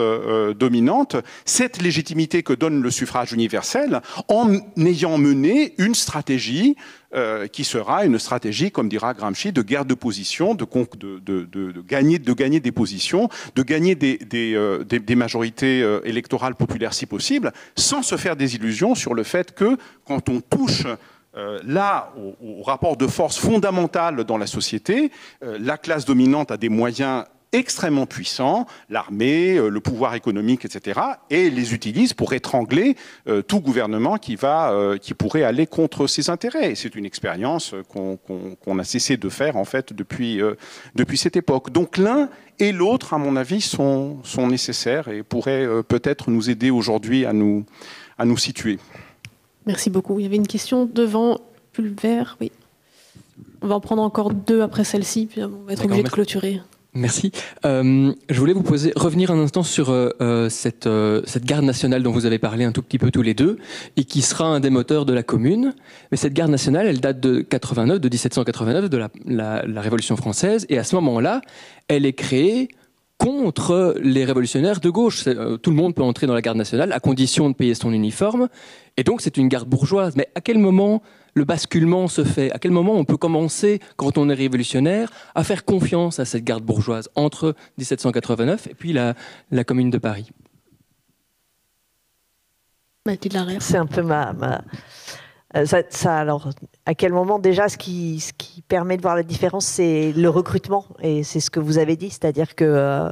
[0.57, 6.75] dominantes cette légitimité que donne le suffrage universel en ayant mené une stratégie
[7.15, 10.65] euh, qui sera une stratégie, comme dira Gramsci, de guerre de position, de,
[11.87, 14.17] gagner, de gagner des positions, de gagner des,
[14.55, 14.83] euh,
[15.15, 19.77] majorités euh, électorales populaires si possible, sans se faire des illusions sur le fait que
[20.07, 20.87] quand on touche
[21.65, 25.11] là, au, rapport de force fondamental dans la société,
[25.41, 30.99] la classe dominante a des moyens extrêmement puissants, l'armée, euh, le pouvoir économique, etc.,
[31.29, 32.97] et les utilise pour étrangler
[33.27, 36.75] euh, tout gouvernement qui, va, euh, qui pourrait aller contre ses intérêts.
[36.75, 40.41] C'est une expérience qu'on a cessé de faire en fait depuis,
[40.95, 41.71] depuis cette époque.
[41.71, 46.71] Donc l'un et l'autre, à mon avis, sont, sont nécessaires et pourraient peut-être nous aider
[46.71, 47.65] aujourd'hui à nous,
[48.17, 48.79] à nous situer.
[49.65, 50.19] Merci beaucoup.
[50.19, 51.39] Il y avait une question devant,
[51.71, 52.51] Pulver, oui.
[53.61, 56.61] On va en prendre encore deux après celle-ci, puis on va être obligé de clôturer.
[56.95, 57.31] Merci.
[57.65, 60.87] Euh, je voulais vous poser, revenir un instant sur euh, euh, cette,
[61.43, 63.57] garde nationale dont vous avez parlé un tout petit peu tous les deux,
[63.97, 65.73] et qui sera un des moteurs de la commune.
[66.11, 70.77] Mais cette garde nationale, elle date de 89, de 1789, de la Révolution française, et
[70.77, 71.41] à ce moment-là,
[71.87, 72.69] elle est créée
[73.23, 75.23] contre les révolutionnaires de gauche.
[75.23, 78.49] Tout le monde peut entrer dans la garde nationale à condition de payer son uniforme,
[78.97, 80.17] et donc c'est une garde bourgeoise.
[80.17, 81.01] Mais à quel moment
[81.33, 82.51] le basculement se fait?
[82.51, 86.43] À quel moment on peut commencer, quand on est révolutionnaire, à faire confiance à cette
[86.43, 89.15] garde bourgeoise entre 1789 et puis la,
[89.63, 90.29] Commune de Paris?
[93.59, 94.57] C'est un peu ma, euh,
[95.89, 96.49] ça, alors,
[96.85, 98.23] à quel moment déjà, ce qui,
[98.67, 102.09] permet de voir la différence, c'est le recrutement, et c'est ce que vous avez dit,
[102.09, 103.09] c'est-à-dire que euh,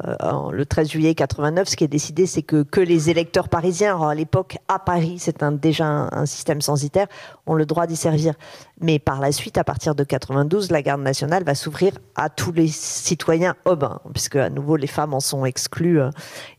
[0.52, 4.16] le 13 juillet 89, ce qui est décidé, c'est que que les électeurs parisiens, à
[4.16, 7.08] l'époque à Paris, c'est un, déjà un, système censitaire,
[7.46, 8.34] ont le droit d'y servir.
[8.80, 12.52] Mais par la suite, à partir de 92, la garde nationale va s'ouvrir à tous
[12.52, 16.02] les citoyens hommes, puisque à nouveau les femmes en sont exclues.
[16.02, 16.10] Euh,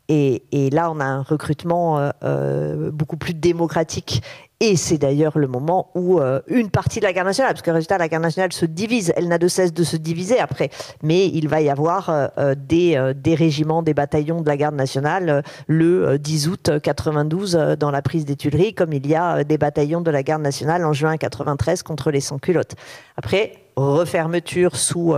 [0.09, 4.22] et, là, on a un recrutement euh, beaucoup plus démocratique
[4.62, 7.72] et c'est d'ailleurs le moment où euh, une partie de la garde nationale, parce que
[7.72, 10.70] résultat, la garde nationale se divise, elle n'a de cesse de se diviser après,
[11.02, 14.76] mais il va y avoir euh, euh, des, des, régiments, des bataillons de la garde
[14.76, 19.59] nationale le 10 août 92 dans la prise des Tuileries, comme il y a des
[19.59, 22.76] bataillons de la garde nationale en juin 93 contre les sans-culottes.
[23.16, 25.12] Après, refermeture sous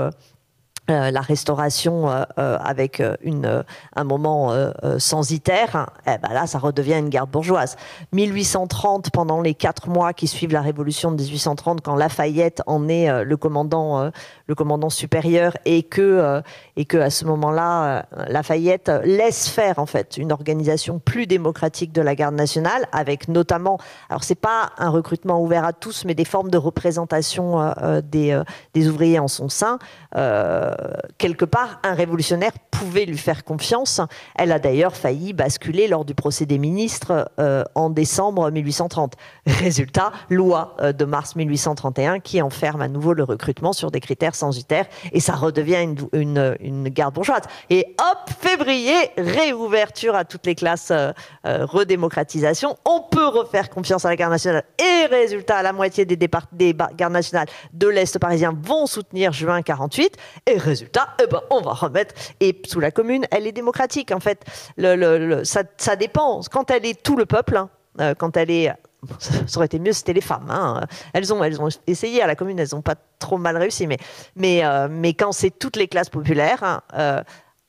[0.90, 3.65] euh, la restauration euh, euh, avec une,
[3.97, 4.52] un moment
[4.98, 7.77] censitaire, eh ben là, ça redevient une garde bourgeoise.
[8.12, 13.24] 1830, pendant les quatre mois qui suivent la Révolution de 1830, quand Lafayette en est
[13.24, 14.11] le commandant,
[14.47, 16.43] le commandant supérieur, et que,
[16.77, 22.03] et que à ce moment-là, Lafayette laisse faire en fait une organisation plus démocratique de
[22.03, 23.79] la garde nationale, avec notamment,
[24.11, 28.41] alors c'est pas un recrutement ouvert à tous, mais des formes de représentation des,
[28.75, 29.79] des ouvriers en son sein.
[30.16, 30.73] Euh,
[31.19, 34.01] quelque part, un révolutionnaire pouvait lui faire confiance.
[34.37, 39.15] Elle a d'ailleurs failli basculer lors du procès des ministres euh, en décembre 1830.
[39.47, 44.34] Résultat, loi euh, de mars 1831 qui enferme à nouveau le recrutement sur des critères
[44.35, 47.43] censitaires et ça redevient une, une, garde bourgeoise.
[47.70, 50.93] Et hop, février, réouverture à toutes les classes,
[51.44, 52.77] redémocratisation.
[52.85, 57.12] On peut refaire confiance à la garde nationale et résultat, la moitié des, des gardes
[57.12, 60.16] nationales de l'Est parisien vont soutenir juin 48
[60.47, 62.15] et résultat, eh ben, on va remettre.
[62.40, 64.44] Et sous la commune, elle est démocratique, en fait.
[64.77, 66.40] Le, ça, dépend.
[66.51, 67.70] Quand elle est tout le peuple, hein,
[68.01, 68.73] euh, quand elle est
[69.19, 70.51] ça aurait été mieux c'était les femmes.
[70.51, 70.81] Hein.
[71.13, 73.99] Elles, ont, elles ont essayé à la commune, elles n'ont pas trop mal réussi, mais,
[74.37, 77.25] mais, mais quand c'est toutes les classes populaires, hein,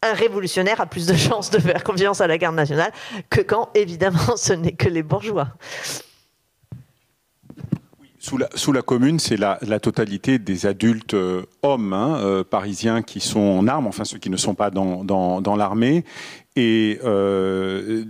[0.06, 2.92] un révolutionnaire a plus de chances de faire confiance à la garde nationale
[3.30, 5.50] que quand, évidemment, ce n'est que les bourgeois.
[8.56, 13.40] Sous la, commune, c'est la, totalité des adultes euh, hommes hein, euh, parisiens qui sont
[13.40, 16.04] en armes, enfin ceux qui ne sont pas dans, dans, l'armée.
[16.56, 18.04] Et euh,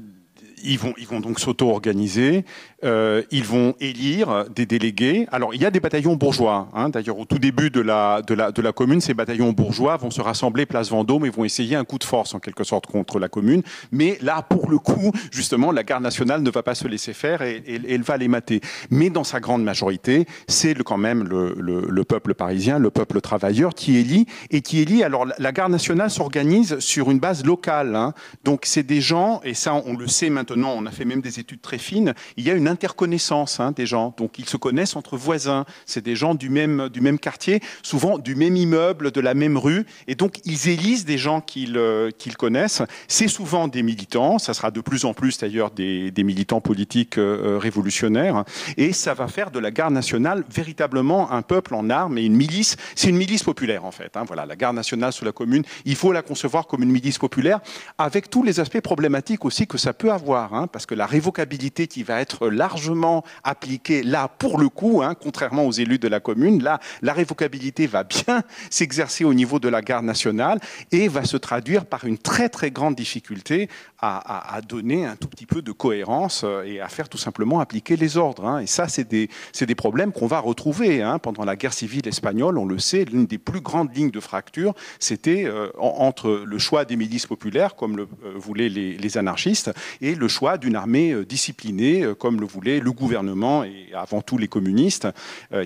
[0.63, 2.45] ils, vont, ils vont donc s'auto-organiser.
[2.85, 5.27] Euh, ils vont élire des délégués.
[5.31, 6.69] Alors, il y a des bataillons bourgeois.
[6.73, 6.89] Hein.
[6.89, 10.11] D'ailleurs, au tout début de la, de, la, de la commune, ces bataillons bourgeois vont
[10.11, 13.17] se rassembler place Vendôme et vont essayer un coup de force, en quelque sorte, contre
[13.17, 13.63] la commune.
[13.91, 17.41] Mais là, pour le coup, justement, la garde nationale ne va pas se laisser faire
[17.41, 18.61] et, elle va les mater.
[18.91, 23.21] Mais dans sa grande majorité, c'est quand même le, le, le, peuple parisien, le peuple
[23.21, 25.03] travailleur qui élit et qui élit.
[25.03, 27.95] Alors, la garde nationale s'organise sur une base locale.
[27.95, 28.13] Hein.
[28.43, 31.39] Donc, c'est des gens, et ça, on le sait maintenant, on a fait même des
[31.39, 34.13] études très fines, il y a une interconnaissance hein, des gens.
[34.17, 35.63] Donc ils se connaissent entre voisins.
[35.85, 39.57] C'est des gens du même, du même quartier, souvent du même immeuble, de la même
[39.57, 39.85] rue.
[40.07, 42.81] Et donc ils élisent des gens qu'ils euh, qu'ils connaissent.
[43.07, 44.39] C'est souvent des militants.
[44.39, 48.43] Ça sera de plus en plus d'ailleurs des, des, militants politiques euh, révolutionnaires.
[48.75, 52.35] Et ça va faire de la garde nationale véritablement un peuple en armes et une
[52.35, 52.75] milice.
[52.95, 54.17] C'est une milice populaire en fait.
[54.17, 54.25] Hein.
[54.27, 55.63] Voilà, la garde nationale sous la commune.
[55.85, 57.61] Il faut la concevoir comme une milice populaire
[57.97, 60.53] avec tous les aspects problématiques aussi que ça peut avoir.
[60.53, 65.13] Hein, parce que la révocabilité qui va être largement appliquée là, pour le coup, hein,
[65.13, 69.69] contrairement aux élus de la commune, là, la révocabilité va bien s'exercer au niveau de
[69.69, 70.59] la garde nationale
[70.91, 73.69] et va se traduire par une très très grande difficulté
[74.01, 77.95] à, donner un tout petit peu de cohérence euh, et à faire tout simplement appliquer
[77.95, 78.45] les ordres.
[78.45, 78.59] Hein.
[78.59, 79.29] Et ça, c'est des,
[79.59, 81.17] des, problèmes qu'on va retrouver hein.
[81.17, 82.59] pendant la guerre civile espagnole.
[82.59, 86.85] On le sait, l'une des plus grandes lignes de fracture, c'était euh, entre le choix
[86.85, 89.71] des milices populaires, comme le euh, voulaient les, les, anarchistes,
[90.01, 94.47] et le choix d'une armée disciplinée, comme le voulait le gouvernement et avant tout les
[94.47, 95.07] communistes,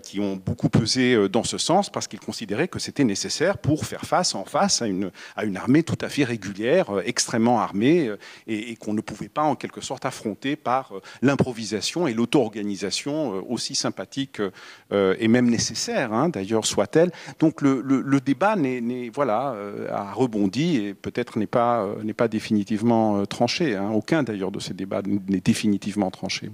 [0.04, 4.02] qui ont beaucoup pesé dans ce sens parce qu'ils considéraient que c'était nécessaire pour faire
[4.02, 8.12] face en face à une, à une armée tout à fait régulière, extrêmement armée
[8.48, 13.42] et, qu'on ne pouvait pas en quelque sorte affronter par euh, l'improvisation et l'auto-organisation euh,
[13.48, 14.42] aussi sympathique
[14.92, 17.12] euh, et même nécessaire, hein, d'ailleurs soit-elle.
[17.40, 19.56] Donc le, débat n'est, voilà,
[19.92, 21.88] a rebondi et peut-être n'est pas,
[22.18, 23.76] pas définitivement tranché.
[23.76, 23.92] Hein.
[23.92, 26.52] Aucun d'ailleurs de ces débats n'est définitivement tranché.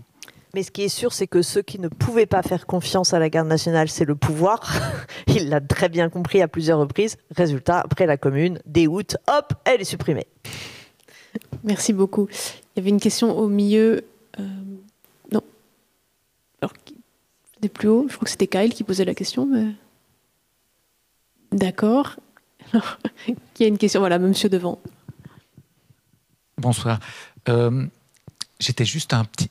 [0.55, 3.19] Mais ce qui est sûr, c'est que ceux qui ne pouvaient pas faire confiance à
[3.19, 4.61] la garde nationale, c'est le pouvoir.
[5.27, 7.17] Il l'a très bien compris à plusieurs reprises.
[7.35, 10.27] Résultat, après la commune, déoute, hop, elle est supprimée.
[11.65, 12.29] Merci beaucoup.
[12.31, 14.05] Il y avait une question au milieu.
[14.39, 14.43] Euh,
[15.33, 15.41] non.
[16.61, 16.71] Alors,
[17.59, 18.05] des plus haut.
[18.07, 19.45] Je crois que c'était Kyle qui posait la question.
[19.45, 19.73] Mais...
[21.51, 22.15] D'accord.
[23.27, 23.99] il y a une question?
[23.99, 24.79] Voilà, monsieur devant.
[26.57, 27.01] Bonsoir.
[27.49, 27.85] Euh,
[28.61, 29.49] j'étais juste un petit,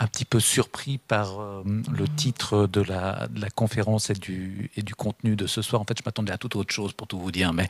[0.00, 1.62] un petit peu surpris par euh,
[1.92, 5.80] le titre de la, conférence et du, et contenu de ce soir.
[5.80, 7.52] En fait, je m'attendais à toute autre chose pour tout vous dire.
[7.52, 7.68] Mais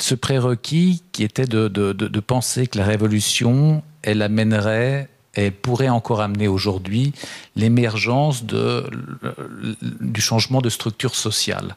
[0.00, 6.48] ce prérequis qui était de, penser que la révolution, elle amènerait, elle pourrait encore amener
[6.48, 7.12] aujourd'hui
[7.56, 11.76] l'émergence du changement de structure sociale.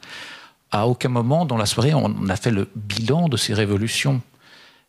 [0.70, 4.20] À aucun moment dans la soirée, on a fait le bilan de ces révolutions.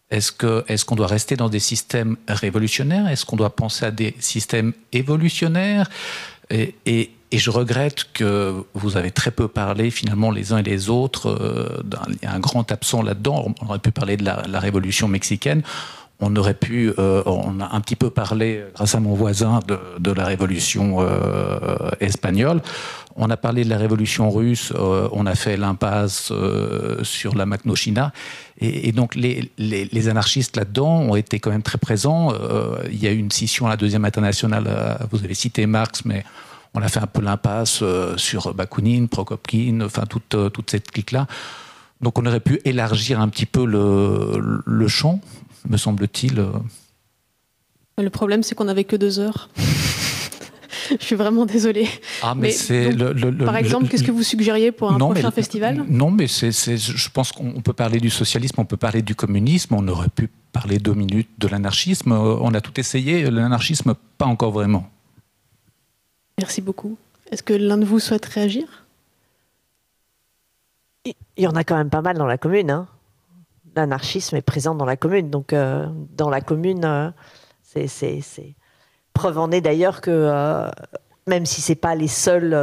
[0.09, 3.07] Est-ce qu'on est qu'on doit rester dans des systèmes révolutionnaires?
[3.09, 5.89] Est-ce qu'on doit penser à des systèmes évolutionnaires?
[6.49, 10.63] Et, et, et je regrette que vous avez très peu parlé finalement les uns et
[10.63, 11.27] les autres.
[11.27, 13.53] Euh, il y a un grand absent là-dedans.
[13.61, 15.61] On aurait pu parler de la, la révolution mexicaine.
[16.19, 19.77] On aurait pu, euh, on a un petit peu parlé, grâce à mon voisin, de,
[19.99, 22.61] de la révolution euh, espagnole.
[23.15, 24.73] On a parlé de la révolution russe.
[24.75, 28.13] Euh, on a fait l'impasse euh, sur la Magnochina.
[28.59, 32.33] Et, et donc les, les, les anarchistes là-dedans ont été quand même très présents.
[32.91, 34.97] il y a eu une scission à la deuxième internationale.
[35.11, 36.23] vous avez cité Marx, mais
[36.77, 40.91] on a fait un peu l'impasse euh, sur Bakounine, Prokopkin, enfin toute, euh, toute cette
[40.91, 41.25] clique-là.
[42.01, 45.19] Donc on aurait pu élargir un petit peu le, le champ,
[45.69, 46.43] me semble-t-il.
[47.97, 49.49] Le problème, c'est qu'on n'avait que deux heures.
[50.89, 51.87] Je suis vraiment désolée.
[52.21, 52.95] Ah, mais, c'est
[53.39, 55.83] par exemple, qu'est-ce que vous suggériez pour un prochain festival?
[55.89, 59.73] Non, mais c'est, je pense qu'on peut parler du socialisme, on peut parler du communisme,
[59.73, 62.11] on aurait pu parler deux minutes de l'anarchisme.
[62.13, 64.89] On a tout essayé, l'anarchisme, pas encore vraiment.
[66.37, 66.97] Merci beaucoup.
[67.31, 68.85] Est-ce que l'un de vous souhaite réagir?
[71.05, 72.69] Il y en a quand même pas mal dans la commune.
[72.69, 72.87] Hein.
[73.77, 75.29] L'anarchisme est présent dans la commune.
[75.29, 75.85] Donc, euh,
[76.15, 77.11] dans la commune, euh,
[77.61, 78.55] c'est
[79.13, 80.67] preuve en est d'ailleurs que, euh,
[81.27, 82.57] même si ce n'est pas les seuls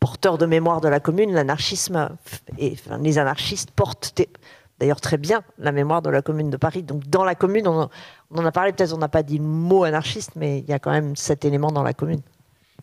[0.00, 2.08] porteurs de mémoire de la commune, l'anarchisme
[2.56, 4.18] et les anarchistes portent
[4.80, 6.82] d'ailleurs très bien la mémoire de la commune de Paris.
[6.82, 7.90] Donc dans la commune, on,
[8.34, 10.78] en a parlé, peut-être on n'a pas dit le mot anarchiste, mais il y a
[10.78, 12.22] quand même cet élément dans la commune.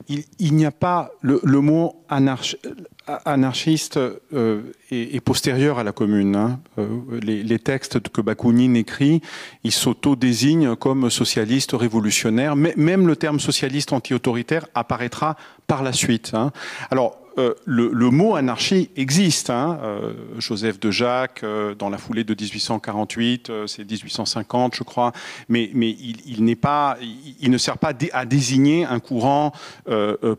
[0.08, 4.62] Il, n'y a pas le, mot anarchiste euh,
[4.92, 6.36] est, postérieur à la commune.
[6.36, 6.60] Hein.
[6.78, 9.22] Euh, les, textes que Bakounine écrit,
[9.64, 12.56] il s'auto-désigne comme socialiste révolutionnaire.
[12.56, 16.32] Mais même le terme socialiste anti-autoritaire apparaîtra par la suite.
[16.36, 16.52] Hein.
[16.92, 19.50] Alors euh, le, mot anarchie existe.
[19.50, 19.80] Hein.
[19.84, 25.12] Euh, Joseph de Jacques, euh, dans la foulée de 1848, c'est 1850, je crois,
[25.50, 29.52] mais, il, il, ne sert pas à désigner un courant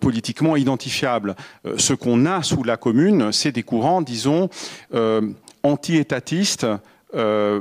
[0.00, 1.36] politiquement identifiable.
[1.76, 4.48] ce qu'on a sous la Commune, c'est des courants, disons,
[5.62, 6.66] anti-étatistes
[7.14, 7.60] euh,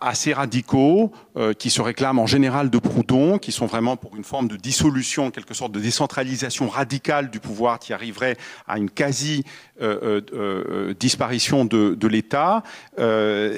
[0.00, 4.22] assez radicaux, euh, qui se réclament en général de Proudhon, qui sont vraiment pour une
[4.22, 8.36] forme de dissolution, quelque sorte de décentralisation radicale du pouvoir, qui arriverait
[8.68, 9.42] à une quasi
[9.82, 12.62] euh, disparition de, l'État.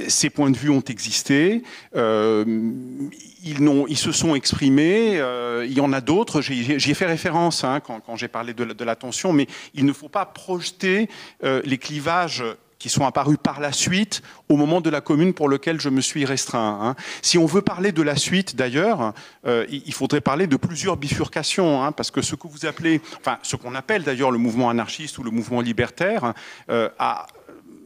[0.09, 1.63] ces points de vue ont existé.
[1.95, 5.23] ils, se sont exprimés.
[5.67, 6.41] il y en a d'autres.
[6.41, 10.09] J'y ai fait référence hein, quand, j'ai parlé de, de l'attention, mais il ne faut
[10.09, 11.11] pas projeter
[11.43, 12.43] les clivages
[12.79, 16.01] qui sont apparus par la suite au moment de la commune pour lequel je me
[16.01, 16.79] suis restreint.
[16.83, 16.95] Hein.
[17.23, 19.13] Si on veut parler de la suite, d'ailleurs,
[19.47, 23.39] euh, il faudrait parler de plusieurs bifurcations, hein, parce que ce que vous appelez, enfin,
[23.43, 26.35] ce qu'on appelle d'ailleurs le mouvement anarchiste ou le mouvement libertaire,
[26.71, 27.27] euh, a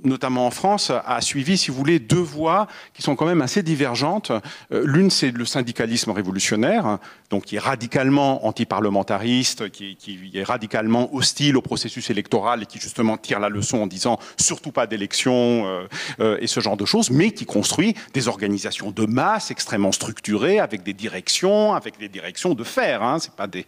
[0.05, 3.63] notamment en France, a suivi, si vous voulez, deux voies qui sont quand même assez
[3.63, 4.33] divergentes.
[4.73, 6.99] Euh, l'une, c'est le syndicalisme révolutionnaire,
[7.31, 12.79] donc qui est radicalement antiparlementariste, qui, qui est radicalement hostile au processus électoral et qui
[12.79, 15.33] justement tire la leçon en disant surtout pas d'élection
[15.67, 15.87] euh,
[16.21, 20.59] euh, et ce genre de choses, mais qui construit des organisations de masse extrêmement structurées
[20.59, 23.67] avec des directions, avec des directions de fer, hein, c'est pas des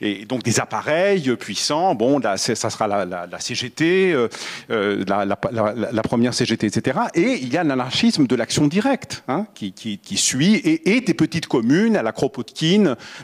[0.00, 1.94] et donc des appareils puissants.
[1.94, 4.14] Bon, là, ça sera la, la, la CGT,
[4.68, 6.98] la, la la, première CGT, etc.
[7.14, 9.72] Et il y a l'anarchisme de l'action directe hein, qui,
[10.16, 12.71] suit et, des petites communes à la Kropotkin,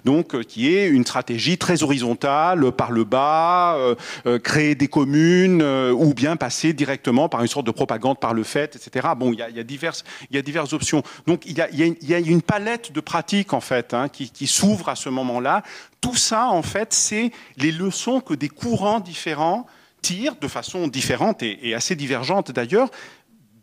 [0.05, 3.95] donc euh, qui est une stratégie très horizontale par le bas, euh,
[4.27, 8.43] euh, créer des communes ou bien passer directement par une sorte de propagande par le
[8.43, 9.09] fait, etc.
[9.17, 11.03] Bon, il y a, diverses, y a diverses options.
[11.27, 14.97] Donc il y a, une palette de pratiques en fait hein, qui, qui s'ouvre à
[14.97, 15.63] ce moment-là.
[16.01, 19.67] Tout ça, en fait, c'est les leçons que des courants différents
[20.03, 22.91] tire de façon différente et, assez divergente d'ailleurs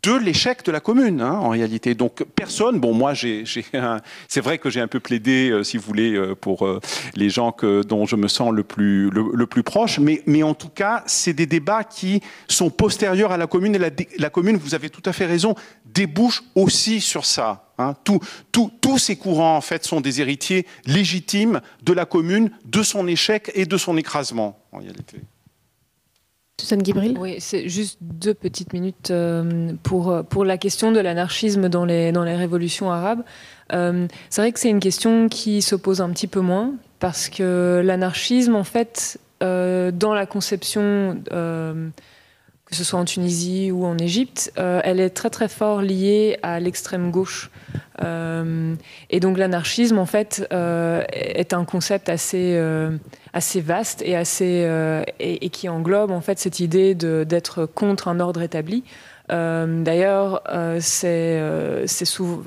[0.02, 1.94] de l'échec de la commune, hein, en réalité.
[1.94, 3.44] Donc personne, bon moi j'ai,
[4.28, 6.80] c'est vrai que j'ai un peu plaidé, euh, si vous voulez, euh, pour euh,
[7.14, 10.68] les gens que, dont je me sens le plus, le, plus proche, mais, en tout
[10.68, 13.78] cas c'est des débats qui sont postérieurs à la commune et
[14.18, 15.54] la, commune, vous avez tout à fait raison,
[15.84, 17.62] débouche aussi sur ça.
[17.78, 17.94] Hein.
[18.04, 23.50] tous ces courants en fait sont des héritiers légitimes de la commune, de son échec
[23.54, 25.18] et de son écrasement en réalité.
[26.60, 27.16] Suzanne Guibril?
[27.18, 32.12] Oui, c'est juste deux petites minutes euh, pour, pour la question de l'anarchisme dans les,
[32.12, 33.22] dans les révolutions arabes.
[33.72, 37.82] Euh, c'est vrai que c'est une question qui s'oppose un petit peu moins, parce que
[37.84, 41.20] l'anarchisme, en fait, euh, dans la conception
[42.66, 46.36] que ce soit en Tunisie ou en Égypte, euh, elle est très très fort liée
[46.42, 47.50] à l'extrême gauche.
[48.02, 48.74] Euh,
[49.08, 52.60] et donc l'anarchisme, en fait, euh, est un concept assez,
[53.32, 54.68] assez vaste et, assez,
[55.20, 58.82] et, qui englobe en fait cette idée d'être contre un ordre établi.
[59.28, 60.42] D'ailleurs,
[60.80, 61.40] c'est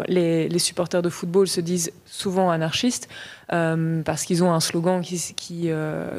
[0.08, 3.08] les, les, supporters de football se disent souvent anarchistes
[3.48, 5.72] parce qu'ils ont un slogan qui, qui,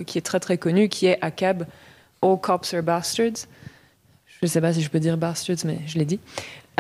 [0.07, 1.67] qui, est très très connu, qui est ACAB,
[2.23, 3.47] All Cops are Bastards.
[4.41, 6.19] Je ne sais pas si je peux dire bastards, mais je l'ai dit.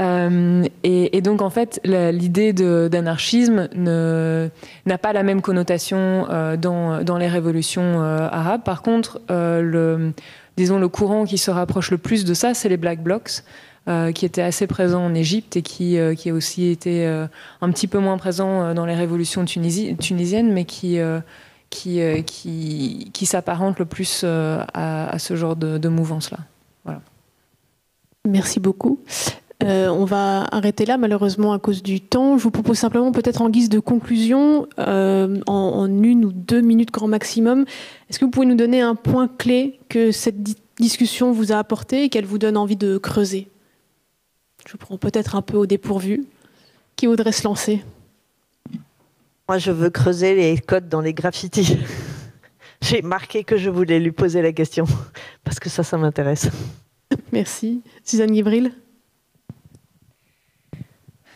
[0.00, 7.28] Euh, et, donc, en fait, l'idée d'anarchisme n'a pas la même connotation euh, dans, les
[7.28, 8.62] révolutions euh, arabes.
[8.64, 10.12] Par contre, le,
[10.56, 13.42] disons, le courant qui se rapproche le plus de ça, c'est les Black Blocs.
[14.14, 17.06] qui étaient assez présents en Égypte et qui, qui a aussi été
[17.60, 20.98] un petit peu moins présent dans les révolutions tunisiennes, mais qui,
[21.68, 26.38] qui, s'apparentent le plus à, ce genre de, de mouvance-là.
[28.28, 29.00] Merci beaucoup.
[29.62, 32.38] Euh, on va arrêter là, malheureusement, à cause du temps.
[32.38, 36.90] Je vous propose simplement, peut-être en guise de conclusion, euh, en, une ou deux minutes
[36.90, 37.64] grand maximum,
[38.08, 40.42] est-ce que vous pouvez nous donner un point clé que cette
[40.78, 43.48] discussion vous a apporté et qu'elle vous donne envie de creuser?
[44.66, 46.24] Je vous prends peut-être un peu au dépourvu.
[46.96, 47.82] Qui voudrait se lancer?
[49.48, 51.78] Moi, je veux creuser les codes dans les graffitis.
[52.82, 54.84] J'ai marqué que je voulais lui poser la question,
[55.44, 56.50] parce que ça, ça m'intéresse.
[57.32, 57.82] Merci.
[58.04, 58.72] Suzanne Guivril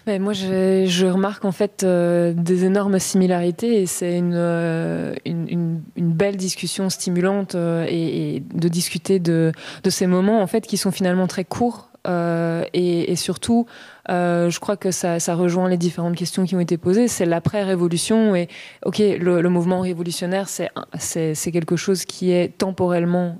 [0.06, 6.36] moi, je, remarque en fait euh, des énormes similarités et c'est une, euh, une, belle
[6.36, 9.52] discussion stimulante euh, et, de discuter de,
[9.82, 13.64] de, ces moments en fait qui sont finalement très courts et, surtout,
[14.10, 17.08] je crois que ça, rejoint les différentes questions qui ont été posées.
[17.08, 18.48] C'est l'après-révolution et
[18.84, 23.38] ok, le, mouvement révolutionnaire, c'est quelque chose qui est temporellement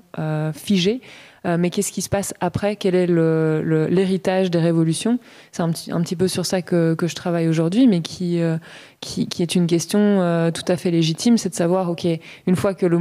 [0.55, 1.01] figé.
[1.45, 2.75] Euh, mais qu'est-ce qui se passe après?
[2.75, 5.19] Quel est l'héritage des révolutions?
[5.51, 8.57] C'est un petit, un petit peu sur ça que, je travaille aujourd'hui, mais qui, euh,
[8.99, 12.07] qui, est une question euh, tout à fait légitime, c'est de savoir, OK,
[12.47, 12.97] une fois que le,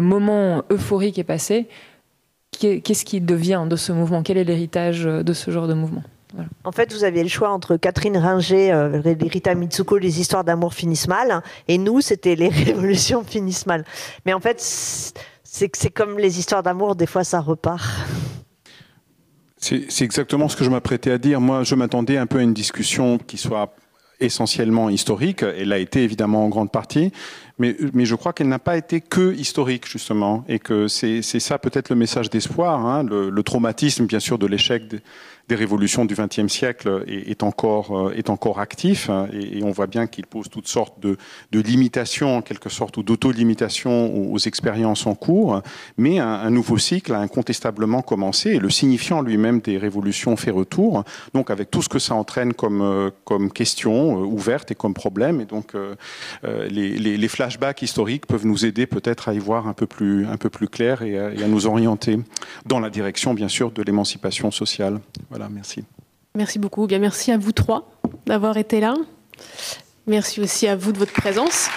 [0.00, 1.68] moment euphorique est passé,
[2.58, 4.22] qu'est-ce qui devient de ce mouvement?
[4.22, 6.02] Quel est l'héritage de ce genre de mouvement?
[6.64, 11.08] En fait, vous aviez le choix entre Catherine Ringer, euh, Mitsuko, les histoires d'amour finissent
[11.08, 13.84] mal, et nous, c'était les révolutions finissent mal.
[14.26, 14.60] Mais en fait,
[15.52, 17.84] c'est comme les histoires d'amour, des fois ça repart.
[19.58, 21.40] C'est exactement ce que je m'apprêtais à dire.
[21.40, 23.74] Moi, je m'attendais un peu à une discussion qui soit
[24.20, 25.42] essentiellement historique.
[25.42, 27.12] Elle a été évidemment en grande partie,
[27.58, 31.90] mais, je crois qu'elle n'a pas été que historique justement, et que c'est ça peut-être
[31.90, 32.86] le message d'espoir.
[32.86, 34.84] Hein, le, traumatisme, bien sûr, de l'échec
[35.50, 39.88] des révolutions du XXe siècle est, encore, euh, est encore actif hein, et, on voit
[39.88, 41.16] bien qu'il pose toutes sortes de,
[41.52, 45.60] limitations en quelque sorte ou d'auto-limitations aux, expériences en cours,
[45.98, 51.04] mais un, nouveau cycle a incontestablement commencé et le signifiant lui-même des révolutions fait retour,
[51.34, 54.94] donc avec tout ce que ça entraîne comme, euh, comme question euh, ouverte et comme
[54.94, 55.40] problème.
[55.40, 55.74] Et donc
[56.44, 60.36] les, les, flashbacks historiques peuvent nous aider peut-être à y voir un peu plus, un
[60.36, 62.18] peu plus clair et à, et à nous orienter
[62.66, 65.00] dans la direction bien sûr de l'émancipation sociale.
[65.28, 65.84] Voilà merci.
[66.34, 66.86] Merci beaucoup.
[66.86, 67.90] Bien, merci à vous trois
[68.26, 68.94] d'avoir été là.
[70.06, 71.68] Merci aussi à vous de votre présence.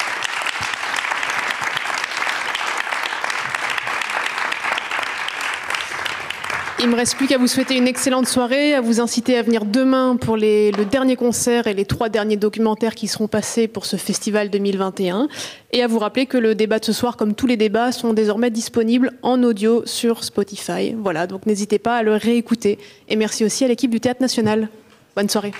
[6.83, 9.63] Il me reste plus qu'à vous souhaiter une excellente soirée, à vous inciter à venir
[9.63, 13.95] demain pour le dernier concert et les trois derniers documentaires qui seront passés pour ce
[13.95, 15.29] festival 2021,
[15.71, 18.11] et à vous rappeler que le débat de ce soir, comme tous les débats, sont
[18.11, 20.93] désormais disponibles en audio sur Spotify.
[20.93, 22.77] Voilà, donc n'hésitez pas à le réécouter.
[23.07, 24.67] Et merci aussi à l'équipe du Théâtre National.
[25.15, 25.53] Bonne soirée.